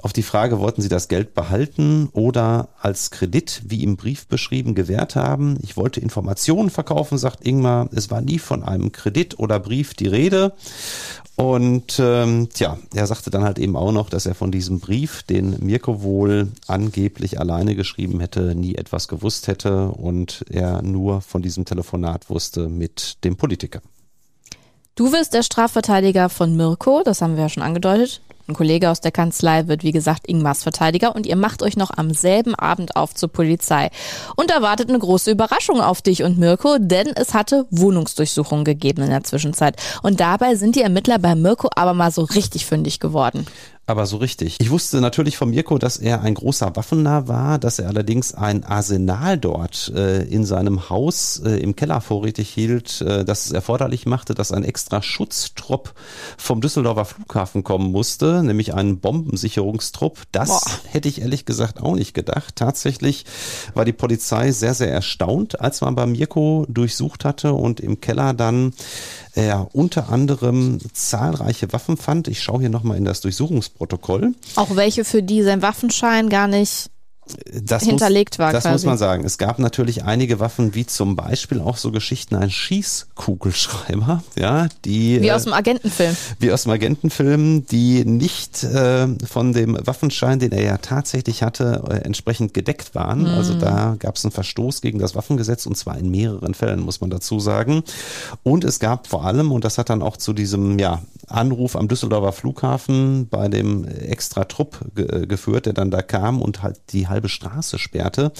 Auf 0.00 0.14
die 0.14 0.22
Frage, 0.22 0.60
wollten 0.60 0.80
Sie 0.80 0.88
das 0.88 1.08
Geld 1.08 1.34
behalten 1.34 2.08
oder 2.12 2.68
als 2.80 3.10
Kredit, 3.10 3.62
wie 3.66 3.82
im 3.82 3.96
Brief 3.96 4.26
beschrieben, 4.26 4.74
gewährt 4.74 5.14
haben? 5.14 5.58
Ich 5.62 5.76
wollte 5.76 6.00
Informationen 6.00 6.70
verkaufen, 6.70 7.18
sagt 7.18 7.46
Ingmar. 7.46 7.88
Es 7.92 8.10
war 8.10 8.22
nie 8.22 8.38
von 8.38 8.62
einem 8.62 8.92
Kredit 8.92 9.38
oder 9.38 9.60
Brief 9.60 9.92
die 9.92 10.08
Rede. 10.08 10.54
Und 11.36 11.98
ähm, 11.98 12.48
tja, 12.52 12.78
er 12.94 13.06
sagte 13.08 13.30
dann 13.30 13.42
halt 13.42 13.58
eben 13.58 13.76
auch 13.76 13.90
noch, 13.90 14.08
dass 14.08 14.24
er 14.24 14.36
von 14.36 14.52
diesem 14.52 14.78
Brief, 14.78 15.24
den 15.24 15.56
Mirko 15.58 16.02
wohl 16.02 16.52
angeblich 16.68 17.40
alleine 17.40 17.74
geschrieben 17.74 18.20
hätte, 18.20 18.54
nie 18.54 18.76
etwas 18.76 19.08
gewusst 19.08 19.48
hätte 19.48 19.88
und 19.88 20.44
er 20.48 20.82
nur 20.82 21.22
von 21.22 21.42
diesem 21.42 21.64
Telefonat 21.64 22.30
wusste 22.30 22.68
mit 22.68 23.24
dem 23.24 23.36
Politiker. 23.36 23.80
Du 24.94 25.10
wirst 25.10 25.34
der 25.34 25.42
Strafverteidiger 25.42 26.28
von 26.28 26.56
Mirko, 26.56 27.02
das 27.04 27.20
haben 27.20 27.34
wir 27.34 27.42
ja 27.42 27.48
schon 27.48 27.64
angedeutet. 27.64 28.20
Ein 28.46 28.54
Kollege 28.54 28.90
aus 28.90 29.00
der 29.00 29.10
Kanzlei 29.10 29.68
wird, 29.68 29.84
wie 29.84 29.92
gesagt, 29.92 30.28
Ingmars 30.28 30.62
Verteidiger 30.62 31.14
und 31.16 31.24
ihr 31.24 31.36
macht 31.36 31.62
euch 31.62 31.78
noch 31.78 31.90
am 31.96 32.12
selben 32.12 32.54
Abend 32.54 32.94
auf 32.94 33.14
zur 33.14 33.30
Polizei. 33.30 33.90
Und 34.36 34.50
da 34.50 34.60
wartet 34.60 34.90
eine 34.90 34.98
große 34.98 35.30
Überraschung 35.30 35.80
auf 35.80 36.02
dich 36.02 36.22
und 36.22 36.38
Mirko, 36.38 36.76
denn 36.78 37.08
es 37.14 37.32
hatte 37.32 37.66
Wohnungsdurchsuchungen 37.70 38.66
gegeben 38.66 39.02
in 39.02 39.10
der 39.10 39.24
Zwischenzeit. 39.24 39.76
Und 40.02 40.20
dabei 40.20 40.56
sind 40.56 40.76
die 40.76 40.82
Ermittler 40.82 41.18
bei 41.18 41.34
Mirko 41.34 41.70
aber 41.74 41.94
mal 41.94 42.10
so 42.10 42.22
richtig 42.22 42.66
fündig 42.66 43.00
geworden 43.00 43.46
aber 43.86 44.06
so 44.06 44.16
richtig. 44.16 44.56
Ich 44.60 44.70
wusste 44.70 45.00
natürlich 45.00 45.36
von 45.36 45.50
Mirko, 45.50 45.78
dass 45.78 45.98
er 45.98 46.22
ein 46.22 46.34
großer 46.34 46.74
Waffennah 46.74 47.28
war, 47.28 47.58
dass 47.58 47.78
er 47.78 47.88
allerdings 47.88 48.32
ein 48.32 48.64
Arsenal 48.64 49.36
dort 49.36 49.92
äh, 49.94 50.22
in 50.22 50.46
seinem 50.46 50.88
Haus 50.88 51.42
äh, 51.44 51.58
im 51.58 51.76
Keller 51.76 52.00
vorrätig 52.00 52.48
hielt, 52.48 53.02
äh, 53.02 53.24
dass 53.24 53.44
es 53.46 53.52
erforderlich 53.52 54.06
machte, 54.06 54.34
dass 54.34 54.52
ein 54.52 54.64
extra 54.64 55.02
Schutztrupp 55.02 55.92
vom 56.38 56.62
Düsseldorfer 56.62 57.04
Flughafen 57.04 57.62
kommen 57.62 57.92
musste, 57.92 58.42
nämlich 58.42 58.72
ein 58.72 59.00
Bombensicherungstrupp. 59.00 60.18
Das 60.32 60.48
Boah. 60.48 60.62
hätte 60.88 61.08
ich 61.08 61.20
ehrlich 61.20 61.44
gesagt 61.44 61.82
auch 61.82 61.94
nicht 61.94 62.14
gedacht. 62.14 62.56
Tatsächlich 62.56 63.26
war 63.74 63.84
die 63.84 63.92
Polizei 63.92 64.52
sehr, 64.52 64.74
sehr 64.74 64.90
erstaunt, 64.90 65.60
als 65.60 65.82
man 65.82 65.94
bei 65.94 66.06
Mirko 66.06 66.64
durchsucht 66.68 67.24
hatte 67.26 67.52
und 67.52 67.80
im 67.80 68.00
Keller 68.00 68.32
dann 68.32 68.72
er 69.34 69.68
unter 69.72 70.08
anderem 70.08 70.78
zahlreiche 70.92 71.72
Waffen 71.72 71.96
fand. 71.96 72.28
Ich 72.28 72.42
schaue 72.42 72.60
hier 72.60 72.68
nochmal 72.68 72.96
in 72.96 73.04
das 73.04 73.20
Durchsuchungsprotokoll. 73.20 74.34
Auch 74.56 74.76
welche, 74.76 75.04
für 75.04 75.22
die 75.22 75.42
sein 75.42 75.62
Waffenschein 75.62 76.28
gar 76.28 76.46
nicht 76.46 76.90
das 77.62 77.84
hinterlegt 77.84 78.34
muss, 78.34 78.38
war. 78.38 78.52
Das 78.52 78.64
quasi. 78.64 78.74
muss 78.74 78.84
man 78.84 78.98
sagen. 78.98 79.24
Es 79.24 79.38
gab 79.38 79.58
natürlich 79.58 80.04
einige 80.04 80.40
Waffen, 80.40 80.74
wie 80.74 80.84
zum 80.84 81.16
Beispiel 81.16 81.60
auch 81.60 81.76
so 81.76 81.90
Geschichten, 81.90 82.36
ein 82.36 82.50
Schießkugelschreiber, 82.50 84.22
ja, 84.36 84.68
die 84.84 85.20
wie 85.22 85.32
aus 85.32 85.44
dem 85.44 85.54
Agentenfilm, 85.54 86.16
wie 86.38 86.52
aus 86.52 86.64
dem 86.64 86.72
Agentenfilm, 86.72 87.66
die 87.66 88.04
nicht 88.04 88.62
äh, 88.64 89.08
von 89.26 89.52
dem 89.52 89.78
Waffenschein, 89.86 90.38
den 90.38 90.52
er 90.52 90.62
ja 90.62 90.78
tatsächlich 90.78 91.42
hatte, 91.42 91.82
äh, 91.88 91.94
entsprechend 92.04 92.52
gedeckt 92.52 92.94
waren. 92.94 93.20
Mhm. 93.20 93.28
Also 93.28 93.54
da 93.54 93.96
gab 93.98 94.16
es 94.16 94.24
einen 94.24 94.32
Verstoß 94.32 94.82
gegen 94.82 94.98
das 94.98 95.14
Waffengesetz 95.14 95.66
und 95.66 95.76
zwar 95.76 95.96
in 95.98 96.10
mehreren 96.10 96.54
Fällen, 96.54 96.80
muss 96.80 97.00
man 97.00 97.10
dazu 97.10 97.40
sagen. 97.40 97.82
Und 98.42 98.64
es 98.64 98.80
gab 98.80 99.06
vor 99.06 99.24
allem, 99.24 99.50
und 99.50 99.64
das 99.64 99.78
hat 99.78 99.88
dann 99.88 100.02
auch 100.02 100.16
zu 100.16 100.32
diesem 100.32 100.78
ja 100.78 101.02
Anruf 101.28 101.76
am 101.76 101.88
Düsseldorfer 101.88 102.32
Flughafen 102.32 103.28
bei 103.28 103.48
dem 103.48 103.86
extra 103.86 104.44
Trupp 104.44 104.78
ge 104.94 105.22
äh, 105.22 105.26
geführt, 105.26 105.66
der 105.66 105.72
dann 105.72 105.90
da 105.90 106.02
kam 106.02 106.42
und 106.42 106.62
halt 106.62 106.80
die 106.90 107.08
halbe 107.14 107.28
Straße 107.28 107.78
sperrte. 107.78 108.32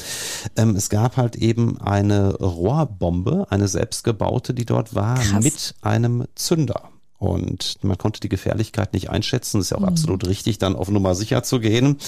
Ähm, 0.57 0.77
es 0.77 0.91
gab 0.91 1.17
halt 1.17 1.37
eben 1.37 1.81
eine 1.81 2.35
Rohrbombe, 2.35 3.47
eine 3.51 3.69
selbstgebaute, 3.69 4.53
die 4.53 4.67
dort 4.67 4.95
war, 4.95 5.15
Krass. 5.15 5.43
mit 5.43 5.75
einem 5.81 6.27
Zünder. 6.35 6.91
Und 7.19 7.79
man 7.83 7.97
konnte 7.97 8.21
die 8.21 8.29
Gefährlichkeit 8.29 8.93
nicht 8.93 9.09
einschätzen. 9.09 9.59
Das 9.59 9.67
ist 9.67 9.71
ja 9.71 9.77
auch 9.77 9.83
mhm. 9.83 9.89
absolut 9.89 10.27
richtig, 10.27 10.59
dann 10.59 10.77
auf 10.77 10.91
Nummer 10.91 11.15
sicher 11.15 11.43
zu 11.43 11.61
gehen. 11.61 11.99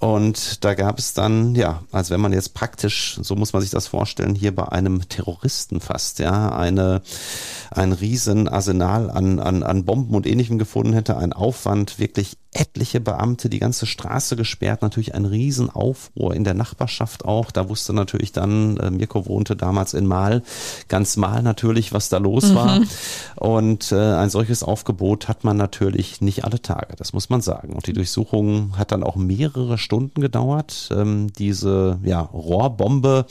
Und 0.00 0.64
da 0.64 0.74
gab 0.74 0.98
es 0.98 1.14
dann, 1.14 1.54
ja, 1.54 1.82
als 1.90 2.10
wenn 2.10 2.20
man 2.20 2.32
jetzt 2.32 2.54
praktisch, 2.54 3.18
so 3.22 3.36
muss 3.36 3.52
man 3.52 3.62
sich 3.62 3.70
das 3.70 3.86
vorstellen, 3.86 4.34
hier 4.34 4.54
bei 4.54 4.68
einem 4.68 5.08
Terroristen 5.08 5.80
fast, 5.80 6.18
ja, 6.18 6.54
eine, 6.54 7.02
ein 7.70 7.92
riesen 7.92 8.46
Arsenal 8.46 9.10
an, 9.10 9.40
an, 9.40 9.62
an 9.62 9.84
Bomben 9.84 10.14
und 10.14 10.26
ähnlichem 10.26 10.58
gefunden 10.58 10.92
hätte, 10.92 11.16
ein 11.16 11.32
Aufwand, 11.32 11.98
wirklich 11.98 12.36
etliche 12.54 13.00
Beamte, 13.00 13.48
die 13.48 13.58
ganze 13.58 13.86
Straße 13.86 14.36
gesperrt, 14.36 14.82
natürlich 14.82 15.14
ein 15.14 15.24
Riesenaufruhr 15.24 16.34
in 16.34 16.44
der 16.44 16.54
Nachbarschaft 16.54 17.24
auch. 17.24 17.50
Da 17.50 17.68
wusste 17.68 17.92
natürlich 17.92 18.32
dann, 18.32 18.76
äh, 18.76 18.90
Mirko 18.90 19.26
wohnte 19.26 19.56
damals 19.56 19.92
in 19.92 20.06
Mal, 20.06 20.42
ganz 20.88 21.16
Mal 21.16 21.42
natürlich, 21.42 21.92
was 21.92 22.08
da 22.08 22.18
los 22.18 22.50
mhm. 22.50 22.54
war. 22.54 22.80
Und 23.36 23.92
äh, 23.92 23.96
ein 23.96 24.30
solches 24.34 24.64
Aufgebot 24.64 25.28
hat 25.28 25.44
man 25.44 25.56
natürlich 25.56 26.20
nicht 26.20 26.44
alle 26.44 26.60
Tage, 26.60 26.96
das 26.96 27.12
muss 27.12 27.30
man 27.30 27.40
sagen. 27.40 27.72
Und 27.72 27.86
die 27.86 27.92
Durchsuchung 27.92 28.76
hat 28.76 28.90
dann 28.90 29.04
auch 29.04 29.14
mehrere 29.14 29.78
Stunden 29.78 30.20
gedauert. 30.20 30.88
Ähm, 30.92 31.32
diese 31.38 32.00
ja, 32.02 32.20
Rohrbombe 32.20 33.26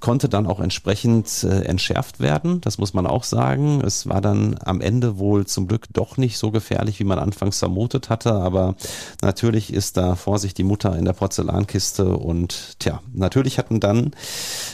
konnte 0.00 0.28
dann 0.28 0.48
auch 0.48 0.58
entsprechend 0.58 1.44
äh, 1.44 1.62
entschärft 1.66 2.18
werden, 2.18 2.60
das 2.62 2.78
muss 2.78 2.94
man 2.94 3.06
auch 3.06 3.22
sagen. 3.22 3.80
Es 3.80 4.08
war 4.08 4.20
dann 4.20 4.56
am 4.64 4.80
Ende 4.80 5.18
wohl 5.18 5.46
zum 5.46 5.68
Glück 5.68 5.86
doch 5.92 6.16
nicht 6.16 6.36
so 6.36 6.50
gefährlich, 6.50 6.98
wie 6.98 7.04
man 7.04 7.20
anfangs 7.20 7.60
vermutet 7.60 8.10
hatte, 8.10 8.32
aber 8.32 8.74
natürlich 9.22 9.72
ist 9.72 9.96
da 9.96 10.16
Vorsicht 10.16 10.58
die 10.58 10.64
Mutter 10.64 10.98
in 10.98 11.04
der 11.04 11.12
Porzellankiste 11.12 12.16
und 12.16 12.80
tja, 12.80 13.00
natürlich 13.14 13.56
hatten 13.58 13.78
dann 13.78 14.10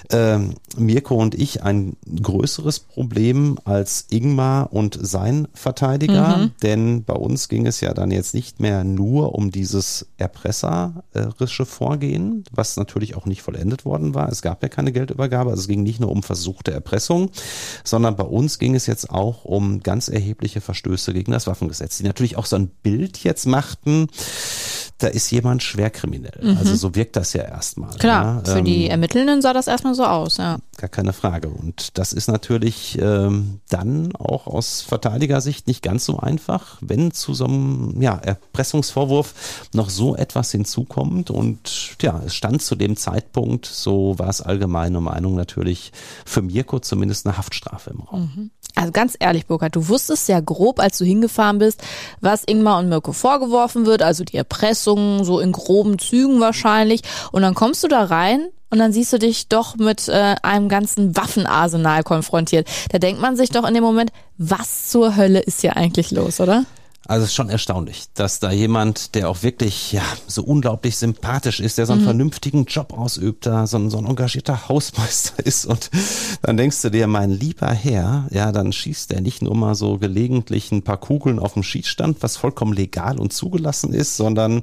äh, 0.09 0.39
Mirko 0.79 1.17
und 1.17 1.35
ich 1.35 1.63
ein 1.63 1.99
größeres 2.23 2.81
Problem 2.81 3.59
als 3.67 4.07
Ingmar 4.09 4.73
und 4.73 4.99
sein 4.99 5.49
Verteidiger, 5.67 6.37
mhm. 6.39 6.53
denn 6.63 7.05
bei 7.05 7.15
uns 7.15 7.49
ging 7.49 7.67
es 7.67 7.81
ja 7.81 7.95
dann 7.95 8.11
jetzt 8.11 8.35
nicht 8.35 8.61
mehr 8.61 8.85
nur 8.85 9.35
um 9.35 9.51
dieses 9.51 10.07
erpresserische 10.17 11.67
Vorgehen, 11.67 12.45
was 12.51 12.77
natürlich 12.77 13.17
auch 13.17 13.27
nicht 13.27 13.43
vollendet 13.43 13.85
worden 13.85 14.15
war. 14.15 14.29
Es 14.29 14.43
gab 14.43 14.63
ja 14.63 14.69
keine 14.69 14.93
Geldübergabe, 14.93 15.51
also 15.51 15.61
es 15.61 15.69
ging 15.69 15.83
nicht 15.83 16.01
nur 16.01 16.11
um 16.11 16.23
versuchte 16.23 16.73
Erpressung, 16.73 17.31
sondern 17.85 18.17
bei 18.17 18.25
uns 18.25 18.59
ging 18.59 18.75
es 18.75 18.87
jetzt 18.87 19.11
auch 19.11 19.45
um 19.45 19.81
ganz 19.81 20.09
erhebliche 20.09 20.61
Verstöße 20.61 21.13
gegen 21.13 21.33
das 21.33 21.47
Waffengesetz, 21.47 21.99
die 21.99 22.05
natürlich 22.05 22.37
auch 22.37 22.47
so 22.47 22.57
ein 22.57 22.69
Bild 22.83 23.23
jetzt 23.23 23.47
macht, 23.47 23.77
dachten, 23.77 24.09
da 24.99 25.09
ist 25.09 25.31
jemand 25.31 25.63
schwerkriminell. 25.63 26.41
Mhm. 26.41 26.59
Also 26.59 26.75
so 26.75 26.95
wirkt 26.95 27.17
das 27.17 27.33
ja 27.35 27.43
erstmal. 27.43 27.95
Klar, 27.99 28.43
ja. 28.47 28.53
für 28.53 28.59
ähm, 28.61 28.65
die 28.65 28.89
Ermittelnden 28.89 29.43
sah 29.43 29.53
das 29.53 29.67
erstmal 29.67 29.95
so 29.95 30.05
aus, 30.05 30.39
ja. 30.39 30.59
Gar 30.79 30.91
keine 30.91 31.15
Frage. 31.15 31.49
Und 31.49 31.97
das 31.97 32.13
ist 32.13 32.29
natürlich 32.29 32.99
ähm, 33.01 33.61
dann 33.71 34.15
auch 34.15 34.47
aus 34.47 34.83
Verteidigersicht 34.83 35.67
nicht 35.67 35.83
ganz 35.83 36.05
so 36.05 36.19
einfach, 36.19 36.77
wenn 36.83 37.13
zu 37.13 37.33
so 37.33 37.47
einem 37.47 38.03
ja, 38.03 38.17
Erpressungsvorwurf 38.17 39.69
noch 39.73 39.89
so 39.89 40.17
etwas 40.17 40.51
hinzukommt. 40.53 41.31
Und 41.31 41.97
ja, 42.03 42.21
es 42.27 42.35
stand 42.35 42.61
zu 42.61 42.77
dem 42.77 42.97
Zeitpunkt, 42.97 43.65
so 43.65 44.19
war 44.19 44.29
es 44.29 44.43
allgemeine 44.43 45.01
Meinung 45.01 45.35
natürlich, 45.35 45.93
für 46.27 46.43
Mirko 46.43 46.79
zumindest 46.79 47.27
eine 47.27 47.39
Haftstrafe 47.39 47.91
im 47.91 48.01
Raum. 48.01 48.33
Mhm. 48.35 48.51
Also 48.75 48.93
ganz 48.93 49.17
ehrlich, 49.19 49.47
Burkhard, 49.47 49.75
du 49.75 49.89
wusstest 49.89 50.29
ja 50.29 50.41
grob, 50.41 50.81
als 50.81 50.99
du 50.99 51.07
hingefahren 51.07 51.59
bist, 51.59 51.83
was 52.21 52.45
Ingmar 52.45 52.79
und 52.81 52.91
Mirko 52.91 53.13
vorgeworfen 53.13 53.87
wird, 53.87 54.03
also 54.03 54.25
die 54.25 54.37
Erpressung, 54.37 55.25
so 55.25 55.41
in 55.41 55.53
groben 55.53 55.99
Zügen 55.99 56.41
wahrscheinlich. 56.41 57.01
Und 57.33 57.41
dann 57.41 57.55
kommst 57.55 57.83
du 57.83 57.89
da 57.89 58.05
rein 58.05 58.49
und 58.71 58.79
dann 58.79 58.93
siehst 58.93 59.13
du 59.13 59.19
dich 59.19 59.49
doch 59.49 59.77
mit 59.77 60.09
äh, 60.09 60.35
einem 60.43 60.69
ganzen 60.69 61.17
Waffenarsenal 61.17 62.03
konfrontiert. 62.03 62.69
Da 62.91 62.99
denkt 62.99 63.21
man 63.21 63.37
sich 63.37 63.51
doch 63.51 63.67
in 63.67 63.75
dem 63.75 63.85
Moment, 63.85 64.11
was 64.39 64.89
zur 64.89 65.17
Hölle 65.17 65.41
ist 65.41 65.61
hier 65.61 65.77
eigentlich 65.77 66.11
los, 66.11 66.41
oder? 66.41 66.65
Also 67.09 67.25
es 67.25 67.31
ist 67.31 67.37
schon 67.37 67.51
erstaunlich, 67.51 68.07
dass 68.15 68.41
da 68.41 68.51
jemand, 68.51 69.15
der 69.15 69.29
auch 69.29 69.43
wirklich 69.43 69.93
ja 69.93 70.03
so 70.27 70.43
unglaublich 70.43 70.97
sympathisch 70.97 71.61
ist, 71.61 71.79
der 71.79 71.87
so 71.87 71.93
einen 71.93 72.03
mhm. 72.03 72.07
vernünftigen 72.07 72.65
Job 72.65 72.93
ausübt, 72.97 73.47
da 73.47 73.67
so 73.67 73.77
ein, 73.77 73.91
so 73.91 73.99
ein 73.99 74.07
engagierter 74.07 74.69
Hausmeister 74.69 75.35
ist 75.47 75.67
und 75.67 75.91
dann 76.43 76.57
denkst 76.57 76.83
du 76.83 76.91
dir, 76.91 77.07
mein 77.07 77.31
lieber 77.31 77.69
Herr, 77.69 78.27
ja, 78.31 78.51
dann 78.51 78.73
schießt 78.73 79.13
er 79.13 79.21
nicht 79.21 79.41
nur 79.41 79.55
mal 79.55 79.75
so 79.77 79.99
gelegentlich 79.99 80.73
ein 80.73 80.83
paar 80.83 80.97
Kugeln 80.97 81.39
auf 81.39 81.53
dem 81.53 81.63
Schießstand, 81.63 82.23
was 82.23 82.37
vollkommen 82.37 82.73
legal 82.73 83.21
und 83.21 83.33
zugelassen 83.33 83.93
ist, 83.93 84.17
sondern 84.17 84.63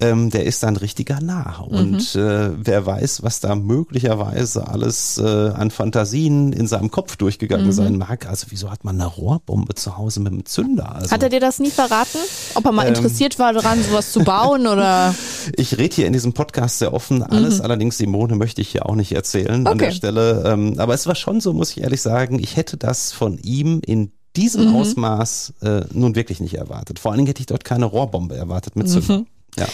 ähm, 0.00 0.30
der 0.30 0.44
ist 0.44 0.62
ein 0.64 0.76
richtiger 0.76 1.20
Narr 1.20 1.66
und 1.66 2.14
mhm. 2.14 2.20
äh, 2.20 2.50
wer 2.66 2.84
weiß, 2.84 3.22
was 3.22 3.40
da 3.40 3.54
möglicherweise 3.54 4.68
alles 4.68 5.16
äh, 5.16 5.24
an 5.24 5.70
Fantasien 5.70 6.52
in 6.52 6.66
seinem 6.66 6.90
Kopf 6.90 7.16
durchgegangen 7.16 7.66
mhm. 7.66 7.72
sein 7.72 7.96
mag. 7.96 8.26
Also 8.26 8.48
wieso 8.50 8.70
hat 8.70 8.84
man 8.84 9.00
eine 9.00 9.08
Rohrbombe 9.08 9.74
zu 9.74 9.96
Hause 9.96 10.20
mit 10.20 10.32
einem 10.32 10.44
Zünder? 10.44 10.94
Also, 10.94 11.10
hat 11.10 11.22
er 11.22 11.30
dir 11.30 11.40
das 11.40 11.58
nie 11.58 11.69
verraten? 11.70 12.18
Ob 12.54 12.64
er 12.64 12.72
mal 12.72 12.86
ähm, 12.86 12.94
interessiert 12.94 13.38
war 13.38 13.52
daran, 13.52 13.82
sowas 13.82 14.12
zu 14.12 14.20
bauen 14.20 14.66
oder? 14.66 15.14
Ich 15.56 15.78
rede 15.78 15.94
hier 15.94 16.06
in 16.06 16.12
diesem 16.12 16.34
Podcast 16.34 16.78
sehr 16.78 16.92
offen. 16.92 17.22
Alles 17.22 17.58
mhm. 17.58 17.64
allerdings, 17.64 17.96
Simone, 17.96 18.36
möchte 18.36 18.60
ich 18.60 18.68
hier 18.68 18.86
auch 18.86 18.94
nicht 18.94 19.12
erzählen 19.12 19.62
okay. 19.62 19.70
an 19.70 19.78
der 19.78 19.90
Stelle. 19.92 20.42
Ähm, 20.46 20.74
aber 20.78 20.92
es 20.92 21.06
war 21.06 21.14
schon 21.14 21.40
so, 21.40 21.54
muss 21.54 21.70
ich 21.70 21.80
ehrlich 21.80 22.02
sagen, 22.02 22.38
ich 22.38 22.56
hätte 22.56 22.76
das 22.76 23.12
von 23.12 23.38
ihm 23.38 23.80
in 23.84 24.12
diesem 24.36 24.68
mhm. 24.68 24.76
Ausmaß 24.76 25.54
äh, 25.62 25.80
nun 25.92 26.14
wirklich 26.14 26.40
nicht 26.40 26.54
erwartet. 26.54 26.98
Vor 26.98 27.10
allen 27.10 27.18
Dingen 27.18 27.28
hätte 27.28 27.40
ich 27.40 27.46
dort 27.46 27.64
keine 27.64 27.86
Rohrbombe 27.86 28.36
erwartet 28.36 28.76
mit 28.76 28.88
Zünder. 28.88 29.18
Mhm. 29.18 29.26
Ja. 29.58 29.66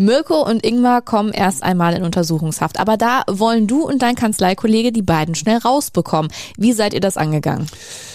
Mirko 0.00 0.42
und 0.42 0.64
Ingmar 0.64 1.02
kommen 1.02 1.30
erst 1.30 1.62
einmal 1.62 1.94
in 1.94 2.02
Untersuchungshaft. 2.02 2.80
Aber 2.80 2.96
da 2.96 3.22
wollen 3.28 3.66
du 3.66 3.86
und 3.86 4.00
dein 4.00 4.14
Kanzleikollege 4.14 4.92
die 4.92 5.02
beiden 5.02 5.34
schnell 5.34 5.58
rausbekommen. 5.58 6.32
Wie 6.56 6.72
seid 6.72 6.94
ihr 6.94 7.00
das 7.00 7.18
angegangen? 7.18 7.66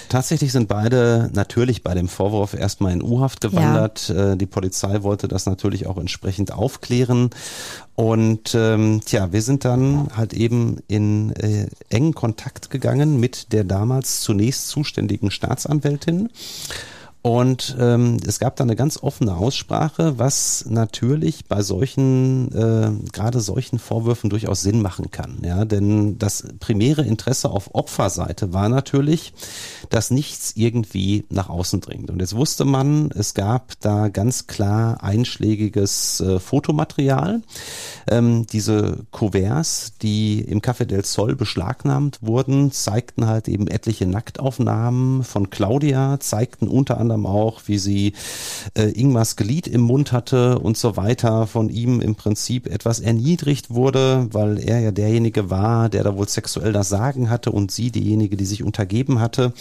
Tatsächlich 0.10 0.52
sind 0.52 0.68
beide 0.68 1.30
natürlich 1.34 1.84
bei 1.84 1.94
dem 1.94 2.08
Vorwurf 2.08 2.56
erstmal 2.56 2.94
in 2.94 3.04
U-Haft 3.04 3.42
gewandert. 3.42 4.10
Ja. 4.10 4.34
Äh, 4.34 4.38
die 4.38 4.46
Polizei 4.48 5.04
wollte 5.04 5.28
das 5.28 5.46
natürlich 5.46 5.86
auch 5.86 5.98
entsprechend 5.98 6.52
aufklären. 6.52 7.30
Und 7.96 8.56
ähm, 8.56 9.02
tja, 9.06 9.32
wir 9.32 9.42
sind 9.42 9.64
dann 9.64 10.10
halt 10.16 10.34
eben 10.34 10.78
in 10.88 11.32
äh, 11.34 11.68
engen 11.90 12.14
Kontakt 12.16 12.70
gegangen 12.70 13.20
mit 13.20 13.54
der 13.54 13.64
damals 13.64 14.22
zunächst 14.22 14.70
zuständigen 14.70 15.30
Staatsanwältin. 15.30 16.30
Und 17.26 17.76
ähm, 17.80 18.18
es 18.28 18.38
gab 18.38 18.56
da 18.56 18.64
eine 18.64 18.76
ganz 18.76 19.02
offene 19.02 19.36
Aussprache, 19.36 20.20
was 20.20 20.64
natürlich 20.70 21.46
bei 21.46 21.64
solchen, 21.64 22.52
äh, 22.52 22.92
gerade 23.12 23.40
solchen 23.40 23.80
Vorwürfen 23.80 24.30
durchaus 24.30 24.62
Sinn 24.62 24.80
machen 24.80 25.10
kann. 25.10 25.40
Ja, 25.44 25.66
denn 25.66 26.20
das 26.20 26.44
primäre 26.60 27.02
Interesse 27.02 27.50
auf 27.50 27.74
Opferseite 27.74 28.54
war 28.54 28.70
natürlich, 28.70 29.34
dass 29.90 30.12
nichts 30.12 30.54
irgendwie 30.56 31.26
nach 31.32 31.50
außen 31.50 31.82
dringt. 31.82 32.12
Und 32.12 32.20
jetzt 32.20 32.36
wusste 32.36 32.64
man, 32.64 33.10
es 33.16 33.34
gab 33.34 33.72
da 33.80 34.10
ganz 34.10 34.46
klar 34.46 35.04
einschlägiges 35.04 36.22
äh, 36.22 36.40
Fotomaterial. 36.40 37.42
Ähm, 38.08 38.46
diese 38.46 39.00
Kuverts, 39.10 39.94
die 40.00 40.42
im 40.42 40.62
Café 40.62 40.86
del 40.86 41.04
Sol 41.04 41.36
beschlagnahmt 41.36 42.20
wurden, 42.22 42.72
zeigten 42.72 43.26
halt 43.26 43.48
eben 43.48 43.66
etliche 43.66 44.06
Nacktaufnahmen 44.06 45.24
von 45.24 45.50
Claudia, 45.50 46.20
zeigten 46.20 46.68
unter 46.68 47.00
anderem 47.00 47.15
anderem 47.16 47.26
auch, 47.26 47.62
wie 47.66 47.78
sie 47.78 48.14
äh, 48.78 48.92
Ingmars 48.92 49.36
Glied 49.36 49.68
im 49.68 49.82
Mund 49.82 50.12
hatte 50.12 50.60
und 50.60 50.78
so 50.78 50.98
weiter, 50.98 51.48
von 51.48 51.70
ihm 51.70 52.02
im 52.02 52.16
Prinzip 52.16 52.68
etwas 52.68 53.00
erniedrigt 53.00 53.70
wurde, 53.70 54.28
weil 54.32 54.60
er 54.60 54.80
ja 54.80 54.92
derjenige 54.92 55.50
war, 55.50 55.90
der 55.90 56.04
da 56.04 56.16
wohl 56.16 56.28
sexuell 56.28 56.74
das 56.74 56.90
Sagen 56.90 57.30
hatte 57.30 57.52
und 57.52 57.72
sie 57.72 57.92
diejenige, 57.92 58.38
die 58.38 58.46
sich 58.46 58.64
untergeben 58.64 59.20
hatte. 59.20 59.54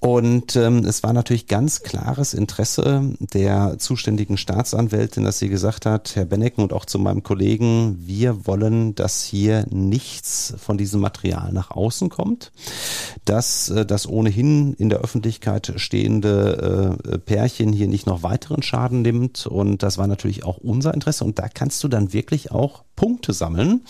Und 0.00 0.54
ähm, 0.54 0.84
es 0.84 1.02
war 1.02 1.12
natürlich 1.12 1.48
ganz 1.48 1.82
klares 1.82 2.32
Interesse 2.32 3.14
der 3.18 3.78
zuständigen 3.78 4.36
Staatsanwältin, 4.36 5.24
dass 5.24 5.40
sie 5.40 5.48
gesagt 5.48 5.86
hat, 5.86 6.14
Herr 6.14 6.24
Bennecken 6.24 6.62
und 6.62 6.72
auch 6.72 6.84
zu 6.84 7.00
meinem 7.00 7.24
Kollegen, 7.24 7.96
wir 8.06 8.46
wollen, 8.46 8.94
dass 8.94 9.24
hier 9.24 9.66
nichts 9.70 10.54
von 10.56 10.78
diesem 10.78 11.00
Material 11.00 11.52
nach 11.52 11.72
außen 11.72 12.10
kommt, 12.10 12.52
dass 13.24 13.70
äh, 13.70 13.84
das 13.84 14.08
ohnehin 14.08 14.74
in 14.74 14.88
der 14.88 15.00
Öffentlichkeit 15.00 15.72
stehende 15.76 16.98
äh, 17.04 17.18
Pärchen 17.18 17.72
hier 17.72 17.88
nicht 17.88 18.06
noch 18.06 18.22
weiteren 18.22 18.62
Schaden 18.62 19.02
nimmt. 19.02 19.48
Und 19.48 19.82
das 19.82 19.98
war 19.98 20.06
natürlich 20.06 20.44
auch 20.44 20.58
unser 20.58 20.94
Interesse. 20.94 21.24
Und 21.24 21.40
da 21.40 21.48
kannst 21.48 21.82
du 21.82 21.88
dann 21.88 22.12
wirklich 22.12 22.52
auch 22.52 22.84
Punkte 22.98 23.32
sammeln. 23.32 23.82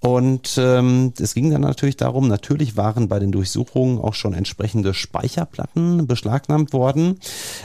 Und 0.00 0.58
ähm, 0.58 1.12
es 1.20 1.32
ging 1.32 1.50
dann 1.50 1.60
natürlich 1.60 1.96
darum, 1.96 2.26
natürlich 2.26 2.76
waren 2.76 3.06
bei 3.06 3.20
den 3.20 3.30
Durchsuchungen 3.30 3.98
auch 3.98 4.14
schon 4.14 4.34
entsprechende 4.34 4.94
Speicherplatten 5.32 6.06
beschlagnahmt 6.06 6.72
worden. 6.72 7.18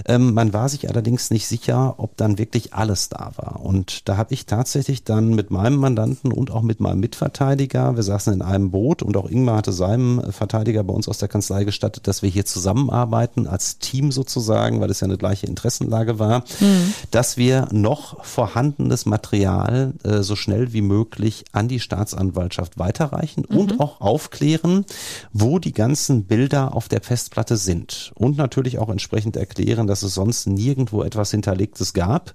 Ähm, 0.05 0.33
man 0.33 0.53
war 0.53 0.69
sich 0.69 0.89
allerdings 0.89 1.31
nicht 1.31 1.47
sicher, 1.47 1.95
ob 1.97 2.15
dann 2.17 2.37
wirklich 2.37 2.73
alles 2.73 3.09
da 3.09 3.31
war. 3.35 3.61
Und 3.61 4.07
da 4.07 4.17
habe 4.17 4.33
ich 4.33 4.45
tatsächlich 4.45 5.03
dann 5.03 5.35
mit 5.35 5.51
meinem 5.51 5.77
Mandanten 5.77 6.31
und 6.31 6.51
auch 6.51 6.61
mit 6.61 6.79
meinem 6.79 6.99
Mitverteidiger, 6.99 7.95
wir 7.95 8.03
saßen 8.03 8.33
in 8.33 8.41
einem 8.41 8.71
Boot 8.71 9.03
und 9.03 9.17
auch 9.17 9.29
Ingmar 9.29 9.57
hatte 9.57 9.73
seinem 9.73 10.31
Verteidiger 10.31 10.83
bei 10.83 10.93
uns 10.93 11.07
aus 11.07 11.17
der 11.17 11.27
Kanzlei 11.27 11.65
gestattet, 11.65 12.07
dass 12.07 12.21
wir 12.21 12.29
hier 12.29 12.45
zusammenarbeiten 12.45 13.47
als 13.47 13.79
Team 13.79 14.11
sozusagen, 14.11 14.79
weil 14.79 14.89
es 14.89 15.01
ja 15.01 15.05
eine 15.05 15.17
gleiche 15.17 15.47
Interessenlage 15.47 16.19
war, 16.19 16.39
mhm. 16.59 16.93
dass 17.11 17.37
wir 17.37 17.67
noch 17.71 18.23
vorhandenes 18.23 19.05
Material 19.05 19.93
äh, 20.03 20.21
so 20.21 20.35
schnell 20.35 20.73
wie 20.73 20.81
möglich 20.81 21.45
an 21.51 21.67
die 21.67 21.79
Staatsanwaltschaft 21.79 22.79
weiterreichen 22.79 23.43
mhm. 23.49 23.57
und 23.57 23.79
auch 23.79 23.99
aufklären, 23.99 24.85
wo 25.33 25.59
die 25.59 25.73
ganzen 25.73 26.25
Bilder 26.25 26.75
auf 26.75 26.87
der 26.87 27.01
Festplatte 27.01 27.56
sind. 27.57 28.11
Und 28.15 28.37
natürlich 28.37 28.79
auch 28.79 28.89
entsprechend 28.89 29.35
erklären, 29.35 29.87
dass 29.87 30.03
es 30.03 30.13
sonst 30.13 30.47
nirgendwo 30.47 31.03
etwas 31.03 31.31
Hinterlegtes 31.31 31.93
gab. 31.93 32.33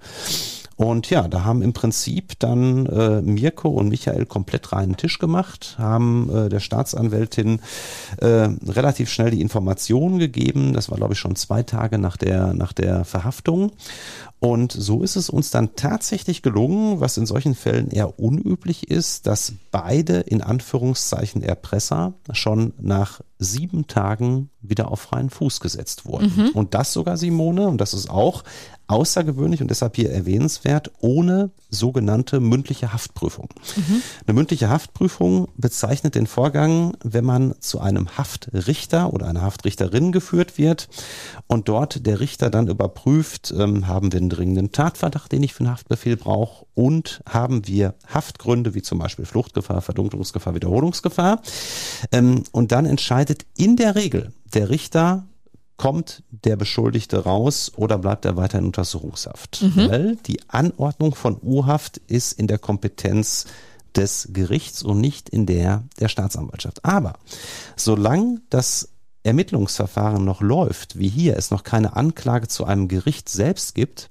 Und 0.76 1.10
ja, 1.10 1.28
da 1.28 1.44
haben 1.44 1.62
im 1.62 1.72
Prinzip 1.72 2.38
dann 2.38 2.86
äh, 2.86 3.22
Mirko 3.22 3.68
und 3.68 3.88
Michael 3.88 4.26
komplett 4.26 4.72
reinen 4.72 4.96
Tisch 4.96 5.18
gemacht, 5.18 5.76
haben 5.78 6.30
äh, 6.34 6.48
der 6.48 6.60
Staatsanwältin 6.60 7.60
äh, 8.18 8.48
relativ 8.66 9.10
schnell 9.10 9.30
die 9.30 9.42
Informationen 9.42 10.18
gegeben. 10.18 10.72
Das 10.72 10.90
war, 10.90 10.96
glaube 10.96 11.12
ich, 11.12 11.20
schon 11.20 11.36
zwei 11.36 11.62
Tage 11.62 11.98
nach 11.98 12.16
der, 12.16 12.54
nach 12.54 12.72
der 12.72 13.04
Verhaftung. 13.04 13.72
Und 14.40 14.72
so 14.72 15.02
ist 15.04 15.14
es 15.14 15.30
uns 15.30 15.50
dann 15.50 15.76
tatsächlich 15.76 16.42
gelungen, 16.42 16.98
was 16.98 17.16
in 17.16 17.26
solchen 17.26 17.54
Fällen 17.54 17.90
eher 17.90 18.18
unüblich 18.18 18.90
ist, 18.90 19.28
dass 19.28 19.52
beide 19.70 20.18
in 20.18 20.42
Anführungszeichen 20.42 21.44
Erpresser 21.44 22.14
schon 22.32 22.72
nach 22.80 23.20
sieben 23.43 23.86
Tagen 23.86 24.51
wieder 24.61 24.90
auf 24.90 25.01
freien 25.01 25.30
Fuß 25.30 25.61
gesetzt 25.61 26.07
wurden. 26.07 26.32
Mhm. 26.36 26.49
Und 26.51 26.74
das 26.74 26.93
sogar, 26.93 27.16
Simone, 27.16 27.68
und 27.68 27.80
das 27.80 27.95
ist 27.95 28.09
auch 28.09 28.45
außergewöhnlich 28.93 29.62
und 29.62 29.68
deshalb 29.68 29.97
hier 29.97 30.11
erwähnenswert, 30.11 30.90
ohne 31.01 31.51
sogenannte 31.70 32.40
mündliche 32.40 32.93
Haftprüfung. 32.93 33.49
Mhm. 33.76 34.03
Eine 34.26 34.34
mündliche 34.34 34.68
Haftprüfung 34.68 35.49
bezeichnet 35.57 36.14
den 36.14 36.26
Vorgang, 36.26 36.95
wenn 37.03 37.24
man 37.24 37.55
zu 37.61 37.80
einem 37.80 38.18
Haftrichter 38.18 39.12
oder 39.12 39.26
einer 39.26 39.40
Haftrichterin 39.40 40.12
geführt 40.12 40.59
wird 40.59 40.88
und 41.47 41.68
dort 41.68 42.07
der 42.07 42.20
Richter 42.20 42.51
dann 42.51 42.68
überprüft, 42.68 43.55
ähm, 43.57 43.86
haben 43.86 44.12
wir 44.12 44.20
einen 44.20 44.28
dringenden 44.28 44.72
Tatverdacht, 44.72 45.32
den 45.32 45.43
ich 45.43 45.55
für 45.55 45.61
einen 45.61 45.72
Haftbefehl 45.72 46.16
brauche 46.16 46.66
und 46.74 47.22
haben 47.26 47.66
wir 47.66 47.95
Haftgründe 48.12 48.74
wie 48.74 48.82
zum 48.82 48.99
Beispiel 48.99 49.24
Fluchtgefahr, 49.24 49.80
Verdunkelungsgefahr, 49.80 50.55
Wiederholungsgefahr. 50.55 51.40
Ähm, 52.12 52.43
und 52.53 52.72
dann 52.72 52.84
entscheidet 52.84 53.32
in 53.57 53.76
der 53.76 53.95
Regel 53.95 54.33
der 54.55 54.68
Richter, 54.68 55.26
kommt 55.76 56.22
der 56.30 56.55
Beschuldigte 56.55 57.24
raus 57.24 57.72
oder 57.74 57.99
bleibt 57.99 58.24
er 58.24 58.37
weiter 58.37 58.59
in 58.59 58.66
Untersuchungshaft? 58.66 59.62
Mhm. 59.62 59.91
Weil 59.91 60.16
die 60.26 60.39
Anordnung 60.49 61.14
von 61.14 61.39
U-Haft 61.43 61.99
ist 62.07 62.39
in 62.39 62.47
der 62.47 62.59
Kompetenz 62.59 63.47
des 63.97 64.28
Gerichts 64.33 64.83
und 64.83 65.01
nicht 65.01 65.28
in 65.28 65.45
der 65.45 65.83
der 65.99 66.09
Staatsanwaltschaft. 66.09 66.85
Aber 66.85 67.14
solange 67.76 68.41
das 68.49 68.91
Ermittlungsverfahren 69.24 70.24
noch 70.24 70.40
läuft, 70.40 70.98
wie 70.98 71.08
hier 71.08 71.36
es 71.36 71.50
noch 71.50 71.62
keine 71.62 71.96
Anklage 71.96 72.48
zu 72.48 72.64
einem 72.64 72.88
Gericht 72.88 73.28
selbst 73.28 73.74
gibt, 73.74 74.10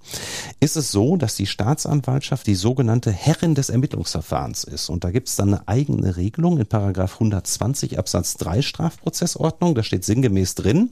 ist 0.60 0.78
es 0.78 0.92
so, 0.92 1.18
dass 1.18 1.36
die 1.36 1.48
Staatsanwaltschaft 1.48 2.48
die 2.48 2.56
sogenannte 2.56 3.12
Herrin 3.12 3.54
des 3.54 3.70
Ermittlungsverfahrens 3.70 4.64
ist. 4.64 4.90
Und 4.90 5.04
da 5.04 5.12
gibt 5.12 5.28
es 5.28 5.36
dann 5.36 5.50
eine 5.50 5.68
eigene 5.68 6.16
Regelung 6.16 6.58
in 6.58 6.66
Paragraph 6.66 7.16
120 7.16 8.00
Absatz 8.00 8.36
3 8.36 8.62
Strafprozessordnung. 8.62 9.76
Da 9.76 9.84
steht 9.84 10.06
sinngemäß 10.06 10.56
drin, 10.56 10.92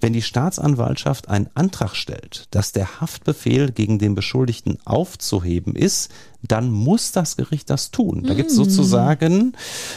wenn 0.00 0.12
die 0.12 0.22
Staatsanwaltschaft 0.22 1.28
einen 1.28 1.48
Antrag 1.54 1.96
stellt, 1.96 2.48
dass 2.50 2.72
der 2.72 3.00
Haftbefehl 3.00 3.72
gegen 3.72 3.98
den 3.98 4.14
Beschuldigten 4.14 4.78
aufzuheben 4.84 5.74
ist, 5.74 6.10
dann 6.48 6.70
muss 6.70 7.12
das 7.12 7.36
Gericht 7.36 7.70
das 7.70 7.90
tun. 7.90 8.24
Da 8.26 8.34
gibt 8.34 8.50
es 8.50 8.56
sozusagen, 8.56 9.52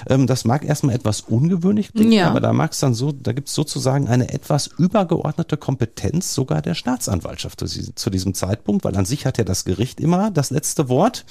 ähm, 0.07 0.27
das 0.27 0.45
mag 0.45 0.63
erstmal 0.63 0.95
etwas 0.95 1.21
ungewöhnlich 1.21 1.93
klingen, 1.93 2.11
ja. 2.11 2.29
aber 2.29 2.39
da 2.39 2.53
mag 2.53 2.71
es 2.71 2.79
dann 2.79 2.93
so, 2.93 3.11
da 3.11 3.33
gibt 3.33 3.49
es 3.49 3.55
sozusagen 3.55 4.07
eine 4.07 4.33
etwas 4.33 4.67
übergeordnete 4.67 5.57
Kompetenz 5.57 6.33
sogar 6.33 6.61
der 6.61 6.75
Staatsanwaltschaft 6.75 7.63
zu 7.95 8.09
diesem 8.09 8.33
Zeitpunkt, 8.33 8.83
weil 8.83 8.95
an 8.95 9.05
sich 9.05 9.25
hat 9.25 9.37
ja 9.37 9.43
das 9.43 9.65
Gericht 9.65 9.99
immer 9.99 10.31
das 10.31 10.49
letzte 10.49 10.89
Wort. 10.89 11.25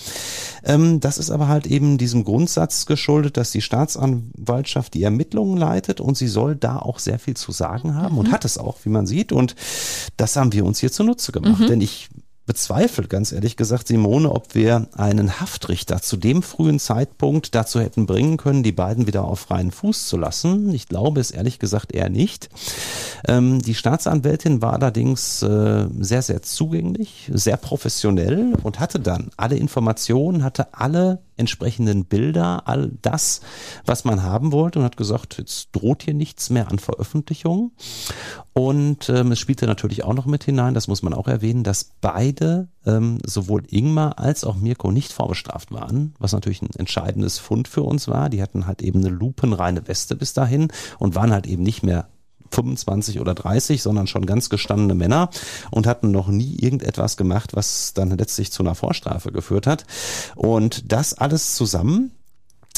Ähm, 0.64 1.00
das 1.00 1.18
ist 1.18 1.30
aber 1.30 1.48
halt 1.48 1.66
eben 1.66 1.98
diesem 1.98 2.24
Grundsatz 2.24 2.86
geschuldet, 2.86 3.36
dass 3.36 3.50
die 3.50 3.62
Staatsanwaltschaft 3.62 4.94
die 4.94 5.02
Ermittlungen 5.02 5.56
leitet 5.56 6.00
und 6.00 6.16
sie 6.16 6.28
soll 6.28 6.56
da 6.56 6.78
auch 6.78 6.98
sehr 6.98 7.18
viel 7.18 7.36
zu 7.36 7.52
sagen 7.52 7.94
haben 7.94 8.14
mhm. 8.14 8.18
und 8.18 8.32
hat 8.32 8.44
es 8.44 8.58
auch, 8.58 8.78
wie 8.84 8.90
man 8.90 9.06
sieht. 9.06 9.32
Und 9.32 9.54
das 10.16 10.36
haben 10.36 10.52
wir 10.52 10.64
uns 10.64 10.80
hier 10.80 10.92
zunutze 10.92 11.32
gemacht. 11.32 11.60
Mhm. 11.60 11.66
Denn 11.66 11.80
ich 11.80 12.08
bezweifelt, 12.48 13.10
ganz 13.10 13.30
ehrlich 13.30 13.56
gesagt, 13.56 13.88
Simone, 13.88 14.32
ob 14.32 14.54
wir 14.54 14.88
einen 14.96 15.38
Haftrichter 15.38 16.00
zu 16.00 16.16
dem 16.16 16.42
frühen 16.42 16.80
Zeitpunkt 16.80 17.54
dazu 17.54 17.78
hätten 17.78 18.06
bringen 18.06 18.38
können, 18.38 18.62
die 18.62 18.72
beiden 18.72 19.06
wieder 19.06 19.24
auf 19.24 19.40
freien 19.40 19.70
Fuß 19.70 20.08
zu 20.08 20.16
lassen. 20.16 20.72
Ich 20.72 20.88
glaube 20.88 21.20
es 21.20 21.30
ehrlich 21.30 21.58
gesagt 21.58 21.94
eher 21.94 22.08
nicht. 22.08 22.48
Ähm, 23.28 23.60
die 23.60 23.74
Staatsanwältin 23.74 24.62
war 24.62 24.72
allerdings 24.72 25.42
äh, 25.42 25.86
sehr, 26.00 26.22
sehr 26.22 26.42
zugänglich, 26.42 27.30
sehr 27.32 27.58
professionell 27.58 28.54
und 28.62 28.80
hatte 28.80 28.98
dann 28.98 29.30
alle 29.36 29.56
Informationen, 29.56 30.42
hatte 30.42 30.72
alle 30.72 31.20
entsprechenden 31.38 32.04
Bilder, 32.04 32.66
all 32.66 32.90
das, 33.02 33.40
was 33.86 34.04
man 34.04 34.22
haben 34.22 34.52
wollte 34.52 34.78
und 34.78 34.84
hat 34.84 34.96
gesagt, 34.96 35.38
jetzt 35.38 35.68
droht 35.72 36.02
hier 36.02 36.14
nichts 36.14 36.50
mehr 36.50 36.70
an 36.70 36.78
Veröffentlichung. 36.78 37.72
Und 38.52 39.08
ähm, 39.08 39.32
es 39.32 39.38
spielte 39.38 39.66
natürlich 39.66 40.04
auch 40.04 40.14
noch 40.14 40.26
mit 40.26 40.44
hinein, 40.44 40.74
das 40.74 40.88
muss 40.88 41.02
man 41.02 41.14
auch 41.14 41.28
erwähnen, 41.28 41.62
dass 41.62 41.92
beide, 42.00 42.68
ähm, 42.84 43.18
sowohl 43.24 43.62
Ingmar 43.68 44.18
als 44.18 44.44
auch 44.44 44.56
Mirko, 44.56 44.90
nicht 44.90 45.12
vorbestraft 45.12 45.72
waren, 45.72 46.14
was 46.18 46.32
natürlich 46.32 46.62
ein 46.62 46.70
entscheidendes 46.76 47.38
Fund 47.38 47.68
für 47.68 47.82
uns 47.82 48.08
war. 48.08 48.28
Die 48.28 48.42
hatten 48.42 48.66
halt 48.66 48.82
eben 48.82 49.00
eine 49.00 49.14
lupenreine 49.14 49.86
Weste 49.86 50.16
bis 50.16 50.32
dahin 50.32 50.68
und 50.98 51.14
waren 51.14 51.32
halt 51.32 51.46
eben 51.46 51.62
nicht 51.62 51.82
mehr 51.82 52.08
25 52.50 53.20
oder 53.20 53.34
30, 53.34 53.82
sondern 53.82 54.06
schon 54.06 54.26
ganz 54.26 54.50
gestandene 54.50 54.94
Männer 54.94 55.30
und 55.70 55.86
hatten 55.86 56.10
noch 56.10 56.28
nie 56.28 56.56
irgendetwas 56.56 57.16
gemacht, 57.16 57.54
was 57.54 57.94
dann 57.94 58.10
letztlich 58.16 58.52
zu 58.52 58.62
einer 58.62 58.74
Vorstrafe 58.74 59.32
geführt 59.32 59.66
hat. 59.66 59.84
Und 60.36 60.92
das 60.92 61.14
alles 61.14 61.54
zusammen 61.54 62.12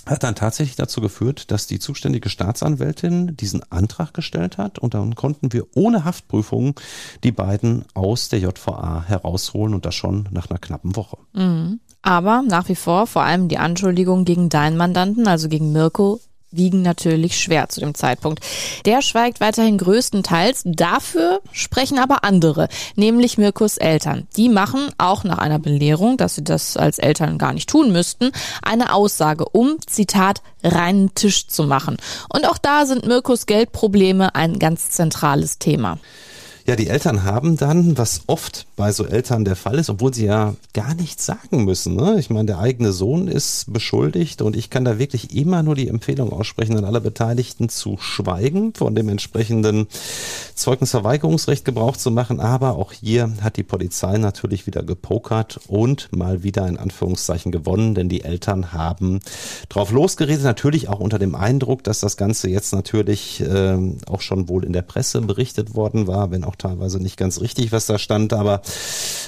hat 0.07 0.23
dann 0.23 0.35
tatsächlich 0.35 0.77
dazu 0.77 1.01
geführt, 1.01 1.51
dass 1.51 1.67
die 1.67 1.79
zuständige 1.79 2.31
Staatsanwältin 2.31 3.37
diesen 3.37 3.63
Antrag 3.71 4.15
gestellt 4.15 4.59
hat 4.59 4.79
und 4.79 4.95
dann 4.95 5.15
konnten 5.15 5.53
wir 5.53 5.67
ohne 5.75 6.05
Haftprüfung 6.05 6.79
die 7.23 7.33
beiden 7.33 7.85
aus 7.95 8.29
der 8.29 8.41
JVA 8.41 9.05
herausholen 9.07 9.75
und 9.75 9.85
das 9.85 9.95
schon 9.95 10.29
nach 10.31 10.49
einer 10.49 10.59
knappen 10.59 10.97
Woche. 10.97 11.19
Mhm. 11.33 11.81
Aber 12.03 12.43
nach 12.43 12.69
wie 12.69 12.77
vor 12.77 13.07
vor 13.07 13.23
allem 13.23 13.49
die 13.49 13.59
Anschuldigung 13.59 14.25
gegen 14.25 14.49
deinen 14.49 14.79
Mandanten, 14.79 15.29
also 15.29 15.49
gegen 15.49 15.73
Mirko, 15.73 16.21
wiegen 16.51 16.83
natürlich 16.83 17.39
schwer 17.39 17.69
zu 17.69 17.81
dem 17.81 17.95
Zeitpunkt. 17.95 18.41
Der 18.85 19.03
schweigt 19.03 19.41
weiterhin 19.41 19.79
größtenteils. 19.79 20.63
Dafür 20.65 21.41
sprechen 21.53 21.99
aber 21.99 22.25
andere, 22.25 22.69
nämlich 22.97 23.39
Mirkus 23.39 23.77
Eltern. 23.77 24.27
Die 24.37 24.49
machen 24.49 24.91
auch 24.99 25.25
nach 25.25 25.39
einer 25.39 25.59
Belehrung, 25.59 26.17
dass 26.17 26.35
sie 26.35 26.45
das 26.45 26.77
als 26.77 26.99
Eltern 26.99 27.39
gar 27.39 27.53
nicht 27.53 27.69
tun 27.69 27.93
müssten, 27.93 28.33
eine 28.63 28.93
Aussage, 28.95 29.45
um, 29.49 29.77
Zitat, 29.87 30.43
reinen 30.63 31.15
Tisch 31.15 31.47
zu 31.47 31.65
machen. 31.65 31.97
Und 32.29 32.49
auch 32.49 32.59
da 32.59 32.87
sind 32.87 33.07
Mirkus 33.07 33.47
Geldprobleme 33.47 34.35
ein 34.35 34.59
ganz 34.59 34.91
zentrales 34.91 35.59
Thema. 35.59 35.99
Ja, 36.67 36.77
die 36.77 36.89
Eltern 36.89 37.25
haben 37.25 37.57
dann, 37.57 37.97
was 37.97 38.23
oft 38.27 38.67
bei 38.77 38.93
so 38.93 39.07
Eltern 39.07 39.45
der 39.45 39.57
Fall 39.57 39.79
ist, 39.79 39.91
obwohl 39.91 40.13
sie 40.15 40.27
ja 40.27 40.55
gar 40.75 40.95
nichts 40.95 41.27
sagen 41.27 41.65
müssen. 41.65 41.97
Ne? 41.97 42.19
Ich 42.19 42.31
meine, 42.31 42.47
der 42.47 42.59
eigene 42.59 42.93
Sohn 42.93 43.29
ist 43.29 43.73
beschuldigt 43.73 44.43
und 44.43 44.57
ich 44.57 44.71
kann 44.71 44.85
da 44.85 44.99
wirklich 44.99 45.35
immer 45.35 45.63
nur 45.63 45.75
die 45.75 45.89
Empfehlung 45.89 46.33
aussprechen, 46.33 46.77
an 46.77 46.85
alle 46.85 47.01
Beteiligten 47.01 47.69
zu 47.69 47.97
schweigen, 47.99 48.75
von 48.75 48.95
dem 48.95 49.09
entsprechenden 49.09 49.87
Zeugnisverweigerungsrecht 50.55 51.65
Gebrauch 51.65 51.97
zu 51.97 52.11
machen. 52.11 52.41
Aber 52.41 52.77
auch 52.77 52.93
hier 52.93 53.33
hat 53.41 53.57
die 53.57 53.63
Polizei 53.63 54.19
natürlich 54.19 54.67
wieder 54.67 54.83
gepokert 54.83 55.61
und 55.67 56.15
mal 56.15 56.43
wieder 56.43 56.69
in 56.69 56.77
Anführungszeichen 56.77 57.53
gewonnen, 57.53 57.95
denn 57.95 58.09
die 58.09 58.23
Eltern 58.23 58.73
haben 58.73 59.21
drauf 59.69 59.91
losgeredet, 59.91 60.45
natürlich 60.45 60.89
auch 60.89 61.01
unter 61.01 61.19
dem 61.19 61.35
Eindruck, 61.35 61.85
dass 61.85 62.01
das 62.01 62.17
Ganze 62.17 62.49
jetzt 62.49 62.73
natürlich 62.73 63.41
äh, 63.41 63.79
auch 64.07 64.21
schon 64.21 64.49
wohl 64.49 64.65
in 64.65 64.73
der 64.73 64.83
Presse 64.83 65.21
berichtet 65.21 65.75
worden 65.75 66.07
war, 66.07 66.31
wenn 66.31 66.45
auch 66.45 66.50
teilweise 66.57 67.01
nicht 67.01 67.17
ganz 67.17 67.41
richtig, 67.41 67.73
was 67.73 67.87
da 67.87 67.99
stand, 67.99 68.33
aber 68.33 68.63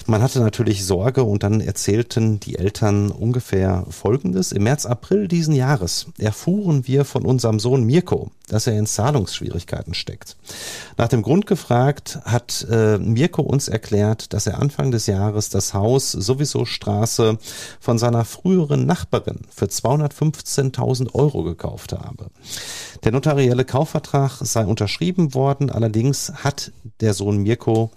man 0.06 0.22
hatte 0.22 0.40
natürlich 0.40 0.84
Sorge 0.84 1.24
und 1.24 1.42
dann 1.42 1.60
erzählten 1.60 2.40
die 2.40 2.58
Eltern 2.58 3.10
ungefähr 3.10 3.84
Folgendes. 3.88 4.52
Im 4.52 4.64
März, 4.64 4.86
April 4.86 5.28
diesen 5.28 5.54
Jahres 5.54 6.06
erfuhren 6.18 6.86
wir 6.86 7.04
von 7.04 7.24
unserem 7.24 7.60
Sohn 7.60 7.84
Mirko, 7.84 8.30
dass 8.52 8.66
er 8.66 8.78
in 8.78 8.84
Zahlungsschwierigkeiten 8.84 9.94
steckt. 9.94 10.36
Nach 10.98 11.08
dem 11.08 11.22
Grund 11.22 11.46
gefragt 11.46 12.18
hat 12.24 12.66
äh, 12.70 12.98
Mirko 12.98 13.40
uns 13.40 13.66
erklärt, 13.66 14.34
dass 14.34 14.46
er 14.46 14.60
Anfang 14.60 14.90
des 14.90 15.06
Jahres 15.06 15.48
das 15.48 15.72
Haus 15.72 16.12
sowieso 16.12 16.66
Straße 16.66 17.38
von 17.80 17.98
seiner 17.98 18.26
früheren 18.26 18.84
Nachbarin 18.84 19.40
für 19.48 19.64
215.000 19.64 21.14
Euro 21.14 21.44
gekauft 21.44 21.94
habe. 21.94 22.26
Der 23.04 23.12
notarielle 23.12 23.64
Kaufvertrag 23.64 24.32
sei 24.42 24.66
unterschrieben 24.66 25.32
worden, 25.32 25.70
allerdings 25.70 26.30
hat 26.44 26.72
der 27.00 27.14
Sohn 27.14 27.38
Mirko 27.38 27.90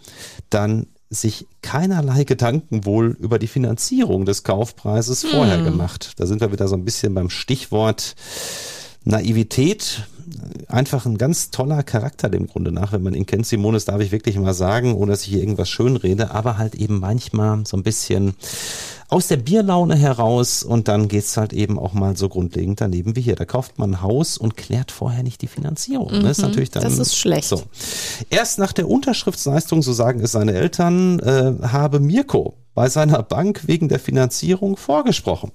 dann 0.49 0.87
sich 1.09 1.47
keinerlei 1.61 2.23
Gedanken 2.23 2.85
wohl 2.85 3.17
über 3.19 3.39
die 3.39 3.47
Finanzierung 3.47 4.23
des 4.25 4.43
Kaufpreises 4.43 5.23
hm. 5.23 5.31
vorher 5.31 5.61
gemacht. 5.61 6.13
Da 6.15 6.25
sind 6.25 6.39
wir 6.39 6.53
wieder 6.53 6.69
so 6.69 6.75
ein 6.75 6.85
bisschen 6.85 7.13
beim 7.13 7.29
Stichwort 7.29 8.15
Naivität. 9.03 10.07
Einfach 10.67 11.05
ein 11.05 11.17
ganz 11.17 11.51
toller 11.51 11.83
Charakter 11.83 12.29
dem 12.29 12.47
Grunde 12.47 12.71
nach, 12.71 12.91
wenn 12.91 13.03
man 13.03 13.13
ihn 13.13 13.25
kennt. 13.25 13.45
Simones 13.45 13.85
darf 13.85 14.01
ich 14.01 14.11
wirklich 14.11 14.37
mal 14.37 14.53
sagen, 14.53 14.95
ohne 14.95 15.11
dass 15.11 15.23
ich 15.23 15.29
hier 15.29 15.39
irgendwas 15.39 15.69
schön 15.69 15.95
rede, 15.95 16.31
aber 16.31 16.57
halt 16.57 16.75
eben 16.75 16.99
manchmal 16.99 17.65
so 17.65 17.77
ein 17.77 17.83
bisschen 17.83 18.35
aus 19.07 19.27
der 19.27 19.37
Bierlaune 19.37 19.95
heraus 19.95 20.63
und 20.63 20.87
dann 20.87 21.07
geht's 21.07 21.37
halt 21.37 21.53
eben 21.53 21.77
auch 21.77 21.93
mal 21.93 22.17
so 22.17 22.27
grundlegend 22.27 22.81
daneben 22.81 23.15
wie 23.15 23.21
hier. 23.21 23.35
Da 23.35 23.45
kauft 23.45 23.77
man 23.77 23.91
ein 23.91 24.01
Haus 24.01 24.37
und 24.37 24.57
klärt 24.57 24.91
vorher 24.91 25.23
nicht 25.23 25.41
die 25.41 25.47
Finanzierung. 25.47 26.11
Mhm, 26.11 26.23
das 26.23 26.39
ist 26.39 26.43
natürlich 26.43 26.71
dann. 26.71 26.83
Das 26.83 26.97
ist 26.97 27.15
schlecht. 27.15 27.47
So. 27.47 27.61
Erst 28.29 28.57
nach 28.57 28.73
der 28.73 28.89
Unterschriftsleistung, 28.89 29.83
so 29.83 29.93
sagen 29.93 30.21
es 30.21 30.31
seine 30.31 30.53
Eltern, 30.53 31.19
äh, 31.19 31.53
habe 31.67 31.99
Mirko 31.99 32.55
bei 32.73 32.89
seiner 32.89 33.23
Bank 33.23 33.61
wegen 33.67 33.89
der 33.89 33.99
Finanzierung 33.99 34.75
vorgesprochen. 34.75 35.51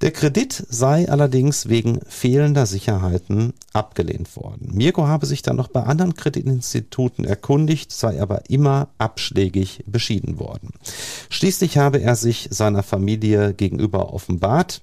Der 0.00 0.12
Kredit 0.12 0.64
sei 0.68 1.08
allerdings 1.08 1.68
wegen 1.68 2.00
fehlender 2.08 2.66
Sicherheiten 2.66 3.52
abgelehnt 3.88 4.36
worden. 4.36 4.70
Mirko 4.74 5.06
habe 5.06 5.24
sich 5.24 5.40
dann 5.42 5.56
noch 5.56 5.68
bei 5.68 5.82
anderen 5.82 6.14
Kreditinstituten 6.14 7.24
erkundigt, 7.24 7.90
sei 7.90 8.20
aber 8.20 8.50
immer 8.50 8.88
abschlägig 8.98 9.82
beschieden 9.86 10.38
worden. 10.38 10.74
Schließlich 11.30 11.78
habe 11.78 12.00
er 12.00 12.14
sich 12.14 12.48
seiner 12.50 12.82
Familie 12.82 13.54
gegenüber 13.54 14.12
offenbart. 14.12 14.82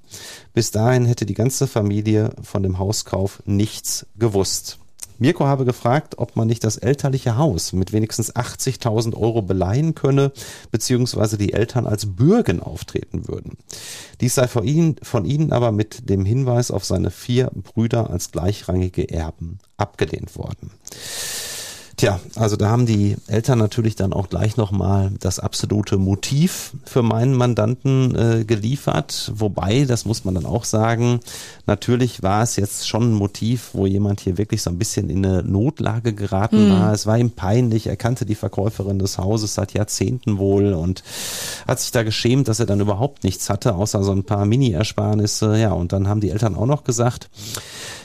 Bis 0.53 0.71
dahin 0.71 1.05
hätte 1.05 1.25
die 1.25 1.35
ganze 1.35 1.67
Familie 1.67 2.31
von 2.41 2.63
dem 2.63 2.79
Hauskauf 2.79 3.43
nichts 3.45 4.07
gewusst. 4.17 4.79
Mirko 5.19 5.45
habe 5.45 5.65
gefragt, 5.65 6.17
ob 6.17 6.35
man 6.35 6.47
nicht 6.47 6.63
das 6.63 6.77
elterliche 6.77 7.37
Haus 7.37 7.73
mit 7.73 7.93
wenigstens 7.93 8.35
80.000 8.35 9.15
Euro 9.15 9.41
beleihen 9.41 9.95
könne, 9.95 10.31
beziehungsweise 10.71 11.37
die 11.37 11.53
Eltern 11.53 11.87
als 11.87 12.15
Bürgen 12.15 12.61
auftreten 12.61 13.27
würden. 13.27 13.57
Dies 14.21 14.35
sei 14.35 14.47
von 14.47 14.65
ihnen, 14.65 14.95
von 15.01 15.25
ihnen 15.25 15.51
aber 15.51 15.71
mit 15.71 16.09
dem 16.09 16.25
Hinweis 16.25 16.71
auf 16.71 16.85
seine 16.85 17.11
vier 17.11 17.51
Brüder 17.53 18.09
als 18.09 18.31
gleichrangige 18.31 19.09
Erben 19.09 19.59
abgelehnt 19.77 20.37
worden. 20.37 20.71
Tja, 21.97 22.19
also 22.35 22.57
da 22.57 22.69
haben 22.69 22.85
die 22.85 23.15
Eltern 23.27 23.57
natürlich 23.57 23.95
dann 23.95 24.11
auch 24.11 24.27
gleich 24.27 24.57
nochmal 24.57 25.11
das 25.21 25.39
absolute 25.39 25.95
Motiv 25.95 26.73
für 26.83 27.03
meinen 27.03 27.33
Mandanten 27.33 28.13
äh, 28.15 28.43
geliefert. 28.43 29.31
Wobei, 29.33 29.85
das 29.85 30.03
muss 30.03 30.25
man 30.25 30.35
dann 30.35 30.45
auch 30.45 30.65
sagen, 30.65 31.21
natürlich 31.67 32.21
war 32.21 32.43
es 32.43 32.57
jetzt 32.57 32.85
schon 32.85 33.11
ein 33.11 33.13
Motiv, 33.13 33.69
wo 33.71 33.85
jemand 33.85 34.19
hier 34.19 34.37
wirklich 34.37 34.61
so 34.61 34.71
ein 34.71 34.77
bisschen 34.77 35.09
in 35.09 35.25
eine 35.25 35.41
Notlage 35.43 36.13
geraten 36.13 36.67
mhm. 36.67 36.71
war. 36.73 36.91
Es 36.91 37.05
war 37.05 37.17
ihm 37.17 37.31
peinlich, 37.31 37.87
er 37.87 37.95
kannte 37.95 38.25
die 38.25 38.35
Verkäuferin 38.35 38.99
des 38.99 39.17
Hauses 39.17 39.53
seit 39.53 39.73
Jahrzehnten 39.73 40.37
wohl 40.37 40.73
und 40.73 41.01
hat 41.65 41.79
sich 41.79 41.91
da 41.91 42.03
geschämt, 42.03 42.49
dass 42.49 42.59
er 42.59 42.65
dann 42.65 42.81
überhaupt 42.81 43.23
nichts 43.23 43.49
hatte, 43.49 43.73
außer 43.73 44.03
so 44.03 44.11
ein 44.11 44.25
paar 44.25 44.45
Mini-Ersparnisse. 44.45 45.57
Ja, 45.57 45.71
und 45.71 45.93
dann 45.93 46.09
haben 46.09 46.19
die 46.19 46.31
Eltern 46.31 46.55
auch 46.55 46.65
noch 46.65 46.83
gesagt, 46.83 47.29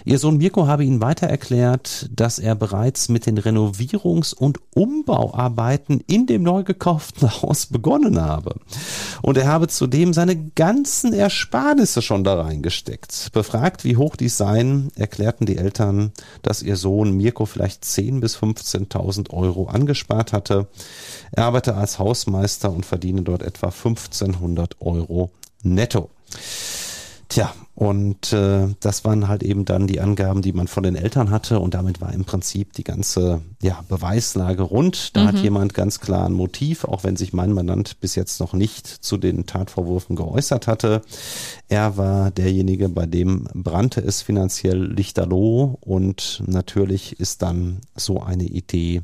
Ihr 0.05 0.19
Sohn 0.19 0.39
Mirko 0.39 0.67
habe 0.67 0.85
Ihnen 0.85 1.01
weiter 1.01 1.27
erklärt, 1.27 2.09
dass 2.15 2.39
er 2.39 2.55
bereits 2.55 3.09
mit 3.09 3.27
den 3.27 3.39
Renovierungs- 3.39 4.35
und 4.35 4.59
Umbauarbeiten 4.75 6.03
in 6.07 6.27
dem 6.27 6.43
neu 6.43 6.63
gekauften 6.63 7.31
Haus 7.43 7.67
begonnen 7.67 8.21
habe. 8.21 8.55
Und 9.23 9.37
er 9.37 9.49
habe 9.49 9.69
zudem 9.69 10.13
seine 10.13 10.37
ganzen 10.37 11.13
Ersparnisse 11.13 12.03
schon 12.03 12.25
da 12.25 12.41
reingesteckt. 12.41 13.31
Befragt, 13.33 13.85
wie 13.85 13.97
hoch 13.97 14.17
dies 14.17 14.37
seien, 14.37 14.91
erklärten 14.97 15.47
die 15.47 15.59
Eltern, 15.59 16.13
dass 16.43 16.63
ihr 16.63 16.77
Sohn 16.77 17.17
Mirko 17.17 17.47
vielleicht 17.47 17.85
10.000 17.85 18.21
bis 18.21 18.37
15.000 18.37 19.31
Euro 19.31 19.67
angespart 19.67 20.33
hatte. 20.33 20.69
Er 21.33 21.45
arbeite 21.45 21.75
als 21.75 21.99
Hausmeister 21.99 22.73
und 22.73 22.87
verdiene 22.87 23.23
dort 23.23 23.43
etwa 23.43 23.67
1500 23.67 24.81
Euro 24.81 25.31
netto. 25.63 26.11
Tja, 27.29 27.55
und 27.81 28.35
äh, 28.35 28.67
das 28.81 29.07
waren 29.07 29.27
halt 29.27 29.43
eben 29.43 29.65
dann 29.65 29.87
die 29.87 30.01
Angaben, 30.01 30.43
die 30.43 30.53
man 30.53 30.69
von 30.69 30.83
den 30.83 30.97
Eltern 30.97 31.31
hatte. 31.31 31.61
Und 31.61 31.73
damit 31.73 32.03
war 32.03 32.13
im 32.13 32.27
Prinzip 32.27 32.75
die 32.75 32.85
ganze 32.85 33.41
ja, 33.63 33.83
Beweislage 33.89 34.65
rund. 34.65 35.17
Da 35.17 35.23
mhm. 35.23 35.29
hat 35.29 35.37
jemand 35.39 35.73
ganz 35.73 35.99
klar 35.99 36.27
ein 36.27 36.35
Motiv, 36.35 36.85
auch 36.85 37.05
wenn 37.05 37.17
sich 37.17 37.33
mein 37.33 37.53
Mandant 37.53 37.99
bis 38.01 38.17
jetzt 38.17 38.39
noch 38.39 38.53
nicht 38.53 38.87
zu 38.87 39.17
den 39.17 39.47
Tatvorwürfen 39.47 40.15
geäußert 40.15 40.67
hatte. 40.67 41.01
Er 41.71 41.97
war 41.97 42.31
derjenige, 42.31 42.91
bei 42.91 43.07
dem 43.07 43.49
brannte 43.55 44.03
es 44.03 44.21
finanziell 44.21 44.93
lichterloh. 44.93 45.79
Und 45.81 46.43
natürlich 46.47 47.19
ist 47.19 47.41
dann 47.41 47.79
so 47.97 48.21
eine 48.21 48.45
Idee 48.45 49.01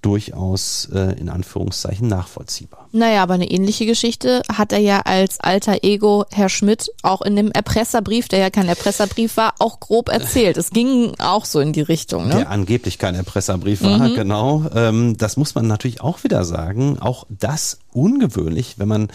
durchaus 0.00 0.88
äh, 0.90 1.20
in 1.20 1.28
Anführungszeichen 1.28 2.08
nachvollziehbar. 2.08 2.88
Naja, 2.92 3.22
aber 3.22 3.34
eine 3.34 3.50
ähnliche 3.50 3.84
Geschichte 3.84 4.40
hat 4.50 4.72
er 4.72 4.78
ja 4.78 5.00
als 5.00 5.38
alter 5.38 5.80
Ego 5.82 6.24
Herr 6.30 6.48
Schmidt 6.48 6.90
auch 7.02 7.20
in 7.20 7.36
dem 7.36 7.52
Erpresser 7.52 8.05
Erpresserbrief, 8.06 8.28
der 8.28 8.38
ja 8.38 8.50
kein 8.50 8.68
Erpresserbrief 8.68 9.36
war, 9.36 9.54
auch 9.58 9.80
grob 9.80 10.08
erzählt. 10.08 10.56
Es 10.56 10.70
ging 10.70 11.14
auch 11.18 11.44
so 11.44 11.60
in 11.60 11.72
die 11.72 11.80
Richtung. 11.80 12.28
Ne? 12.28 12.36
Der 12.36 12.50
angeblich 12.50 12.98
kein 12.98 13.14
Erpresserbrief 13.14 13.82
war, 13.82 13.98
mhm. 13.98 14.14
genau. 14.14 14.64
Ähm, 14.74 15.16
das 15.16 15.36
muss 15.36 15.54
man 15.54 15.66
natürlich 15.66 16.00
auch 16.00 16.22
wieder 16.22 16.44
sagen. 16.44 16.98
Auch 17.00 17.26
das 17.28 17.78
ungewöhnlich, 17.92 18.78
wenn 18.78 18.88
man, 18.88 19.08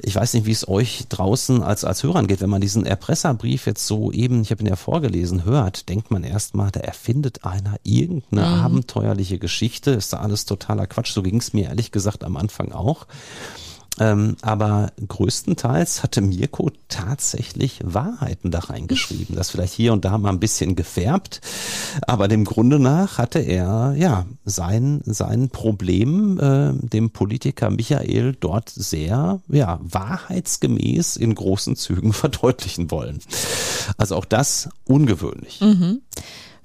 ich 0.00 0.14
weiß 0.14 0.34
nicht, 0.34 0.46
wie 0.46 0.52
es 0.52 0.68
euch 0.68 1.06
draußen 1.08 1.62
als, 1.62 1.84
als 1.84 2.02
Hörern 2.02 2.26
geht, 2.26 2.40
wenn 2.40 2.50
man 2.50 2.60
diesen 2.60 2.86
Erpresserbrief 2.86 3.66
jetzt 3.66 3.86
so 3.86 4.12
eben, 4.12 4.42
ich 4.42 4.50
habe 4.50 4.62
ihn 4.62 4.68
ja 4.68 4.76
vorgelesen, 4.76 5.44
hört, 5.44 5.88
denkt 5.88 6.10
man 6.10 6.22
erstmal, 6.22 6.70
da 6.70 6.80
erfindet 6.80 7.44
einer 7.44 7.76
irgendeine 7.82 8.46
mhm. 8.46 8.60
abenteuerliche 8.60 9.38
Geschichte, 9.38 9.90
ist 9.92 10.12
da 10.12 10.18
alles 10.18 10.44
totaler 10.44 10.86
Quatsch. 10.86 11.12
So 11.12 11.22
ging 11.22 11.38
es 11.38 11.52
mir 11.52 11.68
ehrlich 11.68 11.90
gesagt 11.90 12.22
am 12.22 12.36
Anfang 12.36 12.70
auch. 12.72 13.06
Ähm, 14.00 14.36
aber 14.42 14.92
größtenteils 15.06 16.02
hatte 16.02 16.20
Mirko 16.20 16.70
tatsächlich 16.88 17.80
Wahrheiten 17.84 18.50
da 18.50 18.60
reingeschrieben. 18.60 19.36
Das 19.36 19.50
vielleicht 19.50 19.74
hier 19.74 19.92
und 19.92 20.04
da 20.04 20.18
mal 20.18 20.30
ein 20.30 20.40
bisschen 20.40 20.76
gefärbt. 20.76 21.40
Aber 22.06 22.28
dem 22.28 22.44
Grunde 22.44 22.78
nach 22.78 23.18
hatte 23.18 23.40
er 23.40 23.94
ja 23.96 24.26
sein, 24.44 25.00
sein 25.04 25.48
Problem 25.50 26.38
äh, 26.38 26.72
dem 26.86 27.10
Politiker 27.10 27.70
Michael 27.70 28.36
dort 28.38 28.70
sehr 28.70 29.40
ja, 29.48 29.80
wahrheitsgemäß 29.82 31.16
in 31.16 31.34
großen 31.34 31.76
Zügen 31.76 32.12
verdeutlichen 32.12 32.90
wollen. 32.90 33.20
Also 33.96 34.16
auch 34.16 34.24
das 34.24 34.68
ungewöhnlich. 34.84 35.60
Mhm. 35.60 36.02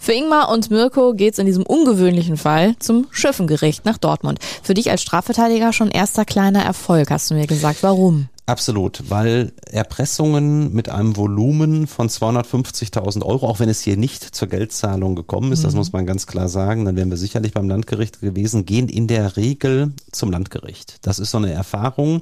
Für 0.03 0.11
Ingmar 0.11 0.49
und 0.49 0.69
Mirko 0.69 1.13
geht's 1.13 1.39
in 1.39 1.45
diesem 1.45 1.65
ungewöhnlichen 1.65 2.35
Fall 2.35 2.75
zum 2.79 3.07
Schöffengericht 3.11 3.85
nach 3.85 3.97
Dortmund. 3.97 4.39
Für 4.61 4.73
dich 4.73 4.91
als 4.91 5.01
Strafverteidiger 5.01 5.71
schon 5.71 5.89
erster 5.89 6.25
kleiner 6.25 6.61
Erfolg, 6.61 7.09
hast 7.09 7.31
du 7.31 7.35
mir 7.35 7.47
gesagt. 7.47 7.83
Warum? 7.83 8.27
Absolut, 8.45 9.09
weil 9.09 9.53
Erpressungen 9.71 10.73
mit 10.73 10.89
einem 10.89 11.15
Volumen 11.15 11.87
von 11.87 12.09
250.000 12.09 13.23
Euro, 13.23 13.47
auch 13.47 13.61
wenn 13.61 13.69
es 13.69 13.79
hier 13.79 13.95
nicht 13.95 14.35
zur 14.35 14.49
Geldzahlung 14.49 15.15
gekommen 15.15 15.53
ist, 15.53 15.59
mhm. 15.59 15.63
das 15.63 15.75
muss 15.75 15.93
man 15.93 16.05
ganz 16.05 16.27
klar 16.27 16.49
sagen, 16.49 16.83
dann 16.83 16.97
wären 16.97 17.09
wir 17.09 17.15
sicherlich 17.15 17.53
beim 17.53 17.69
Landgericht 17.69 18.19
gewesen, 18.19 18.65
gehen 18.65 18.89
in 18.89 19.07
der 19.07 19.37
Regel 19.37 19.93
zum 20.11 20.29
Landgericht. 20.29 20.97
Das 21.03 21.19
ist 21.19 21.31
so 21.31 21.37
eine 21.37 21.53
Erfahrung, 21.53 22.21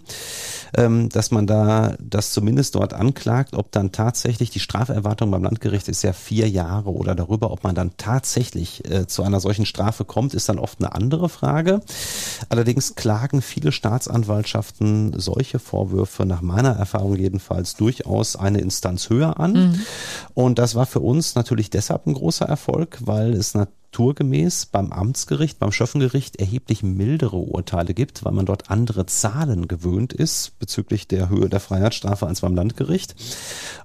ähm, 0.78 1.10
dass 1.10 1.32
man 1.32 1.48
da 1.48 1.96
das 2.00 2.34
zumindest 2.34 2.76
dort 2.76 2.94
anklagt, 2.94 3.56
ob 3.56 3.72
dann 3.72 3.92
tatsächlich 3.92 4.52
die 4.52 4.60
Straferwartung 4.60 5.32
beim 5.32 5.44
Landgericht 5.44 5.88
ist 5.88 6.04
ja 6.04 6.14
vier 6.14 6.48
Jahre 6.48 6.92
oder 6.92 7.16
darüber, 7.16 7.50
ob 7.50 7.64
man 7.64 7.74
dann 7.74 7.98
tatsächlich 7.98 8.88
äh, 8.92 9.08
zu 9.08 9.24
einer 9.24 9.40
solchen 9.40 9.66
Strafe 9.66 10.06
kommt, 10.06 10.36
ist 10.36 10.50
dann 10.50 10.60
oft 10.60 10.82
eine 10.82 10.94
andere 10.94 11.30
Frage. 11.30 11.82
Allerdings 12.50 12.94
klagen 12.94 13.42
viele 13.42 13.72
Staatsanwaltschaften 13.72 15.20
solche 15.20 15.58
Vorwürfe 15.58 16.11
Vorwürfe 16.12 16.26
nach 16.26 16.42
meiner 16.42 16.76
Erfahrung 16.76 17.16
jedenfalls 17.16 17.76
durchaus 17.76 18.36
eine 18.36 18.60
Instanz 18.60 19.10
höher 19.10 19.40
an. 19.40 19.54
Mhm. 19.54 19.82
Und 20.34 20.60
das 20.60 20.76
war 20.76 20.86
für 20.86 21.00
uns 21.00 21.36
natürlich 21.36 21.70
deshalb 21.70 22.06
ein 22.06 22.14
großer 22.14 22.46
Erfolg, 22.46 22.98
weil 23.02 23.34
es 23.34 23.54
natürlich 23.54 23.81
naturgemäß 23.92 24.68
beim 24.68 24.94
Amtsgericht, 24.94 25.60
beim 25.60 25.74
Schöffengericht 25.74 26.38
erheblich 26.38 26.82
mildere 26.82 27.36
Urteile 27.36 27.94
gibt, 27.94 28.24
weil 28.24 28.32
man 28.32 28.46
dort 28.46 28.72
andere 28.72 29.06
Zahlen 29.06 29.68
gewöhnt 29.68 30.14
ist 30.14 30.58
bezüglich 30.60 31.10
der 31.10 31.28
Höhe 31.30 31.50
der 31.50 31.60
Freiheitsstrafe 31.60 32.26
als 32.26 32.40
beim 32.42 32.56
Landgericht. 32.56 33.16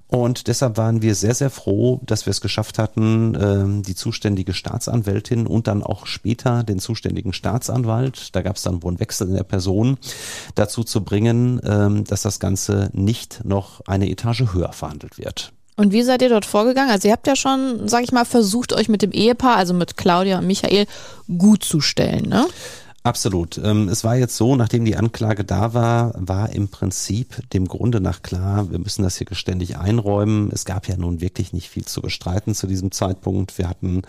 Und 0.07 0.47
deshalb 0.47 0.77
waren 0.77 1.01
wir 1.01 1.13
sehr, 1.13 1.33
sehr 1.33 1.49
froh, 1.49 1.99
dass 2.05 2.25
wir 2.25 2.31
es 2.31 2.39
geschafft 2.39 2.79
hatten, 2.79 3.37
ähm, 3.39 3.83
die 3.83 3.95
zuständige 3.95 4.53
Staatsanwältin 4.53 5.45
und 5.45 5.67
dann 5.67 5.83
auch 5.83 6.05
später 6.05 6.63
den 6.63 6.79
zuständigen 6.79 7.33
Staatsanwalt, 7.33 8.33
da 8.33 8.41
gab 8.41 8.55
es 8.55 8.61
dann 8.61 8.83
wohl 8.83 8.91
einen 8.91 8.99
Wechsel 9.01 9.27
in 9.27 9.35
der 9.35 9.43
Person, 9.43 9.97
dazu 10.55 10.85
zu 10.85 11.03
bringen, 11.03 11.59
ähm, 11.65 12.05
dass 12.05 12.21
das 12.21 12.39
Ganze 12.39 12.89
nicht 12.93 13.41
noch 13.43 13.81
eine 13.87 14.09
Etage 14.09 14.53
höher 14.53 14.71
verhandelt 14.71 15.17
wird. 15.17 15.51
Und 15.77 15.93
wie 15.93 16.01
seid 16.01 16.23
ihr 16.23 16.29
dort 16.29 16.45
vorgegangen? 16.45 16.89
Also 16.89 17.07
ihr 17.07 17.13
habt 17.13 17.27
ja 17.27 17.35
schon, 17.35 17.87
sag 17.87 18.03
ich 18.03 18.11
mal, 18.11 18.25
versucht, 18.25 18.73
euch 18.73 18.89
mit 18.89 19.03
dem 19.03 19.11
Ehepaar, 19.11 19.57
also 19.57 19.73
mit 19.75 19.95
Claudia 19.95 20.39
und 20.39 20.47
Michael, 20.47 20.87
gut 21.37 21.63
zu 21.63 21.81
stellen, 21.81 22.27
ne? 22.27 22.47
Absolut. 23.07 23.57
Ähm, 23.63 23.87
es 23.87 24.03
war 24.03 24.17
jetzt 24.17 24.35
so, 24.35 24.57
nachdem 24.57 24.83
die 24.83 24.97
Anklage 24.97 25.45
da 25.45 25.73
war, 25.73 26.11
war 26.17 26.49
im 26.49 26.67
Prinzip 26.67 27.41
dem 27.51 27.65
Grunde 27.65 28.01
nach 28.01 28.21
klar, 28.21 28.69
wir 28.69 28.79
müssen 28.79 29.03
das 29.03 29.15
hier 29.15 29.25
geständig 29.25 29.77
einräumen. 29.77 30.49
Es 30.51 30.65
gab 30.65 30.89
ja 30.89 30.97
nun 30.97 31.21
wirklich 31.21 31.53
nicht 31.53 31.69
viel 31.69 31.85
zu 31.85 32.01
bestreiten 32.01 32.53
zu 32.53 32.67
diesem 32.67 32.91
Zeitpunkt. 32.91 33.57
Wir 33.57 33.69
hatten 33.69 34.01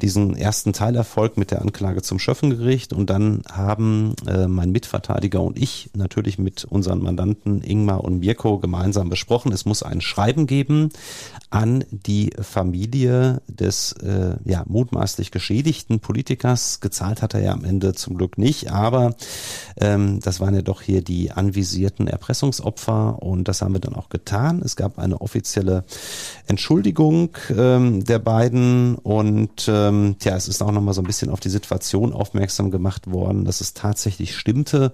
diesen 0.00 0.36
ersten 0.36 0.72
Teilerfolg 0.72 1.36
mit 1.36 1.50
der 1.50 1.60
Anklage 1.60 2.02
zum 2.02 2.20
Schöffengericht 2.20 2.92
und 2.92 3.10
dann 3.10 3.42
haben 3.50 4.14
äh, 4.28 4.46
mein 4.46 4.70
Mitverteidiger 4.70 5.42
und 5.42 5.58
ich 5.58 5.90
natürlich 5.96 6.38
mit 6.38 6.64
unseren 6.66 7.02
Mandanten 7.02 7.64
Ingmar 7.64 8.04
und 8.04 8.20
Mirko 8.20 8.60
gemeinsam 8.60 9.08
besprochen, 9.08 9.50
es 9.50 9.64
muss 9.64 9.82
ein 9.82 10.00
Schreiben 10.00 10.46
geben 10.46 10.90
an 11.50 11.84
die 11.90 12.30
Familie 12.40 13.42
des 13.48 13.90
äh, 13.94 14.36
ja, 14.44 14.62
mutmaßlich 14.66 15.32
geschädigten 15.32 15.98
Politikers. 15.98 16.78
Gezahlt 16.78 17.22
hat 17.22 17.34
er 17.34 17.42
ja 17.42 17.52
am 17.52 17.64
Ende 17.64 17.92
zum 17.94 18.16
Glück 18.16 18.35
nicht, 18.38 18.70
aber 18.70 19.14
ähm, 19.78 20.20
das 20.20 20.40
waren 20.40 20.54
ja 20.54 20.62
doch 20.62 20.82
hier 20.82 21.02
die 21.02 21.32
anvisierten 21.32 22.08
Erpressungsopfer 22.08 23.22
und 23.22 23.48
das 23.48 23.62
haben 23.62 23.74
wir 23.74 23.80
dann 23.80 23.94
auch 23.94 24.08
getan. 24.08 24.62
Es 24.64 24.76
gab 24.76 24.98
eine 24.98 25.20
offizielle 25.20 25.84
Entschuldigung 26.46 27.36
ähm, 27.56 28.04
der 28.04 28.18
beiden 28.18 28.96
und 28.96 29.68
ähm, 29.68 30.16
ja, 30.22 30.36
es 30.36 30.48
ist 30.48 30.62
auch 30.62 30.72
nochmal 30.72 30.94
so 30.94 31.02
ein 31.02 31.06
bisschen 31.06 31.30
auf 31.30 31.40
die 31.40 31.50
Situation 31.50 32.12
aufmerksam 32.12 32.70
gemacht 32.70 33.10
worden, 33.10 33.44
dass 33.44 33.60
es 33.60 33.74
tatsächlich 33.74 34.36
stimmte 34.36 34.92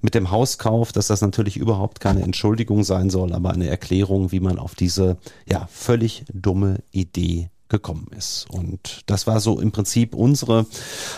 mit 0.00 0.14
dem 0.14 0.30
Hauskauf, 0.30 0.92
dass 0.92 1.06
das 1.06 1.20
natürlich 1.20 1.56
überhaupt 1.56 2.00
keine 2.00 2.22
Entschuldigung 2.22 2.84
sein 2.84 3.10
soll, 3.10 3.32
aber 3.32 3.50
eine 3.50 3.68
Erklärung, 3.68 4.32
wie 4.32 4.40
man 4.40 4.58
auf 4.58 4.74
diese 4.74 5.16
ja 5.48 5.68
völlig 5.70 6.24
dumme 6.32 6.78
Idee 6.90 7.50
gekommen 7.72 8.06
ist. 8.16 8.46
Und 8.50 9.02
das 9.06 9.26
war 9.26 9.40
so 9.40 9.58
im 9.58 9.72
Prinzip 9.72 10.14
unsere 10.14 10.66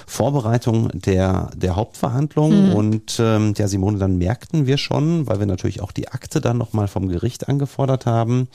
Vorbereitung 0.07 0.89
der, 0.95 1.51
der 1.55 1.77
Hauptverhandlung. 1.77 2.69
Mhm. 2.69 2.73
Und 2.75 3.17
ähm, 3.19 3.53
ja, 3.59 3.69
Simone, 3.69 3.99
dann 3.99 4.17
merkten 4.17 4.67
wir 4.67 4.79
schon, 4.79 5.27
weil 5.27 5.41
wir 5.41 5.47
natürlich 5.47 5.83
auch 5.83 5.93
die 5.93 6.09
Akte 6.09 6.41
dann 6.41 6.57
nochmal 6.57 6.89
vom 6.89 7.09
Gericht 7.09 7.49
angefordert 7.49 8.07
haben, 8.07 8.49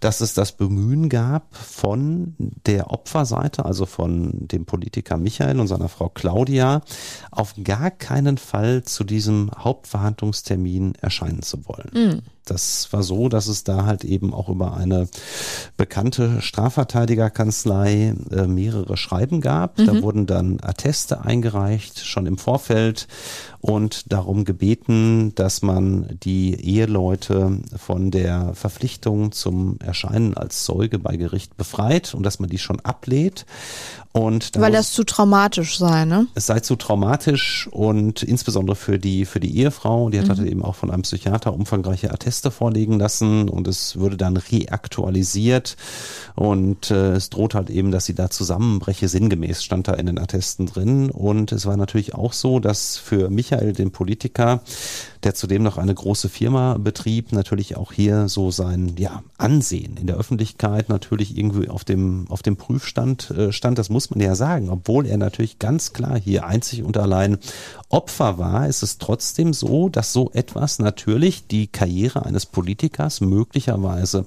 dass 0.00 0.20
es 0.20 0.34
das 0.34 0.52
Bemühen 0.52 1.08
gab 1.08 1.54
von 1.54 2.34
der 2.66 2.90
Opferseite, 2.90 3.64
also 3.64 3.86
von 3.86 4.48
dem 4.48 4.66
Politiker 4.66 5.16
Michael 5.16 5.60
und 5.60 5.68
seiner 5.68 5.88
Frau 5.88 6.08
Claudia, 6.08 6.82
auf 7.30 7.54
gar 7.62 7.92
keinen 7.92 8.38
Fall 8.38 8.82
zu 8.82 9.04
diesem 9.04 9.50
Hauptverhandlungstermin 9.56 10.96
erscheinen 10.96 11.42
zu 11.42 11.64
wollen. 11.66 11.90
Mhm. 11.94 12.22
Das 12.44 12.92
war 12.92 13.02
so, 13.02 13.28
dass 13.28 13.46
es 13.46 13.64
da 13.64 13.86
halt 13.86 14.04
eben 14.04 14.34
auch 14.34 14.48
über 14.48 14.76
eine 14.76 15.08
bekannte 15.76 16.40
Strafverteidigerkanzlei 16.40 18.14
äh, 18.30 18.46
mehrere 18.46 18.96
Schreiben 18.96 19.40
gab. 19.40 19.78
Mhm. 19.78 19.86
Da 19.86 20.02
wurden 20.02 20.26
dann 20.26 20.58
Atteste 20.60 21.24
eingereicht, 21.24 22.00
schon 22.00 22.26
im 22.26 22.38
Vorfeld 22.38 23.06
und 23.60 24.10
darum 24.10 24.44
gebeten, 24.44 25.34
dass 25.34 25.62
man 25.62 26.18
die 26.22 26.54
Eheleute 26.54 27.58
von 27.76 28.10
der 28.10 28.54
Verpflichtung 28.54 29.32
zum 29.32 29.78
Erscheinen 29.80 30.34
als 30.34 30.64
Zeuge 30.64 30.98
bei 30.98 31.16
Gericht 31.16 31.56
befreit 31.56 32.14
und 32.14 32.22
dass 32.22 32.40
man 32.40 32.48
die 32.48 32.58
schon 32.58 32.80
ablehnt. 32.80 33.44
Und 34.12 34.58
Weil 34.58 34.72
das 34.72 34.90
zu 34.92 35.04
traumatisch 35.04 35.78
sei, 35.78 36.04
ne? 36.04 36.26
Es 36.34 36.46
sei 36.46 36.58
zu 36.58 36.74
traumatisch 36.74 37.68
und 37.70 38.24
insbesondere 38.24 38.74
für 38.74 38.98
die, 38.98 39.24
für 39.24 39.38
die 39.38 39.56
Ehefrau, 39.58 40.10
die 40.10 40.18
hat 40.18 40.36
mhm. 40.36 40.46
eben 40.46 40.64
auch 40.64 40.74
von 40.74 40.90
einem 40.90 41.02
Psychiater 41.02 41.54
umfangreiche 41.54 42.10
Atteste 42.10 42.50
vorlegen 42.50 42.98
lassen 42.98 43.48
und 43.48 43.68
es 43.68 43.96
würde 43.96 44.16
dann 44.16 44.36
reaktualisiert 44.36 45.76
und 46.34 46.90
äh, 46.90 47.12
es 47.12 47.30
droht 47.30 47.54
halt 47.54 47.70
eben, 47.70 47.92
dass 47.92 48.04
sie 48.04 48.16
da 48.16 48.30
zusammenbreche, 48.30 49.06
sinngemäß 49.06 49.62
stand 49.62 49.86
da 49.86 49.94
in 49.94 50.06
den 50.06 50.18
Attesten 50.18 50.66
drin 50.66 51.10
und 51.10 51.52
es 51.52 51.66
war 51.66 51.76
natürlich 51.76 52.12
auch 52.12 52.32
so, 52.32 52.58
dass 52.58 52.96
für 52.96 53.30
Michael, 53.30 53.74
den 53.74 53.92
Politiker, 53.92 54.60
der 55.22 55.34
zudem 55.34 55.62
noch 55.62 55.78
eine 55.78 55.94
große 55.94 56.28
Firma 56.28 56.78
betrieb, 56.78 57.32
natürlich 57.32 57.76
auch 57.76 57.92
hier 57.92 58.28
so 58.28 58.50
sein 58.50 58.94
ja, 58.98 59.22
Ansehen 59.36 59.96
in 59.96 60.06
der 60.06 60.16
Öffentlichkeit 60.16 60.88
natürlich 60.88 61.36
irgendwie 61.36 61.68
auf 61.68 61.84
dem, 61.84 62.26
auf 62.30 62.42
dem 62.42 62.56
Prüfstand 62.56 63.30
äh, 63.30 63.52
stand. 63.52 63.78
Das 63.78 63.90
muss 63.90 64.10
man 64.10 64.20
ja 64.20 64.34
sagen. 64.34 64.70
Obwohl 64.70 65.06
er 65.06 65.18
natürlich 65.18 65.58
ganz 65.58 65.92
klar 65.92 66.18
hier 66.18 66.46
einzig 66.46 66.82
und 66.82 66.96
allein 66.96 67.38
Opfer 67.88 68.38
war, 68.38 68.68
ist 68.68 68.82
es 68.82 68.98
trotzdem 68.98 69.52
so, 69.52 69.88
dass 69.88 70.12
so 70.12 70.30
etwas 70.32 70.78
natürlich 70.78 71.46
die 71.46 71.66
Karriere 71.66 72.24
eines 72.24 72.46
Politikers 72.46 73.20
möglicherweise 73.20 74.26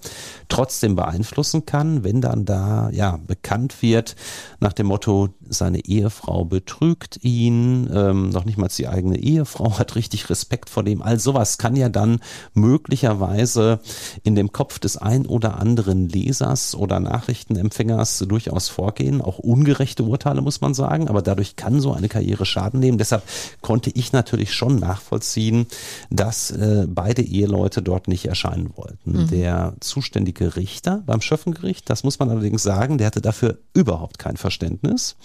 trotzdem 0.50 0.96
beeinflussen 0.96 1.66
kann, 1.66 2.04
wenn 2.04 2.22
dann 2.22 2.46
da 2.46 2.90
ja 2.92 3.20
bekannt 3.26 3.82
wird 3.82 4.16
nach 4.60 4.74
dem 4.74 4.88
Motto, 4.88 5.30
seine 5.54 5.86
Ehefrau 5.86 6.46
betrügt 6.46 7.20
ihn, 7.24 7.90
ähm, 7.94 8.30
noch 8.30 8.46
nicht 8.46 8.58
mal 8.58 8.70
die 8.78 8.88
eigene 8.88 9.18
Ehefrau 9.18 9.78
hat 9.78 9.96
richtig 9.96 10.30
Respekt 10.30 10.70
vor 10.70 10.84
dem. 10.84 11.02
All 11.02 11.20
sowas 11.20 11.58
kann 11.58 11.76
ja 11.76 11.90
dann 11.90 12.20
möglicherweise 12.54 13.80
in 14.24 14.36
dem 14.36 14.52
Kopf 14.52 14.80
des 14.80 14.98
ein 14.98 15.26
oder 15.26 15.60
anderen 15.60 16.10
Lesers 16.10 16.76
oder 16.76 17.00
Nachrichtenempfängers 17.00 18.26
durchaus 18.28 18.70
vorgehen. 18.70 19.22
Auch 19.22 19.40
ungerechte 19.40 20.04
Urteile 20.04 20.42
muss 20.42 20.62
man 20.62 20.74
sagen, 20.74 21.08
aber 21.08 21.22
dadurch 21.22 21.56
kann 21.56 21.82
so 21.82 21.94
eine 21.94 22.10
Karriere 22.10 22.46
Schaden 22.46 22.80
nehmen. 22.80 22.98
Deshalb 22.98 23.24
konnte 23.62 23.92
ich 23.94 24.12
natürlich 24.12 24.54
schon 24.54 24.78
nachvollziehen, 24.78 25.68
dass 26.10 26.52
äh, 26.52 26.88
beide 26.88 27.22
Eheleute 27.22 27.82
dort 27.82 28.08
nicht 28.08 28.26
erscheinen 28.26 28.72
wollten. 28.76 29.24
Mhm. 29.24 29.28
Der 29.30 29.74
zuständige 29.80 30.56
Richter 30.56 31.04
beim 31.06 31.22
Schöffengericht, 31.22 31.90
das 31.90 32.04
muss 32.04 32.20
man 32.20 32.30
allerdings 32.30 32.64
sagen, 32.64 32.98
der 32.98 33.08
hatte 33.08 33.22
dafür 33.22 33.58
überhaupt 33.74 34.20
kein 34.20 34.38
Verständnis 34.38 35.16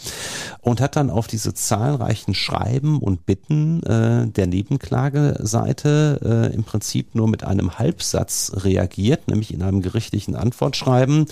und 0.61 0.81
hat 0.81 0.97
dann 0.97 1.11
auf 1.11 1.27
diese 1.27 1.55
zahlreichen 1.55 2.35
Schreiben 2.35 3.01
und 3.01 3.27
Bitten 3.27 3.83
äh, 3.83 4.29
der 4.29 4.47
Nebenklageseite 4.47 6.51
äh, 6.51 6.55
im 6.55 6.65
Prinzip 6.65 7.15
nur 7.15 7.29
mit 7.29 7.45
einem 7.45 7.79
Halbsatz 7.79 8.53
reagiert, 8.55 9.29
nämlich 9.29 9.53
in 9.53 9.63
einem 9.63 9.83
gerichtlichen 9.83 10.37
Antwortschreiben. 10.37 11.27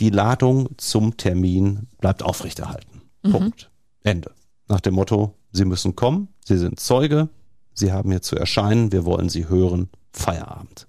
Die 0.00 0.10
Ladung 0.10 0.70
zum 0.76 1.16
Termin 1.16 1.88
bleibt 2.00 2.22
aufrechterhalten. 2.22 3.02
Mhm. 3.22 3.30
Punkt. 3.30 3.70
Ende. 4.02 4.30
Nach 4.68 4.80
dem 4.80 4.94
Motto, 4.94 5.34
Sie 5.52 5.64
müssen 5.64 5.96
kommen, 5.96 6.28
Sie 6.44 6.58
sind 6.58 6.78
Zeuge, 6.78 7.28
Sie 7.72 7.92
haben 7.92 8.10
hier 8.10 8.22
zu 8.22 8.36
erscheinen, 8.36 8.92
wir 8.92 9.04
wollen 9.04 9.28
Sie 9.28 9.48
hören, 9.48 9.88
Feierabend. 10.12 10.86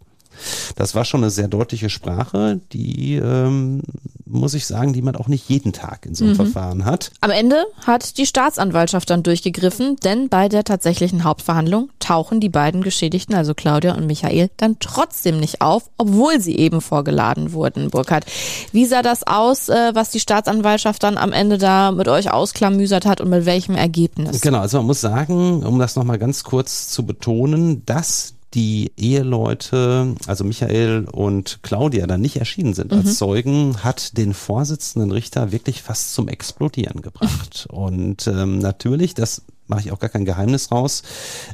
Das 0.75 0.95
war 0.95 1.05
schon 1.05 1.21
eine 1.21 1.31
sehr 1.31 1.47
deutliche 1.47 1.89
Sprache, 1.89 2.59
die, 2.71 3.15
ähm, 3.15 3.81
muss 4.25 4.53
ich 4.53 4.65
sagen, 4.65 4.93
die 4.93 5.01
man 5.01 5.15
auch 5.15 5.27
nicht 5.27 5.49
jeden 5.49 5.73
Tag 5.73 6.05
in 6.05 6.15
so 6.15 6.25
einem 6.25 6.33
mhm. 6.33 6.37
Verfahren 6.37 6.85
hat. 6.85 7.11
Am 7.21 7.31
Ende 7.31 7.65
hat 7.85 8.17
die 8.17 8.25
Staatsanwaltschaft 8.25 9.09
dann 9.09 9.23
durchgegriffen, 9.23 9.97
denn 9.97 10.29
bei 10.29 10.49
der 10.49 10.63
tatsächlichen 10.63 11.23
Hauptverhandlung 11.23 11.89
tauchen 11.99 12.39
die 12.39 12.49
beiden 12.49 12.81
Geschädigten, 12.81 13.35
also 13.35 13.53
Claudia 13.53 13.95
und 13.95 14.05
Michael, 14.05 14.49
dann 14.57 14.77
trotzdem 14.79 15.39
nicht 15.39 15.61
auf, 15.61 15.89
obwohl 15.97 16.39
sie 16.39 16.57
eben 16.57 16.81
vorgeladen 16.81 17.53
wurden, 17.53 17.89
Burkhard. 17.89 18.25
Wie 18.71 18.85
sah 18.85 19.01
das 19.01 19.25
aus, 19.25 19.69
äh, 19.69 19.91
was 19.93 20.11
die 20.11 20.19
Staatsanwaltschaft 20.19 21.03
dann 21.03 21.17
am 21.17 21.31
Ende 21.31 21.57
da 21.57 21.91
mit 21.91 22.07
euch 22.07 22.31
ausklamüsert 22.31 23.05
hat 23.05 23.21
und 23.21 23.29
mit 23.29 23.45
welchem 23.45 23.75
Ergebnis? 23.75 24.41
Genau, 24.41 24.59
also 24.59 24.77
man 24.77 24.87
muss 24.87 25.01
sagen, 25.01 25.63
um 25.63 25.79
das 25.79 25.95
nochmal 25.95 26.17
ganz 26.17 26.43
kurz 26.43 26.89
zu 26.89 27.05
betonen, 27.05 27.85
dass 27.85 28.33
die 28.53 28.91
Eheleute, 28.97 30.15
also 30.25 30.43
Michael 30.43 31.05
und 31.11 31.59
Claudia, 31.61 32.07
dann 32.07 32.21
nicht 32.21 32.37
erschienen 32.37 32.73
sind 32.73 32.91
mhm. 32.91 32.99
als 32.99 33.17
Zeugen, 33.17 33.83
hat 33.83 34.17
den 34.17 34.33
Vorsitzenden 34.33 35.11
Richter 35.11 35.51
wirklich 35.51 35.83
fast 35.83 36.13
zum 36.13 36.27
Explodieren 36.27 37.01
gebracht. 37.01 37.67
Und 37.71 38.27
ähm, 38.27 38.59
natürlich, 38.59 39.13
das 39.13 39.43
mache 39.67 39.81
ich 39.81 39.91
auch 39.91 39.99
gar 39.99 40.09
kein 40.09 40.25
Geheimnis 40.25 40.71
raus, 40.71 41.03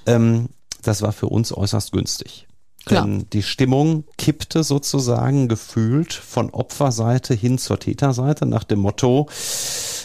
ähm, 0.06 0.48
das 0.82 1.02
war 1.02 1.12
für 1.12 1.28
uns 1.28 1.52
äußerst 1.52 1.92
günstig. 1.92 2.48
Klar. 2.86 3.06
Denn 3.06 3.26
die 3.34 3.44
Stimmung 3.44 4.04
kippte 4.18 4.64
sozusagen 4.64 5.48
gefühlt 5.48 6.14
von 6.14 6.52
Opferseite 6.52 7.34
hin 7.34 7.58
zur 7.58 7.80
Täterseite 7.80 8.46
nach 8.46 8.64
dem 8.64 8.80
Motto, 8.80 9.28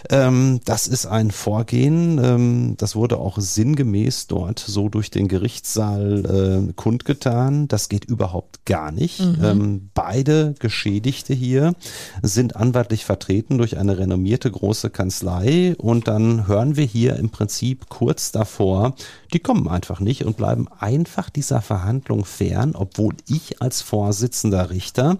ähm, 0.08 0.60
das 0.64 0.86
ist 0.86 1.06
ein 1.06 1.30
Vorgehen, 1.30 2.18
ähm, 2.22 2.74
das 2.78 2.96
wurde 2.96 3.18
auch 3.18 3.38
sinngemäß 3.38 4.26
dort 4.28 4.58
so 4.58 4.88
durch 4.88 5.10
den 5.10 5.28
Gerichtssaal 5.28 6.68
äh, 6.68 6.72
kundgetan. 6.72 7.68
Das 7.68 7.88
geht 7.88 8.06
überhaupt 8.06 8.64
gar 8.64 8.92
nicht. 8.92 9.20
Mhm. 9.20 9.44
Ähm, 9.44 9.90
beide 9.94 10.54
Geschädigte 10.58 11.34
hier 11.34 11.74
sind 12.22 12.56
anwaltlich 12.56 13.04
vertreten 13.04 13.58
durch 13.58 13.76
eine 13.76 13.98
renommierte 13.98 14.50
große 14.50 14.90
Kanzlei 14.90 15.74
und 15.76 16.08
dann 16.08 16.46
hören 16.46 16.76
wir 16.76 16.84
hier 16.84 17.16
im 17.16 17.30
Prinzip 17.30 17.88
kurz 17.88 18.32
davor, 18.32 18.94
die 19.32 19.40
kommen 19.40 19.68
einfach 19.68 20.00
nicht 20.00 20.24
und 20.24 20.36
bleiben 20.36 20.66
einfach 20.78 21.30
dieser 21.30 21.60
Verhandlung 21.60 22.24
fern, 22.24 22.69
obwohl 22.74 23.14
ich 23.28 23.60
als 23.62 23.82
Vorsitzender 23.82 24.70
Richter 24.70 25.18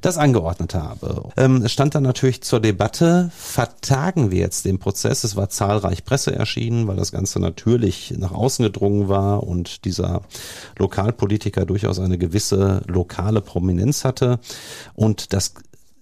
das 0.00 0.18
angeordnet 0.18 0.74
habe. 0.74 1.30
Ähm, 1.36 1.62
es 1.64 1.72
stand 1.72 1.94
dann 1.94 2.02
natürlich 2.02 2.42
zur 2.42 2.60
Debatte, 2.60 3.30
vertagen 3.36 4.30
wir 4.30 4.40
jetzt 4.40 4.64
den 4.64 4.78
Prozess. 4.78 5.24
Es 5.24 5.36
war 5.36 5.48
zahlreich 5.48 6.04
Presse 6.04 6.34
erschienen, 6.34 6.86
weil 6.86 6.96
das 6.96 7.12
Ganze 7.12 7.40
natürlich 7.40 8.14
nach 8.18 8.32
außen 8.32 8.64
gedrungen 8.64 9.08
war 9.08 9.42
und 9.42 9.84
dieser 9.84 10.22
Lokalpolitiker 10.78 11.66
durchaus 11.66 11.98
eine 11.98 12.18
gewisse 12.18 12.82
lokale 12.86 13.40
Prominenz 13.40 14.04
hatte. 14.04 14.38
Und 14.94 15.32
das 15.32 15.54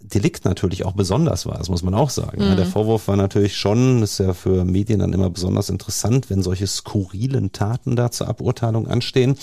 Delikt 0.03 0.45
natürlich 0.45 0.85
auch 0.85 0.93
besonders 0.93 1.47
war, 1.47 1.59
das 1.59 1.69
muss 1.69 1.83
man 1.83 1.95
auch 1.95 2.11
sagen. 2.11 2.51
Mhm. 2.51 2.57
der 2.57 2.67
Vorwurf 2.67 3.07
war 3.09 3.17
natürlich 3.17 3.57
schon, 3.57 4.03
ist 4.03 4.19
ja 4.19 4.33
für 4.33 4.65
Medien 4.65 5.01
dann 5.01 5.13
immer 5.13 5.31
besonders 5.31 5.69
interessant, 5.69 6.31
wenn 6.31 6.43
solche 6.43 6.67
skurrilen 6.67 7.53
Taten 7.53 7.97
da 7.97 8.11
zur 8.11 8.29
Aburteilung 8.29 8.89
anstehen. 8.89 9.37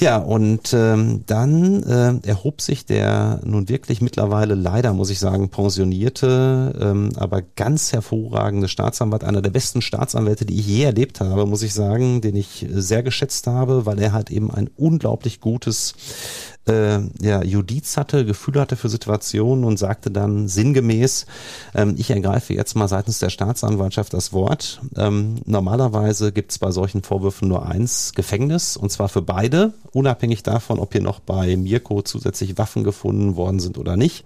Ja, 0.00 0.18
und 0.18 0.72
ähm, 0.72 1.24
dann 1.26 1.82
äh, 1.82 2.26
erhob 2.26 2.60
sich 2.60 2.86
der 2.86 3.40
nun 3.44 3.68
wirklich 3.68 4.00
mittlerweile 4.00 4.54
leider, 4.54 4.94
muss 4.94 5.10
ich 5.10 5.18
sagen, 5.18 5.50
pensionierte, 5.50 6.74
ähm, 6.80 7.10
aber 7.16 7.42
ganz 7.42 7.92
hervorragende 7.92 8.68
Staatsanwalt, 8.68 9.24
einer 9.24 9.42
der 9.42 9.50
besten 9.50 9.82
Staatsanwälte, 9.82 10.44
die 10.44 10.58
ich 10.58 10.66
je 10.66 10.84
erlebt 10.84 11.20
habe, 11.20 11.46
muss 11.46 11.62
ich 11.62 11.74
sagen, 11.74 12.20
den 12.20 12.36
ich 12.36 12.66
sehr 12.70 13.02
geschätzt 13.02 13.46
habe, 13.46 13.86
weil 13.86 14.00
er 14.00 14.12
halt 14.12 14.30
eben 14.30 14.50
ein 14.50 14.70
unglaublich 14.76 15.40
gutes 15.40 15.94
äh, 16.66 17.00
ja, 17.20 17.42
Judiz 17.42 17.96
hatte, 17.96 18.24
Gefühle 18.24 18.60
hatte 18.60 18.76
für 18.76 18.88
Situationen 18.88 19.64
und 19.64 19.78
sagte 19.78 20.10
dann 20.10 20.48
sinngemäß, 20.48 21.26
ähm, 21.74 21.94
ich 21.98 22.10
ergreife 22.10 22.54
jetzt 22.54 22.74
mal 22.74 22.88
seitens 22.88 23.18
der 23.18 23.30
Staatsanwaltschaft 23.30 24.12
das 24.14 24.32
Wort. 24.32 24.80
Ähm, 24.96 25.36
normalerweise 25.44 26.32
gibt 26.32 26.52
es 26.52 26.58
bei 26.58 26.70
solchen 26.70 27.02
Vorwürfen 27.02 27.48
nur 27.48 27.66
eins, 27.66 28.12
Gefängnis, 28.14 28.76
und 28.76 28.90
zwar 28.90 29.08
für 29.08 29.22
beide, 29.22 29.72
unabhängig 29.92 30.42
davon, 30.42 30.78
ob 30.78 30.92
hier 30.92 31.02
noch 31.02 31.20
bei 31.20 31.56
Mirko 31.56 32.02
zusätzlich 32.02 32.58
Waffen 32.58 32.84
gefunden 32.84 33.36
worden 33.36 33.58
sind 33.58 33.78
oder 33.78 33.96
nicht. 33.96 34.24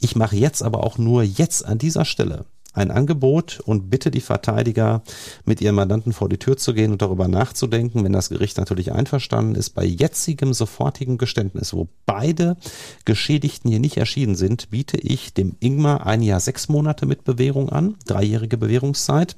Ich 0.00 0.16
mache 0.16 0.36
jetzt 0.36 0.62
aber 0.62 0.84
auch 0.84 0.98
nur 0.98 1.22
jetzt 1.22 1.64
an 1.64 1.78
dieser 1.78 2.04
Stelle 2.04 2.44
ein 2.72 2.90
Angebot 2.90 3.60
und 3.64 3.90
bitte 3.90 4.10
die 4.10 4.20
Verteidiger, 4.20 5.02
mit 5.44 5.60
ihrem 5.60 5.74
Mandanten 5.76 6.12
vor 6.12 6.28
die 6.28 6.38
Tür 6.38 6.56
zu 6.56 6.72
gehen 6.74 6.92
und 6.92 7.02
darüber 7.02 7.26
nachzudenken, 7.26 8.04
wenn 8.04 8.12
das 8.12 8.28
Gericht 8.28 8.58
natürlich 8.58 8.92
einverstanden 8.92 9.54
ist, 9.54 9.70
bei 9.70 9.84
jetzigem 9.84 10.52
sofortigem 10.52 11.18
Geständnis, 11.18 11.74
wo 11.74 11.88
beide 12.06 12.56
Geschädigten 13.04 13.70
hier 13.70 13.80
nicht 13.80 13.96
erschienen 13.96 14.36
sind, 14.36 14.70
biete 14.70 14.98
ich 14.98 15.34
dem 15.34 15.56
Ingmar 15.60 16.06
ein 16.06 16.22
Jahr 16.22 16.40
sechs 16.40 16.68
Monate 16.68 17.06
mit 17.06 17.24
Bewährung 17.24 17.70
an, 17.70 17.96
dreijährige 18.06 18.56
Bewährungszeit 18.56 19.36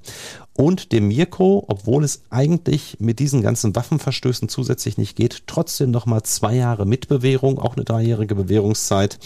und 0.55 0.93
dem 0.93 1.09
Mirko, 1.09 1.65
obwohl 1.69 2.05
es 2.05 2.23
eigentlich 2.31 2.97
mit 3.01 3.19
diesen 3.19 3.43
ganzen 3.43 3.75
Waffenverstößen 3.75 4.49
zusätzlich 4.49 4.99
nicht 4.99 5.17
geht, 5.17 5.45
trotzdem 5.47 5.91
nochmal 5.91 6.23
zwei 6.23 6.55
Jahre 6.55 6.87
Mitbewährung, 6.87 7.59
auch 7.59 7.77
eine 7.77 7.85
dreijährige 7.85 8.35
Bewährungszeit. 8.35 9.19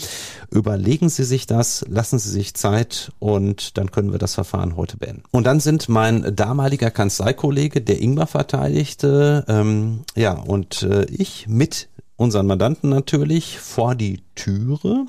Überlegen 0.50 1.08
Sie 1.08 1.24
sich 1.24 1.46
das, 1.46 1.84
lassen 1.88 2.18
Sie 2.18 2.30
sich 2.30 2.54
Zeit 2.54 3.12
und 3.18 3.76
dann 3.76 3.90
können 3.90 4.12
wir 4.12 4.18
das 4.18 4.34
Verfahren 4.34 4.76
heute 4.76 4.96
beenden. 4.96 5.24
Und 5.32 5.44
dann 5.44 5.60
sind 5.60 5.88
mein 5.88 6.34
damaliger 6.34 6.90
Kanzleikollege, 6.90 7.80
der 7.80 8.00
Ingmar 8.00 8.26
verteidigte, 8.26 9.44
ähm, 9.48 10.00
ja, 10.14 10.32
und 10.32 10.82
äh, 10.82 11.06
ich 11.06 11.48
mit 11.48 11.88
unseren 12.16 12.46
Mandanten 12.46 12.88
natürlich 12.88 13.58
vor 13.58 13.94
die 13.94 14.22
Türe. 14.34 15.06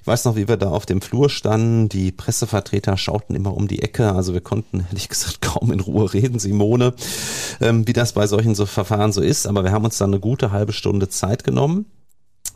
Ich 0.00 0.06
weiß 0.06 0.24
noch, 0.24 0.36
wie 0.36 0.48
wir 0.48 0.56
da 0.56 0.70
auf 0.70 0.86
dem 0.86 1.00
Flur 1.00 1.28
standen. 1.28 1.88
Die 1.88 2.12
Pressevertreter 2.12 2.96
schauten 2.96 3.34
immer 3.34 3.54
um 3.56 3.66
die 3.66 3.82
Ecke. 3.82 4.12
Also 4.12 4.32
wir 4.32 4.40
konnten 4.40 4.86
ehrlich 4.88 5.08
gesagt 5.08 5.40
kaum 5.42 5.72
in 5.72 5.80
Ruhe 5.80 6.12
reden, 6.12 6.38
Simone, 6.38 6.94
ähm, 7.60 7.86
wie 7.86 7.92
das 7.92 8.12
bei 8.12 8.26
solchen 8.26 8.54
so 8.54 8.66
Verfahren 8.66 9.12
so 9.12 9.20
ist. 9.20 9.46
Aber 9.46 9.64
wir 9.64 9.72
haben 9.72 9.84
uns 9.84 9.98
dann 9.98 10.10
eine 10.10 10.20
gute 10.20 10.52
halbe 10.52 10.72
Stunde 10.72 11.08
Zeit 11.08 11.42
genommen. 11.44 11.86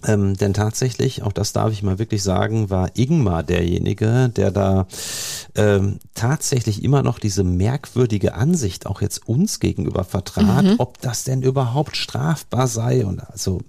Ähm, 0.06 0.34
denn 0.36 0.54
tatsächlich, 0.54 1.22
auch 1.22 1.32
das 1.32 1.52
darf 1.52 1.72
ich 1.72 1.82
mal 1.82 1.98
wirklich 1.98 2.22
sagen, 2.22 2.70
war 2.70 2.90
Ingmar 2.96 3.42
derjenige, 3.42 4.30
der 4.34 4.50
da 4.50 4.86
ähm, 5.56 5.98
tatsächlich 6.14 6.82
immer 6.82 7.02
noch 7.02 7.18
diese 7.18 7.44
merkwürdige 7.44 8.34
Ansicht 8.34 8.86
auch 8.86 9.02
jetzt 9.02 9.28
uns 9.28 9.60
gegenüber 9.60 10.04
vertrat, 10.04 10.64
mhm. 10.64 10.74
ob 10.78 11.00
das 11.02 11.24
denn 11.24 11.42
überhaupt 11.42 11.96
strafbar 11.96 12.66
sei. 12.66 13.04
Und 13.04 13.20
also 13.20 13.60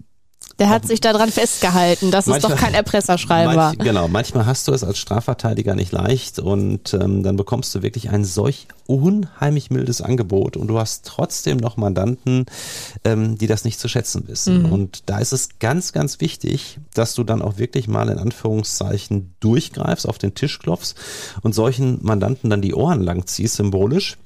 Der 0.60 0.70
hat 0.70 0.88
sich 0.88 1.02
daran 1.02 1.32
festgehalten, 1.32 2.12
dass 2.12 2.28
manchmal, 2.28 2.52
es 2.52 2.58
doch 2.58 2.64
kein 2.64 2.74
Erpresserschreiben 2.74 3.56
manch, 3.56 3.78
war. 3.80 3.86
Genau, 3.86 4.08
manchmal 4.08 4.46
hast 4.46 4.68
du 4.68 4.74
es 4.74 4.84
als 4.84 4.98
Strafverteidiger 4.98 5.76
nicht 5.76 5.92
leicht 5.92 6.40
und 6.40 6.94
ähm, 6.94 7.24
dann 7.24 7.38
bekommst 7.38 7.74
du 7.76 7.82
wirklich 7.82 8.10
ein 8.10 8.26
solch 8.26 8.68
unheimlich 8.88 9.72
mildes 9.72 10.02
Angebot 10.02 10.58
und 10.58 10.68
du 10.68 10.78
hast 10.78 11.06
trotzdem 11.06 11.58
noch 11.58 11.78
Mandanten, 11.78 12.46
ähm, 13.04 13.38
die 13.38 13.48
das 13.48 13.64
nicht 13.64 13.80
zu 13.80 13.88
schätzen 13.88 14.28
wissen. 14.28 14.64
Mhm. 14.64 14.72
Und 14.72 15.04
da 15.10 15.20
ist 15.20 15.32
es 15.32 15.60
ganz, 15.60 15.94
ganz 15.94 16.20
wichtig, 16.20 16.80
dass 16.94 17.16
du 17.16 17.24
dann 17.24 17.42
auch 17.42 17.58
wirklich 17.58 17.88
mal 17.88 18.10
in 18.10 18.18
Anführungszeichen 18.18 19.34
durchgreifst, 19.40 20.08
auf 20.08 20.18
den 20.18 20.36
Tisch 20.36 20.60
klopfst 20.60 20.96
und 21.42 21.56
solchen 21.56 22.00
Mandanten 22.02 22.50
dann 22.50 22.62
die 22.62 22.74
Ohren 22.74 23.02
lang 23.02 23.26
ziehst, 23.26 23.56
symbolisch 23.56 24.18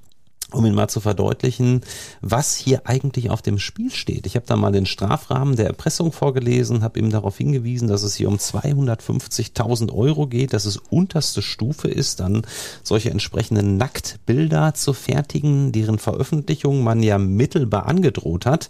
um 0.51 0.65
ihn 0.65 0.75
mal 0.75 0.87
zu 0.87 0.99
verdeutlichen, 0.99 1.81
was 2.21 2.55
hier 2.55 2.85
eigentlich 2.85 3.31
auf 3.31 3.41
dem 3.41 3.57
Spiel 3.57 3.91
steht. 3.91 4.27
Ich 4.27 4.35
habe 4.35 4.45
da 4.45 4.55
mal 4.55 4.71
den 4.71 4.85
Strafrahmen 4.85 5.55
der 5.55 5.65
Erpressung 5.65 6.11
vorgelesen, 6.11 6.83
habe 6.83 6.99
ihm 6.99 7.09
darauf 7.09 7.37
hingewiesen, 7.37 7.87
dass 7.87 8.03
es 8.03 8.15
hier 8.15 8.27
um 8.27 8.35
250.000 8.35 9.91
Euro 9.91 10.27
geht, 10.27 10.53
dass 10.53 10.65
es 10.65 10.77
unterste 10.77 11.41
Stufe 11.41 11.87
ist, 11.87 12.19
dann 12.19 12.43
solche 12.83 13.09
entsprechenden 13.09 13.77
Nacktbilder 13.77 14.75
zu 14.75 14.93
fertigen, 14.93 15.71
deren 15.71 15.97
Veröffentlichung 15.97 16.83
man 16.83 17.01
ja 17.01 17.17
mittelbar 17.17 17.87
angedroht 17.87 18.45
hat. 18.45 18.69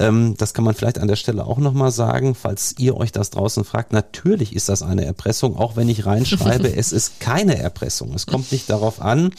Ähm, 0.00 0.34
das 0.36 0.52
kann 0.52 0.64
man 0.64 0.74
vielleicht 0.74 0.98
an 0.98 1.08
der 1.08 1.16
Stelle 1.16 1.46
auch 1.46 1.58
nochmal 1.58 1.92
sagen, 1.92 2.34
falls 2.34 2.74
ihr 2.78 2.96
euch 2.96 3.12
das 3.12 3.30
draußen 3.30 3.64
fragt. 3.64 3.92
Natürlich 3.92 4.54
ist 4.54 4.68
das 4.68 4.82
eine 4.82 5.04
Erpressung, 5.04 5.56
auch 5.56 5.76
wenn 5.76 5.88
ich 5.88 6.06
reinschreibe, 6.06 6.72
es 6.76 6.92
ist 6.92 7.20
keine 7.20 7.56
Erpressung. 7.56 8.12
Es 8.14 8.26
kommt 8.26 8.50
nicht 8.50 8.68
darauf 8.68 9.00
an, 9.00 9.30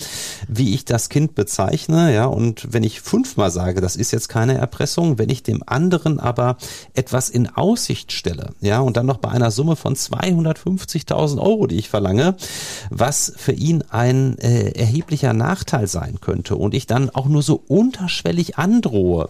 wie 0.47 0.73
ich 0.73 0.85
das 0.85 1.09
Kind 1.09 1.35
bezeichne 1.35 1.64
aufzeichne, 1.65 2.13
ja, 2.13 2.25
und 2.25 2.67
wenn 2.71 2.83
ich 2.83 3.01
fünfmal 3.01 3.51
sage, 3.51 3.81
das 3.81 3.95
ist 3.95 4.11
jetzt 4.11 4.29
keine 4.29 4.55
Erpressung, 4.57 5.17
wenn 5.17 5.29
ich 5.29 5.43
dem 5.43 5.63
anderen 5.65 6.19
aber 6.19 6.57
etwas 6.93 7.29
in 7.29 7.47
Aussicht 7.47 8.11
stelle, 8.11 8.51
ja, 8.61 8.79
und 8.79 8.97
dann 8.97 9.05
noch 9.05 9.17
bei 9.17 9.29
einer 9.29 9.51
Summe 9.51 9.75
von 9.75 9.95
250.000 9.95 11.39
Euro, 11.39 11.67
die 11.67 11.77
ich 11.77 11.89
verlange, 11.89 12.35
was 12.89 13.33
für 13.35 13.53
ihn 13.53 13.83
ein 13.89 14.37
äh, 14.39 14.71
erheblicher 14.71 15.33
Nachteil 15.33 15.87
sein 15.87 16.19
könnte 16.21 16.55
und 16.55 16.73
ich 16.73 16.87
dann 16.87 17.09
auch 17.09 17.27
nur 17.27 17.41
so 17.41 17.61
unterschwellig 17.67 18.57
androhe, 18.57 19.29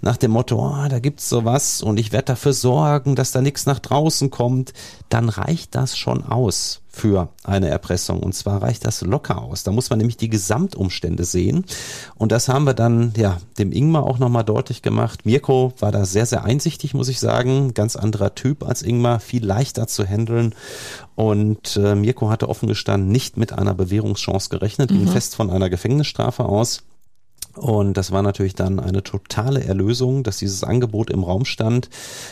nach 0.00 0.16
dem 0.16 0.32
Motto, 0.32 0.58
oh, 0.58 0.88
da 0.88 0.98
gibt's 0.98 1.28
sowas 1.28 1.82
und 1.82 1.98
ich 1.98 2.12
werde 2.12 2.26
dafür 2.26 2.52
sorgen, 2.52 3.16
dass 3.16 3.32
da 3.32 3.40
nichts 3.40 3.66
nach 3.66 3.78
draußen 3.78 4.30
kommt, 4.30 4.72
dann 5.08 5.28
reicht 5.28 5.74
das 5.74 5.96
schon 5.96 6.24
aus 6.24 6.82
für 6.92 7.30
eine 7.42 7.68
Erpressung. 7.68 8.20
Und 8.20 8.34
zwar 8.34 8.62
reicht 8.62 8.86
das 8.86 9.00
locker 9.00 9.40
aus. 9.40 9.64
Da 9.64 9.72
muss 9.72 9.90
man 9.90 9.98
nämlich 9.98 10.18
die 10.18 10.28
Gesamtumstände 10.28 11.24
sehen. 11.24 11.64
Und 12.16 12.32
das 12.32 12.48
haben 12.48 12.64
wir 12.64 12.74
dann 12.74 13.12
ja 13.16 13.38
dem 13.58 13.72
Ingmar 13.72 14.04
auch 14.04 14.18
nochmal 14.18 14.44
deutlich 14.44 14.82
gemacht. 14.82 15.24
Mirko 15.24 15.72
war 15.78 15.90
da 15.90 16.04
sehr, 16.04 16.26
sehr 16.26 16.44
einsichtig, 16.44 16.92
muss 16.92 17.08
ich 17.08 17.18
sagen. 17.18 17.72
Ganz 17.74 17.96
anderer 17.96 18.34
Typ 18.34 18.62
als 18.62 18.82
Ingmar, 18.82 19.20
viel 19.20 19.44
leichter 19.44 19.86
zu 19.86 20.04
handeln. 20.04 20.54
Und 21.14 21.76
äh, 21.76 21.94
Mirko 21.94 22.28
hatte 22.28 22.48
offen 22.48 22.68
gestanden 22.68 23.10
nicht 23.10 23.36
mit 23.36 23.52
einer 23.52 23.74
Bewährungschance 23.74 24.50
gerechnet, 24.50 24.90
ging 24.90 25.04
mhm. 25.04 25.08
fest 25.08 25.34
von 25.34 25.50
einer 25.50 25.70
Gefängnisstrafe 25.70 26.44
aus. 26.44 26.82
Und 27.54 27.96
das 27.96 28.12
war 28.12 28.22
natürlich 28.22 28.54
dann 28.54 28.80
eine 28.80 29.02
totale 29.02 29.62
Erlösung, 29.62 30.22
dass 30.22 30.38
dieses 30.38 30.64
Angebot 30.64 31.10
im 31.10 31.22
Raum 31.22 31.44
stand. 31.44 31.90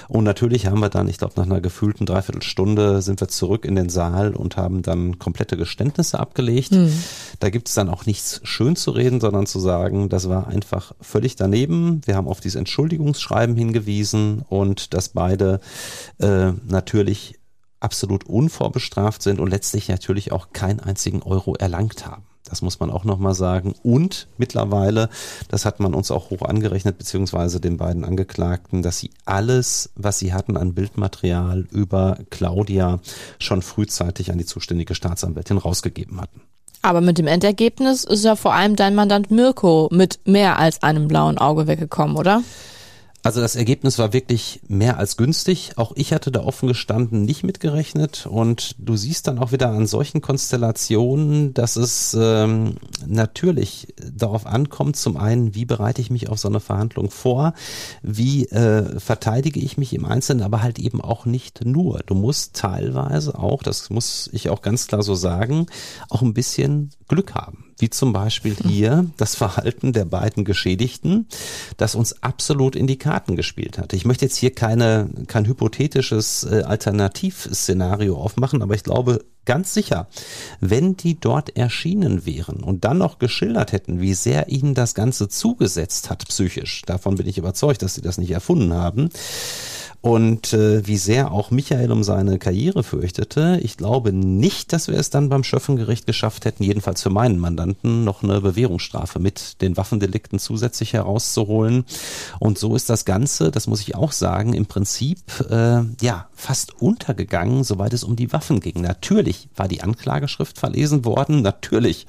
Und 0.08 0.24
natürlich 0.24 0.66
haben 0.66 0.80
wir 0.80 0.88
dann, 0.88 1.08
ich 1.08 1.18
glaube, 1.18 1.34
nach 1.36 1.44
einer 1.44 1.60
gefühlten 1.60 2.06
Dreiviertelstunde 2.06 3.02
sind 3.02 3.20
wir 3.20 3.28
zurück 3.28 3.64
in 3.64 3.76
den 3.76 3.90
Saal 3.90 4.34
und 4.34 4.56
haben 4.56 4.82
dann 4.82 5.18
komplette 5.18 5.56
Geständnisse 5.56 6.18
abgelegt. 6.18 6.72
Mhm. 6.72 6.92
Da 7.38 7.50
gibt 7.50 7.68
es 7.68 7.74
dann 7.74 7.88
auch 7.88 8.06
nichts 8.06 8.40
schön 8.44 8.76
zu 8.76 8.92
reden, 8.92 9.20
sondern 9.20 9.46
zu 9.46 9.60
sagen, 9.60 10.08
das 10.08 10.28
war 10.28 10.46
einfach 10.46 10.92
völlig 11.00 11.36
daneben. 11.36 12.00
Wir 12.06 12.16
haben 12.16 12.28
auf 12.28 12.40
dieses 12.40 12.56
Entschuldigungsschreiben 12.56 13.56
hingewiesen 13.56 14.42
und 14.48 14.94
dass 14.94 15.10
beide 15.10 15.60
äh, 16.18 16.52
natürlich 16.66 17.38
absolut 17.80 18.24
unvorbestraft 18.24 19.22
sind 19.22 19.40
und 19.40 19.48
letztlich 19.48 19.88
natürlich 19.88 20.32
auch 20.32 20.52
keinen 20.52 20.80
einzigen 20.80 21.22
Euro 21.22 21.54
erlangt 21.54 22.06
haben. 22.06 22.29
Das 22.44 22.62
muss 22.62 22.80
man 22.80 22.90
auch 22.90 23.04
nochmal 23.04 23.34
sagen. 23.34 23.74
Und 23.82 24.28
mittlerweile, 24.38 25.08
das 25.48 25.64
hat 25.64 25.78
man 25.78 25.94
uns 25.94 26.10
auch 26.10 26.30
hoch 26.30 26.42
angerechnet, 26.42 26.98
beziehungsweise 26.98 27.60
den 27.60 27.76
beiden 27.76 28.04
Angeklagten, 28.04 28.82
dass 28.82 28.98
sie 28.98 29.10
alles, 29.24 29.90
was 29.94 30.18
sie 30.18 30.32
hatten 30.32 30.56
an 30.56 30.74
Bildmaterial 30.74 31.66
über 31.70 32.18
Claudia 32.30 33.00
schon 33.38 33.62
frühzeitig 33.62 34.32
an 34.32 34.38
die 34.38 34.46
zuständige 34.46 34.94
Staatsanwältin 34.94 35.58
rausgegeben 35.58 36.20
hatten. 36.20 36.40
Aber 36.82 37.02
mit 37.02 37.18
dem 37.18 37.26
Endergebnis 37.26 38.04
ist 38.04 38.24
ja 38.24 38.36
vor 38.36 38.54
allem 38.54 38.74
dein 38.74 38.94
Mandant 38.94 39.30
Mirko 39.30 39.88
mit 39.92 40.20
mehr 40.24 40.58
als 40.58 40.82
einem 40.82 41.08
blauen 41.08 41.36
Auge 41.36 41.66
weggekommen, 41.66 42.16
oder? 42.16 42.42
Also 43.22 43.40
das 43.40 43.54
Ergebnis 43.54 43.98
war 43.98 44.14
wirklich 44.14 44.60
mehr 44.66 44.96
als 44.96 45.18
günstig. 45.18 45.72
Auch 45.76 45.92
ich 45.94 46.12
hatte 46.14 46.30
da 46.30 46.42
offen 46.42 46.68
gestanden 46.68 47.24
nicht 47.24 47.44
mitgerechnet. 47.44 48.26
Und 48.26 48.74
du 48.78 48.96
siehst 48.96 49.26
dann 49.26 49.38
auch 49.38 49.52
wieder 49.52 49.70
an 49.70 49.86
solchen 49.86 50.22
Konstellationen, 50.22 51.52
dass 51.52 51.76
es 51.76 52.16
ähm, 52.18 52.76
natürlich 53.06 53.94
darauf 53.96 54.46
ankommt, 54.46 54.96
zum 54.96 55.18
einen, 55.18 55.54
wie 55.54 55.66
bereite 55.66 56.00
ich 56.00 56.10
mich 56.10 56.30
auf 56.30 56.38
so 56.38 56.48
eine 56.48 56.60
Verhandlung 56.60 57.10
vor, 57.10 57.52
wie 58.02 58.46
äh, 58.46 58.98
verteidige 58.98 59.60
ich 59.60 59.76
mich 59.76 59.92
im 59.92 60.06
Einzelnen, 60.06 60.42
aber 60.42 60.62
halt 60.62 60.78
eben 60.78 61.02
auch 61.02 61.26
nicht 61.26 61.64
nur. 61.64 62.00
Du 62.06 62.14
musst 62.14 62.56
teilweise 62.56 63.38
auch, 63.38 63.62
das 63.62 63.90
muss 63.90 64.30
ich 64.32 64.48
auch 64.48 64.62
ganz 64.62 64.86
klar 64.86 65.02
so 65.02 65.14
sagen, 65.14 65.66
auch 66.08 66.22
ein 66.22 66.32
bisschen 66.32 66.90
Glück 67.06 67.34
haben 67.34 67.69
wie 67.80 67.90
zum 67.90 68.12
Beispiel 68.12 68.56
hier 68.66 69.06
das 69.16 69.34
Verhalten 69.34 69.92
der 69.92 70.04
beiden 70.04 70.44
Geschädigten, 70.44 71.26
das 71.76 71.94
uns 71.94 72.22
absolut 72.22 72.76
in 72.76 72.86
die 72.86 72.98
Karten 72.98 73.36
gespielt 73.36 73.78
hat. 73.78 73.92
Ich 73.92 74.04
möchte 74.04 74.24
jetzt 74.24 74.36
hier 74.36 74.54
keine, 74.54 75.08
kein 75.26 75.46
hypothetisches 75.46 76.44
äh, 76.44 76.62
Alternativszenario 76.62 78.16
aufmachen, 78.16 78.62
aber 78.62 78.74
ich 78.74 78.84
glaube 78.84 79.24
ganz 79.44 79.74
sicher, 79.74 80.06
wenn 80.60 80.96
die 80.96 81.18
dort 81.18 81.56
erschienen 81.56 82.26
wären 82.26 82.62
und 82.62 82.84
dann 82.84 82.98
noch 82.98 83.18
geschildert 83.18 83.72
hätten, 83.72 84.00
wie 84.00 84.14
sehr 84.14 84.48
ihnen 84.48 84.74
das 84.74 84.94
Ganze 84.94 85.28
zugesetzt 85.28 86.10
hat 86.10 86.26
psychisch, 86.28 86.82
davon 86.86 87.16
bin 87.16 87.26
ich 87.26 87.38
überzeugt, 87.38 87.82
dass 87.82 87.94
sie 87.94 88.02
das 88.02 88.18
nicht 88.18 88.30
erfunden 88.30 88.74
haben, 88.74 89.10
und 90.00 90.54
äh, 90.54 90.86
wie 90.86 90.96
sehr 90.96 91.30
auch 91.30 91.50
Michael 91.50 91.92
um 91.92 92.02
seine 92.02 92.38
Karriere 92.38 92.82
fürchtete. 92.82 93.60
Ich 93.62 93.76
glaube 93.76 94.12
nicht, 94.12 94.72
dass 94.72 94.88
wir 94.88 94.96
es 94.96 95.10
dann 95.10 95.28
beim 95.28 95.44
Schöffengericht 95.44 96.06
geschafft 96.06 96.46
hätten, 96.46 96.64
jedenfalls 96.64 97.02
für 97.02 97.10
meinen 97.10 97.38
Mandanten, 97.38 98.04
noch 98.04 98.22
eine 98.22 98.40
Bewährungsstrafe 98.40 99.18
mit 99.18 99.60
den 99.60 99.76
Waffendelikten 99.76 100.38
zusätzlich 100.38 100.94
herauszuholen. 100.94 101.84
Und 102.38 102.58
so 102.58 102.76
ist 102.76 102.88
das 102.88 103.04
Ganze, 103.04 103.50
das 103.50 103.66
muss 103.66 103.82
ich 103.82 103.94
auch 103.94 104.12
sagen, 104.12 104.54
im 104.54 104.66
Prinzip 104.66 105.18
äh, 105.50 105.82
ja 106.00 106.29
fast 106.40 106.80
untergegangen, 106.80 107.64
soweit 107.64 107.92
es 107.92 108.02
um 108.02 108.16
die 108.16 108.32
Waffen 108.32 108.60
ging. 108.60 108.80
Natürlich 108.80 109.48
war 109.56 109.68
die 109.68 109.82
Anklageschrift 109.82 110.58
verlesen 110.58 111.04
worden, 111.04 111.42
natürlich 111.42 112.06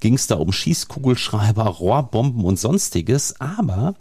ging 0.00 0.14
es 0.14 0.26
da 0.26 0.36
um 0.36 0.52
Schießkugelschreiber, 0.52 1.64
Rohrbomben 1.64 2.44
und 2.44 2.58
sonstiges, 2.58 3.40
aber 3.40 3.94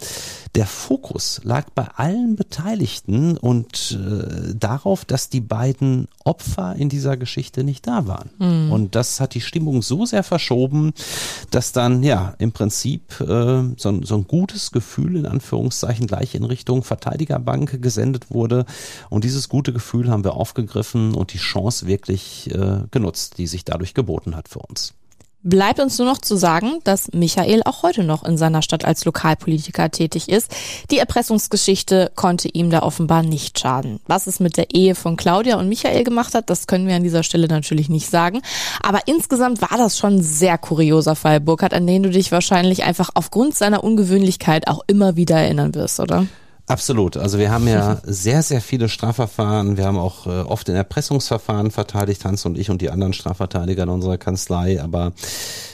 der 0.56 0.68
Fokus 0.68 1.42
lag 1.44 1.66
bei 1.74 1.88
allen 1.96 2.36
Beteiligten 2.36 3.38
und 3.38 3.98
äh, 4.00 4.54
darauf, 4.54 5.04
dass 5.04 5.30
die 5.30 5.42
beiden 5.42 6.08
Opfer 6.24 6.76
in 6.76 6.90
dieser 6.90 7.18
Geschichte 7.18 7.64
nicht 7.64 7.88
da 7.88 8.06
waren. 8.08 8.30
Mhm. 8.38 8.72
Und 8.72 8.96
das 8.96 9.20
hat 9.20 9.34
die 9.34 9.42
Stimmung 9.42 9.82
so 9.82 10.06
sehr 10.06 10.24
verschoben, 10.24 10.94
dass 11.50 11.72
dann 11.72 12.04
ja 12.04 12.36
im 12.38 12.52
Prinzip 12.52 13.20
äh, 13.20 13.64
so, 13.78 14.04
so 14.04 14.16
ein 14.16 14.28
gutes 14.28 14.72
Gefühl 14.72 15.18
in 15.18 15.26
Anführungszeichen 15.26 16.06
gleich 16.06 16.36
in 16.36 16.44
Richtung 16.44 16.84
Verteidigerbank 16.84 17.82
gesendet 17.82 18.30
wurde. 18.30 18.66
Und 19.10 19.24
dieses 19.24 19.50
gute 19.50 19.73
Gefühl 19.74 20.10
haben 20.10 20.24
wir 20.24 20.34
aufgegriffen 20.34 21.14
und 21.16 21.34
die 21.34 21.38
Chance 21.38 21.88
wirklich 21.88 22.50
äh, 22.52 22.84
genutzt, 22.92 23.38
die 23.38 23.48
sich 23.48 23.66
dadurch 23.66 23.94
geboten 23.94 24.36
hat 24.36 24.48
für 24.48 24.60
uns. 24.60 24.94
Bleibt 25.46 25.82
uns 25.82 26.00
nur 26.00 26.08
noch 26.08 26.20
zu 26.20 26.38
sagen, 26.38 26.80
dass 26.86 27.12
Michael 27.12 27.64
auch 27.66 27.84
heute 27.84 28.06
noch 28.06 28.24
in 28.24 28.38
seiner 28.38 28.62
Stadt 28.62 28.86
als 28.86 29.04
Lokalpolitiker 29.04 29.92
tätig 29.92 30.30
ist. 30.30 30.50
Die 30.90 31.00
Erpressungsgeschichte 31.00 32.14
konnte 32.16 32.48
ihm 32.48 32.70
da 32.70 32.82
offenbar 32.82 33.24
nicht 33.24 33.60
schaden. 33.60 34.00
Was 34.08 34.26
es 34.26 34.40
mit 34.40 34.56
der 34.56 34.74
Ehe 34.74 34.96
von 34.96 35.18
Claudia 35.18 35.58
und 35.58 35.68
Michael 35.68 36.06
gemacht 36.06 36.34
hat, 36.34 36.50
das 36.50 36.66
können 36.66 36.88
wir 36.88 36.96
an 36.96 37.04
dieser 37.04 37.24
Stelle 37.24 37.50
natürlich 37.50 37.90
nicht 37.90 38.10
sagen. 38.10 38.42
Aber 38.82 39.02
insgesamt 39.06 39.62
war 39.62 39.78
das 39.78 39.98
schon 39.98 40.16
ein 40.16 40.24
sehr 40.24 40.58
kurioser 40.58 41.18
Fall, 41.18 41.42
Burkhard, 41.42 41.74
an 41.74 41.88
den 41.88 42.04
du 42.04 42.10
dich 42.10 42.32
wahrscheinlich 42.32 42.84
einfach 42.84 43.10
aufgrund 43.14 43.54
seiner 43.54 43.84
Ungewöhnlichkeit 43.84 44.70
auch 44.70 44.86
immer 44.88 45.18
wieder 45.18 45.36
erinnern 45.36 45.76
wirst, 45.76 46.00
oder? 46.00 46.26
Absolut. 46.66 47.18
Also 47.18 47.40
wir 47.40 47.52
haben 47.52 47.68
ja 47.68 48.00
sehr, 48.04 48.42
sehr 48.42 48.62
viele 48.62 48.88
Strafverfahren. 48.88 49.76
Wir 49.76 49.86
haben 49.86 49.98
auch 49.98 50.28
äh, 50.28 50.42
oft 50.42 50.70
in 50.70 50.76
Erpressungsverfahren 50.76 51.72
verteidigt, 51.72 52.24
Hans 52.24 52.46
und 52.46 52.58
ich 52.58 52.70
und 52.70 52.82
die 52.82 52.90
anderen 52.90 53.14
Strafverteidiger 53.14 53.84
in 53.84 53.90
unserer 53.90 54.18
Kanzlei. 54.18 54.82
Aber 54.82 55.12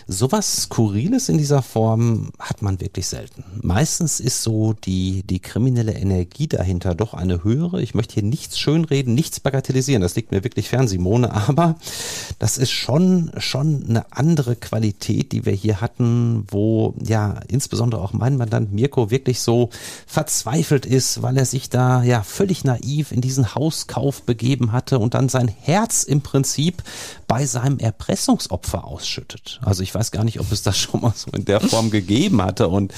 sowas 0.10 0.64
Skurriles 0.64 1.30
in 1.30 1.38
dieser 1.38 1.62
Form 1.62 2.32
hat 2.40 2.64
man 2.64 2.82
wirklich 2.82 3.08
selten. 3.08 3.44
Meistens 3.62 4.20
ist 4.20 4.42
so 4.42 4.74
die, 4.74 5.22
die 5.24 5.40
kriminelle 5.40 5.94
Energie 5.94 6.48
dahinter 6.48 6.96
doch 6.96 7.14
eine 7.14 7.44
höhere. 7.44 7.80
Ich 7.82 7.94
möchte 7.94 8.16
hier 8.16 8.24
nichts 8.24 8.58
schönreden, 8.58 9.14
nichts 9.14 9.40
bagatellisieren. 9.40 10.02
Das 10.02 10.16
liegt 10.16 10.32
mir 10.32 10.44
wirklich 10.44 10.68
fern, 10.68 10.88
Simone. 10.88 11.32
Aber 11.48 11.76
das 12.40 12.58
ist 12.58 12.72
schon, 12.72 13.32
schon 13.38 13.86
eine 13.88 14.12
andere 14.12 14.56
Qualität, 14.56 15.32
die 15.32 15.46
wir 15.46 15.54
hier 15.54 15.80
hatten, 15.80 16.44
wo 16.50 16.96
ja 17.06 17.40
insbesondere 17.48 18.02
auch 18.02 18.14
mein 18.14 18.36
Mandant 18.36 18.74
Mirko 18.74 19.12
wirklich 19.12 19.40
so 19.40 19.70
verzweifelt 20.08 20.88
ist, 20.88 21.22
weil 21.22 21.38
er 21.38 21.46
sich 21.46 21.70
da 21.70 22.02
ja 22.02 22.24
völlig 22.24 22.64
naiv 22.64 23.12
in 23.12 23.22
diesen 23.22 23.54
Hauskauf 23.54 24.24
begeben 24.24 24.72
hatte 24.72 24.98
und 24.98 25.14
dann 25.14 25.30
sein 25.30 25.48
Herz 25.48 26.02
im 26.02 26.22
Prinzip 26.22 26.82
bei 27.28 27.46
seinem 27.46 27.78
Erpressungsopfer 27.78 28.86
ausschüttet. 28.86 29.60
Also 29.62 29.84
ich 29.84 29.94
weiß 29.94 29.99
gar 30.12 30.24
nicht, 30.24 30.40
ob 30.40 30.52
es 30.52 30.62
das 30.62 30.78
schon 30.78 31.02
mal 31.02 31.14
so 31.16 31.32
in 31.32 31.46
der 31.46 31.62
Form 31.62 31.92
gegeben 31.92 32.42
hatte 32.42 32.68
und 32.68 32.94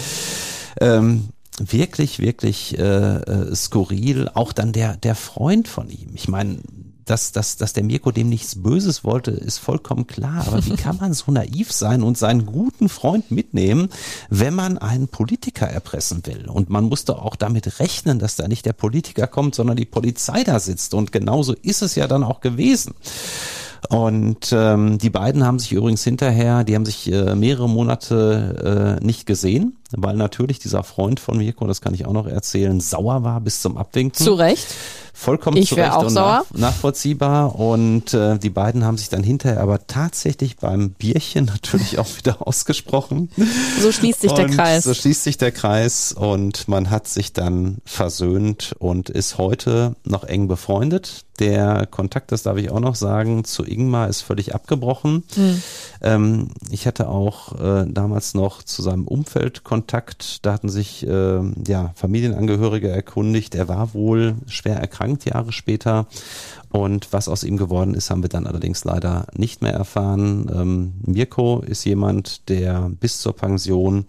ähm, 0.79 1.29
wirklich, 1.59 2.19
wirklich 2.19 2.77
äh, 2.77 2.83
äh, 2.83 3.55
skurril. 3.55 4.29
Auch 4.33 4.53
dann 4.53 4.71
der, 4.71 4.97
der 4.97 5.15
Freund 5.15 5.67
von 5.67 5.89
ihm. 5.89 6.11
Ich 6.15 6.27
meine, 6.27 6.59
dass, 7.05 7.31
dass, 7.31 7.57
dass 7.57 7.73
der 7.73 7.83
Mirko 7.83 8.11
dem 8.11 8.29
nichts 8.29 8.61
Böses 8.61 9.03
wollte, 9.03 9.31
ist 9.31 9.57
vollkommen 9.57 10.07
klar. 10.07 10.47
Aber 10.47 10.65
wie 10.65 10.75
kann 10.75 10.97
man 10.97 11.13
so 11.13 11.31
naiv 11.31 11.71
sein 11.71 12.03
und 12.03 12.17
seinen 12.17 12.45
guten 12.45 12.89
Freund 12.89 13.31
mitnehmen, 13.31 13.89
wenn 14.29 14.53
man 14.53 14.77
einen 14.77 15.07
Politiker 15.07 15.67
erpressen 15.67 16.21
will? 16.25 16.47
Und 16.47 16.69
man 16.69 16.85
musste 16.85 17.19
auch 17.19 17.35
damit 17.35 17.79
rechnen, 17.79 18.19
dass 18.19 18.35
da 18.35 18.47
nicht 18.47 18.65
der 18.65 18.73
Politiker 18.73 19.27
kommt, 19.27 19.55
sondern 19.55 19.77
die 19.77 19.85
Polizei 19.85 20.43
da 20.43 20.59
sitzt. 20.59 20.93
Und 20.93 21.11
genauso 21.11 21.53
ist 21.53 21.81
es 21.81 21.95
ja 21.95 22.07
dann 22.07 22.23
auch 22.23 22.39
gewesen. 22.39 22.93
Und 23.89 24.51
ähm, 24.53 24.97
die 24.99 25.09
beiden 25.09 25.45
haben 25.45 25.59
sich 25.59 25.71
übrigens 25.71 26.03
hinterher, 26.03 26.63
die 26.63 26.75
haben 26.75 26.85
sich 26.85 27.11
äh, 27.11 27.35
mehrere 27.35 27.67
Monate 27.67 28.99
äh, 29.01 29.03
nicht 29.03 29.25
gesehen, 29.25 29.77
weil 29.91 30.15
natürlich 30.15 30.59
dieser 30.59 30.83
Freund 30.83 31.19
von 31.19 31.37
Mirko, 31.37 31.67
das 31.67 31.81
kann 31.81 31.93
ich 31.93 32.05
auch 32.05 32.13
noch 32.13 32.27
erzählen, 32.27 32.79
sauer 32.79 33.23
war 33.23 33.41
bis 33.41 33.61
zum 33.61 33.77
Abwinken. 33.77 34.23
Zu 34.23 34.33
Recht 34.33 34.67
vollkommen 35.21 35.57
ich 35.57 35.69
zurecht 35.69 35.91
auch 35.91 36.03
und 36.03 36.09
sauer. 36.09 36.45
nach, 36.51 36.59
nachvollziehbar. 36.59 37.55
Und 37.55 38.13
äh, 38.13 38.37
die 38.37 38.49
beiden 38.49 38.83
haben 38.83 38.97
sich 38.97 39.09
dann 39.09 39.23
hinterher 39.23 39.61
aber 39.61 39.85
tatsächlich 39.87 40.57
beim 40.57 40.91
Bierchen 40.91 41.45
natürlich 41.45 41.99
auch 41.99 42.17
wieder 42.17 42.45
ausgesprochen. 42.47 43.29
So 43.79 43.91
schließt 43.91 44.21
sich 44.21 44.31
der 44.31 44.45
und 44.45 44.55
Kreis. 44.55 44.83
So 44.83 44.93
schließt 44.93 45.23
sich 45.23 45.37
der 45.37 45.51
Kreis 45.51 46.11
und 46.11 46.67
man 46.67 46.89
hat 46.89 47.07
sich 47.07 47.33
dann 47.33 47.77
versöhnt 47.85 48.75
und 48.79 49.09
ist 49.09 49.37
heute 49.37 49.95
noch 50.03 50.23
eng 50.23 50.47
befreundet. 50.47 51.25
Der 51.41 51.87
Kontakt, 51.87 52.31
das 52.31 52.43
darf 52.43 52.57
ich 52.57 52.69
auch 52.69 52.79
noch 52.79 52.93
sagen, 52.93 53.43
zu 53.45 53.65
Ingmar 53.65 54.07
ist 54.09 54.21
völlig 54.21 54.53
abgebrochen. 54.53 55.23
Hm. 55.33 55.63
Ähm, 56.03 56.47
ich 56.69 56.85
hatte 56.85 57.09
auch 57.09 57.59
äh, 57.59 57.87
damals 57.87 58.35
noch 58.35 58.61
zu 58.61 58.83
seinem 58.83 59.07
Umfeld 59.07 59.63
Kontakt. 59.63 60.45
Da 60.45 60.53
hatten 60.53 60.69
sich 60.69 61.05
äh, 61.07 61.41
ja, 61.67 61.93
Familienangehörige 61.95 62.89
erkundigt. 62.89 63.55
Er 63.55 63.67
war 63.67 63.95
wohl 63.95 64.35
schwer 64.45 64.75
erkrankt 64.75 65.25
Jahre 65.25 65.51
später 65.51 66.05
und 66.71 67.11
was 67.11 67.27
aus 67.27 67.43
ihm 67.43 67.57
geworden 67.57 67.93
ist, 67.93 68.09
haben 68.09 68.23
wir 68.23 68.29
dann 68.29 68.47
allerdings 68.47 68.85
leider 68.85 69.27
nicht 69.35 69.61
mehr 69.61 69.73
erfahren. 69.73 70.49
Ähm, 70.53 70.93
Mirko 71.05 71.59
ist 71.59 71.83
jemand, 71.83 72.47
der 72.49 72.89
bis 72.99 73.19
zur 73.19 73.35
Pension 73.35 74.05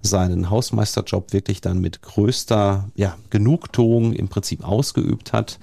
seinen 0.00 0.50
Hausmeisterjob 0.50 1.32
wirklich 1.32 1.60
dann 1.60 1.80
mit 1.80 2.02
größter 2.02 2.88
ja, 2.94 3.16
Genugtuung 3.30 4.12
im 4.12 4.28
Prinzip 4.28 4.66
ausgeübt 4.66 5.32
hat. 5.32 5.58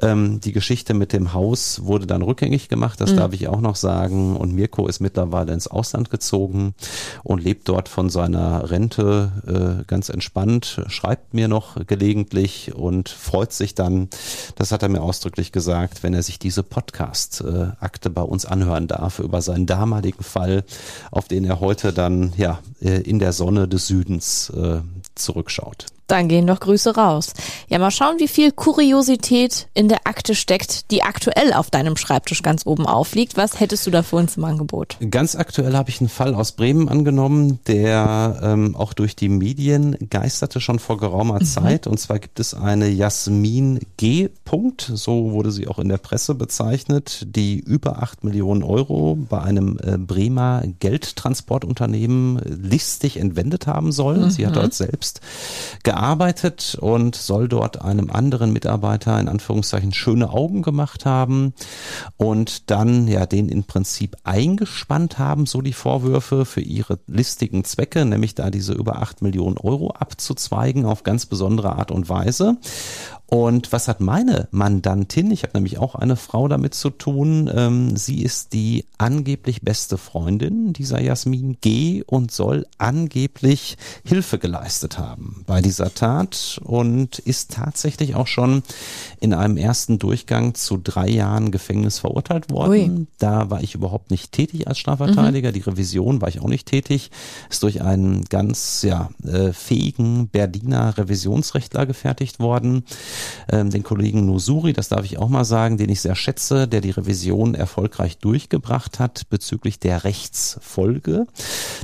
Ähm, 0.00 0.40
die 0.40 0.52
Geschichte 0.52 0.94
mit 0.94 1.12
dem 1.12 1.34
Haus 1.34 1.84
wurde 1.84 2.06
dann 2.06 2.22
rückgängig 2.22 2.68
gemacht, 2.68 3.00
das 3.00 3.12
mhm. 3.12 3.16
darf 3.16 3.32
ich 3.34 3.48
auch 3.48 3.60
noch 3.60 3.76
sagen. 3.76 4.36
Und 4.36 4.54
Mirko 4.54 4.86
ist 4.86 5.00
mittlerweile 5.00 5.52
ins 5.52 5.66
Ausland 5.66 6.08
gezogen 6.10 6.74
und 7.22 7.42
lebt 7.42 7.68
dort 7.68 7.88
von 7.88 8.08
seiner 8.08 8.70
Rente 8.70 9.82
äh, 9.82 9.84
ganz 9.86 10.08
entspannt, 10.08 10.80
schreibt 10.86 11.34
mir 11.34 11.48
noch 11.48 11.84
gelegentlich 11.86 12.74
und 12.74 13.08
freut 13.08 13.52
sich 13.52 13.74
dann, 13.74 14.08
das 14.56 14.72
hat 14.72 14.82
er 14.82 14.88
mir 14.88 15.02
ausdrücklich 15.02 15.52
gesagt, 15.52 15.81
gesagt, 15.88 16.02
wenn 16.02 16.14
er 16.14 16.22
sich 16.22 16.38
diese 16.38 16.62
Podcast-Akte 16.62 18.10
bei 18.10 18.22
uns 18.22 18.46
anhören 18.46 18.88
darf 18.88 19.18
über 19.18 19.42
seinen 19.42 19.66
damaligen 19.66 20.22
Fall, 20.22 20.64
auf 21.10 21.28
den 21.28 21.44
er 21.44 21.60
heute 21.60 21.92
dann 21.92 22.32
ja 22.36 22.60
äh, 22.80 23.00
in 23.00 23.18
der 23.18 23.32
Sonne 23.32 23.68
des 23.68 23.86
Südens 23.86 24.50
äh, 24.50 24.80
zurückschaut. 25.14 25.86
Dann 26.12 26.28
gehen 26.28 26.46
doch 26.46 26.60
Grüße 26.60 26.94
raus. 26.94 27.32
Ja, 27.70 27.78
mal 27.78 27.90
schauen, 27.90 28.16
wie 28.18 28.28
viel 28.28 28.52
Kuriosität 28.52 29.68
in 29.72 29.88
der 29.88 30.06
Akte 30.06 30.34
steckt, 30.34 30.90
die 30.90 31.02
aktuell 31.02 31.54
auf 31.54 31.70
deinem 31.70 31.96
Schreibtisch 31.96 32.42
ganz 32.42 32.66
oben 32.66 32.84
aufliegt. 32.84 33.38
Was 33.38 33.58
hättest 33.58 33.86
du 33.86 33.90
da 33.90 34.02
für 34.02 34.16
uns 34.16 34.36
im 34.36 34.44
Angebot? 34.44 34.98
Ganz 35.10 35.34
aktuell 35.36 35.74
habe 35.74 35.88
ich 35.88 36.02
einen 36.02 36.10
Fall 36.10 36.34
aus 36.34 36.52
Bremen 36.52 36.90
angenommen, 36.90 37.60
der 37.66 38.40
ähm, 38.42 38.76
auch 38.76 38.92
durch 38.92 39.16
die 39.16 39.30
Medien 39.30 39.96
geisterte 40.10 40.60
schon 40.60 40.80
vor 40.80 40.98
geraumer 40.98 41.40
mhm. 41.40 41.46
Zeit. 41.46 41.86
Und 41.86 41.98
zwar 41.98 42.18
gibt 42.18 42.40
es 42.40 42.52
eine 42.52 42.88
Jasmin 42.88 43.80
G. 43.96 44.28
Punkt, 44.44 44.92
so 44.94 45.32
wurde 45.32 45.50
sie 45.50 45.66
auch 45.66 45.78
in 45.78 45.88
der 45.88 45.96
Presse 45.96 46.34
bezeichnet, 46.34 47.24
die 47.26 47.58
über 47.58 48.02
acht 48.02 48.22
Millionen 48.22 48.62
Euro 48.64 49.16
bei 49.16 49.40
einem 49.40 49.78
äh, 49.82 49.96
Bremer 49.96 50.62
Geldtransportunternehmen 50.78 52.36
listig 52.44 53.16
entwendet 53.16 53.66
haben 53.66 53.92
soll. 53.92 54.18
Mhm. 54.18 54.30
Sie 54.30 54.46
hat 54.46 54.56
dort 54.56 54.74
selbst 54.74 55.22
gearbeitet 55.82 56.01
und 56.80 57.14
soll 57.14 57.48
dort 57.48 57.80
einem 57.80 58.10
anderen 58.10 58.52
Mitarbeiter 58.52 59.18
in 59.20 59.28
Anführungszeichen 59.28 59.92
schöne 59.92 60.30
Augen 60.30 60.62
gemacht 60.62 61.06
haben 61.06 61.54
und 62.16 62.70
dann 62.70 63.06
ja 63.06 63.26
den 63.26 63.48
im 63.48 63.64
Prinzip 63.64 64.16
eingespannt 64.24 65.18
haben, 65.18 65.46
so 65.46 65.60
die 65.60 65.72
Vorwürfe 65.72 66.44
für 66.44 66.60
ihre 66.60 66.98
listigen 67.06 67.64
Zwecke, 67.64 68.04
nämlich 68.04 68.34
da 68.34 68.50
diese 68.50 68.72
über 68.72 69.00
acht 69.00 69.22
Millionen 69.22 69.58
Euro 69.58 69.90
abzuzweigen 69.90 70.86
auf 70.86 71.02
ganz 71.04 71.26
besondere 71.26 71.76
Art 71.76 71.90
und 71.90 72.08
Weise. 72.08 72.58
Und 73.32 73.72
was 73.72 73.88
hat 73.88 74.02
meine 74.02 74.46
Mandantin? 74.50 75.30
Ich 75.30 75.42
habe 75.42 75.52
nämlich 75.54 75.78
auch 75.78 75.94
eine 75.94 76.16
Frau 76.16 76.48
damit 76.48 76.74
zu 76.74 76.90
tun. 76.90 77.50
Ähm, 77.50 77.96
sie 77.96 78.20
ist 78.20 78.52
die 78.52 78.84
angeblich 78.98 79.62
beste 79.62 79.96
Freundin 79.96 80.74
dieser 80.74 81.00
Jasmin 81.00 81.56
G. 81.62 82.02
und 82.06 82.30
soll 82.30 82.66
angeblich 82.76 83.78
Hilfe 84.04 84.38
geleistet 84.38 84.98
haben 84.98 85.44
bei 85.46 85.62
dieser 85.62 85.94
Tat 85.94 86.60
und 86.62 87.20
ist 87.20 87.52
tatsächlich 87.52 88.16
auch 88.16 88.26
schon 88.26 88.64
in 89.18 89.32
einem 89.32 89.56
ersten 89.56 89.98
Durchgang 89.98 90.54
zu 90.54 90.76
drei 90.76 91.08
Jahren 91.08 91.52
Gefängnis 91.52 92.00
verurteilt 92.00 92.50
worden. 92.50 92.98
Ui. 92.98 93.06
Da 93.18 93.48
war 93.48 93.62
ich 93.62 93.74
überhaupt 93.74 94.10
nicht 94.10 94.32
tätig 94.32 94.68
als 94.68 94.76
Strafverteidiger. 94.76 95.48
Mhm. 95.48 95.54
Die 95.54 95.60
Revision 95.60 96.20
war 96.20 96.28
ich 96.28 96.40
auch 96.40 96.48
nicht 96.48 96.68
tätig. 96.68 97.10
Ist 97.48 97.62
durch 97.62 97.80
einen 97.80 98.26
ganz 98.26 98.82
ja, 98.82 99.08
äh, 99.26 99.54
fähigen 99.54 100.28
Berliner 100.28 100.98
Revisionsrechtler 100.98 101.86
gefertigt 101.86 102.38
worden 102.38 102.84
ähm, 103.50 103.70
den 103.70 103.82
Kollegen 103.82 104.26
Nusuri, 104.26 104.72
das 104.72 104.88
darf 104.88 105.04
ich 105.04 105.18
auch 105.18 105.28
mal 105.28 105.44
sagen, 105.44 105.76
den 105.78 105.90
ich 105.90 106.00
sehr 106.00 106.14
schätze, 106.14 106.68
der 106.68 106.80
die 106.80 106.90
Revision 106.90 107.54
erfolgreich 107.54 108.18
durchgebracht 108.18 108.98
hat 108.98 109.28
bezüglich 109.30 109.78
der 109.78 110.04
Rechtsfolge. 110.04 111.26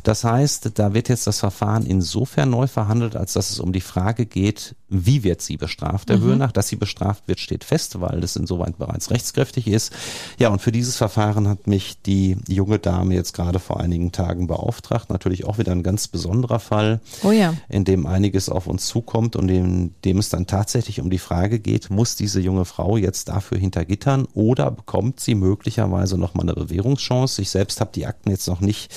Das 0.03 0.24
heißt, 0.24 0.78
da 0.78 0.95
wird 0.95 1.09
jetzt 1.09 1.26
das 1.26 1.41
Verfahren 1.41 1.86
insofern 1.86 2.51
neu 2.51 2.66
verhandelt, 2.66 3.16
als 3.16 3.32
dass 3.32 3.51
es 3.51 3.61
um 3.61 3.72
die 3.72 3.80
Frage 3.80 4.26
geht, 4.26 4.74
wie 4.89 5.22
wird 5.22 5.43
sie 5.43 5.57
bestraft, 5.57 6.09
der 6.09 6.18
mhm. 6.18 6.22
Höhe 6.22 6.36
nach. 6.36 6.53
Dass 6.53 6.68
sie 6.68 6.76
bestraft 6.76 7.28
wird, 7.28 7.41
steht 7.41 7.64
fest, 7.64 8.01
weil 8.01 8.20
das 8.20 8.36
insoweit 8.36 8.78
bereits 8.78 9.11
rechtskräftig 9.11 9.66
ist. 9.68 9.93
Ja, 10.39 10.49
und 10.49 10.62
für 10.62 10.72
dieses 10.72 10.97
Verfahren 10.97 11.47
hat 11.47 11.66
mich 11.66 12.01
die 12.03 12.36
junge 12.49 12.78
Dame 12.78 13.14
jetzt 13.14 13.34
gerade 13.34 13.59
vor 13.59 13.80
einigen 13.80 14.12
Tagen 14.12 14.47
beauftragt. 14.47 15.11
Natürlich 15.11 15.45
auch 15.45 15.59
wieder 15.59 15.72
ein 15.72 15.82
ganz 15.82 16.09
besonderer 16.09 16.59
Fall, 16.59 17.01
oh 17.22 17.32
ja. 17.32 17.55
in 17.68 17.84
dem 17.84 18.07
einiges 18.07 18.49
auf 18.49 18.66
uns 18.66 18.86
zukommt 18.86 19.36
und 19.36 19.51
in 19.51 19.95
dem 20.05 20.18
es 20.18 20.30
dann 20.30 20.47
tatsächlich 20.47 21.01
um 21.01 21.11
die 21.11 21.17
Frage 21.18 21.58
geht, 21.58 21.90
muss 21.90 22.16
diese 22.16 22.40
junge 22.40 22.64
Frau 22.64 22.96
jetzt 22.96 23.28
dafür 23.28 23.58
hinter 23.58 23.84
Gittern 23.84 24.26
oder 24.34 24.70
bekommt 24.70 25.20
sie 25.20 25.34
möglicherweise 25.34 26.18
nochmal 26.18 26.46
eine 26.46 26.54
Bewährungschance? 26.54 27.42
Ich 27.42 27.50
selbst 27.50 27.80
habe 27.80 27.90
die 27.94 28.06
Akten 28.06 28.30
jetzt 28.30 28.48
noch 28.48 28.60
nicht 28.60 28.94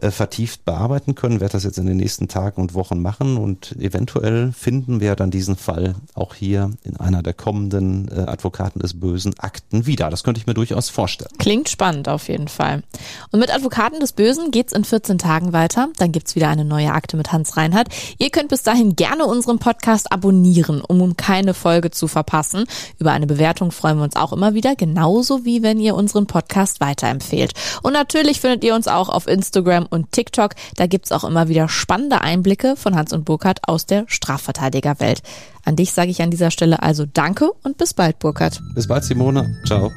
äh, 0.00 0.10
vertieft 0.10 0.64
bearbeiten 0.64 1.14
können, 1.14 1.40
werde 1.40 1.52
das 1.52 1.64
jetzt 1.64 1.78
in 1.78 1.86
den 1.86 1.96
nächsten 1.96 2.28
Tagen 2.28 2.60
und 2.60 2.74
Wochen 2.74 3.00
machen 3.00 3.36
und 3.36 3.76
eventuell 3.78 4.52
finden 4.52 5.00
wir 5.00 5.16
dann 5.16 5.30
diesen 5.30 5.56
Fall 5.56 5.94
auch 6.14 6.34
hier 6.34 6.70
in 6.82 6.96
einer 6.96 7.22
der 7.22 7.34
kommenden 7.34 8.08
äh, 8.08 8.20
Advokaten 8.20 8.80
des 8.80 8.98
Bösen 8.98 9.38
Akten 9.38 9.86
wieder. 9.86 10.10
Das 10.10 10.24
könnte 10.24 10.40
ich 10.40 10.46
mir 10.46 10.54
durchaus 10.54 10.88
vorstellen. 10.88 11.30
Klingt 11.38 11.68
spannend 11.68 12.08
auf 12.08 12.28
jeden 12.28 12.48
Fall. 12.48 12.82
Und 13.30 13.40
mit 13.40 13.54
Advokaten 13.54 14.00
des 14.00 14.12
Bösen 14.12 14.50
geht's 14.50 14.72
in 14.72 14.84
14 14.84 15.18
Tagen 15.18 15.52
weiter. 15.52 15.88
Dann 15.96 16.12
gibt's 16.12 16.34
wieder 16.34 16.48
eine 16.48 16.64
neue 16.64 16.92
Akte 16.92 17.16
mit 17.16 17.32
Hans 17.32 17.56
Reinhardt. 17.56 17.88
Ihr 18.18 18.30
könnt 18.30 18.48
bis 18.48 18.62
dahin 18.62 18.96
gerne 18.96 19.24
unseren 19.24 19.58
Podcast 19.58 20.12
abonnieren, 20.12 20.80
um 20.80 21.16
keine 21.16 21.54
Folge 21.58 21.90
zu 21.90 22.08
verpassen. 22.08 22.64
Über 22.98 23.12
eine 23.12 23.26
Bewertung 23.26 23.70
freuen 23.70 23.98
wir 23.98 24.04
uns 24.04 24.16
auch 24.16 24.32
immer 24.32 24.54
wieder, 24.54 24.76
genauso 24.76 25.44
wie 25.44 25.62
wenn 25.62 25.78
ihr 25.80 25.94
unseren 25.94 26.26
Podcast 26.26 26.80
weiterempfehlt. 26.80 27.52
Und 27.82 27.92
natürlich 27.92 28.40
findet 28.40 28.64
ihr 28.64 28.74
uns 28.74 28.88
auch 28.88 29.08
auf 29.08 29.26
Instagram 29.26 29.86
und 29.90 30.12
TikTok. 30.12 30.54
Da 30.76 30.86
gibt's 30.86 31.12
auch 31.12 31.24
immer 31.24 31.48
wieder 31.48 31.68
spannende 31.68 32.20
Einblicke 32.22 32.76
von 32.76 32.96
Hans 32.96 33.12
und 33.12 33.24
Burkhardt 33.24 33.60
aus 33.68 33.86
der 33.86 34.04
Strafverteidigerwelt. 34.06 35.22
An 35.64 35.76
dich 35.76 35.92
sage 35.92 36.10
ich 36.10 36.22
an 36.22 36.30
dieser 36.30 36.50
Stelle 36.50 36.82
also 36.82 37.04
Danke 37.04 37.50
und 37.62 37.76
bis 37.76 37.92
bald, 37.92 38.18
Burkhard. 38.20 38.60
Bis 38.74 38.88
bald, 38.88 39.04
Simone. 39.04 39.60
Ciao. 39.66 39.90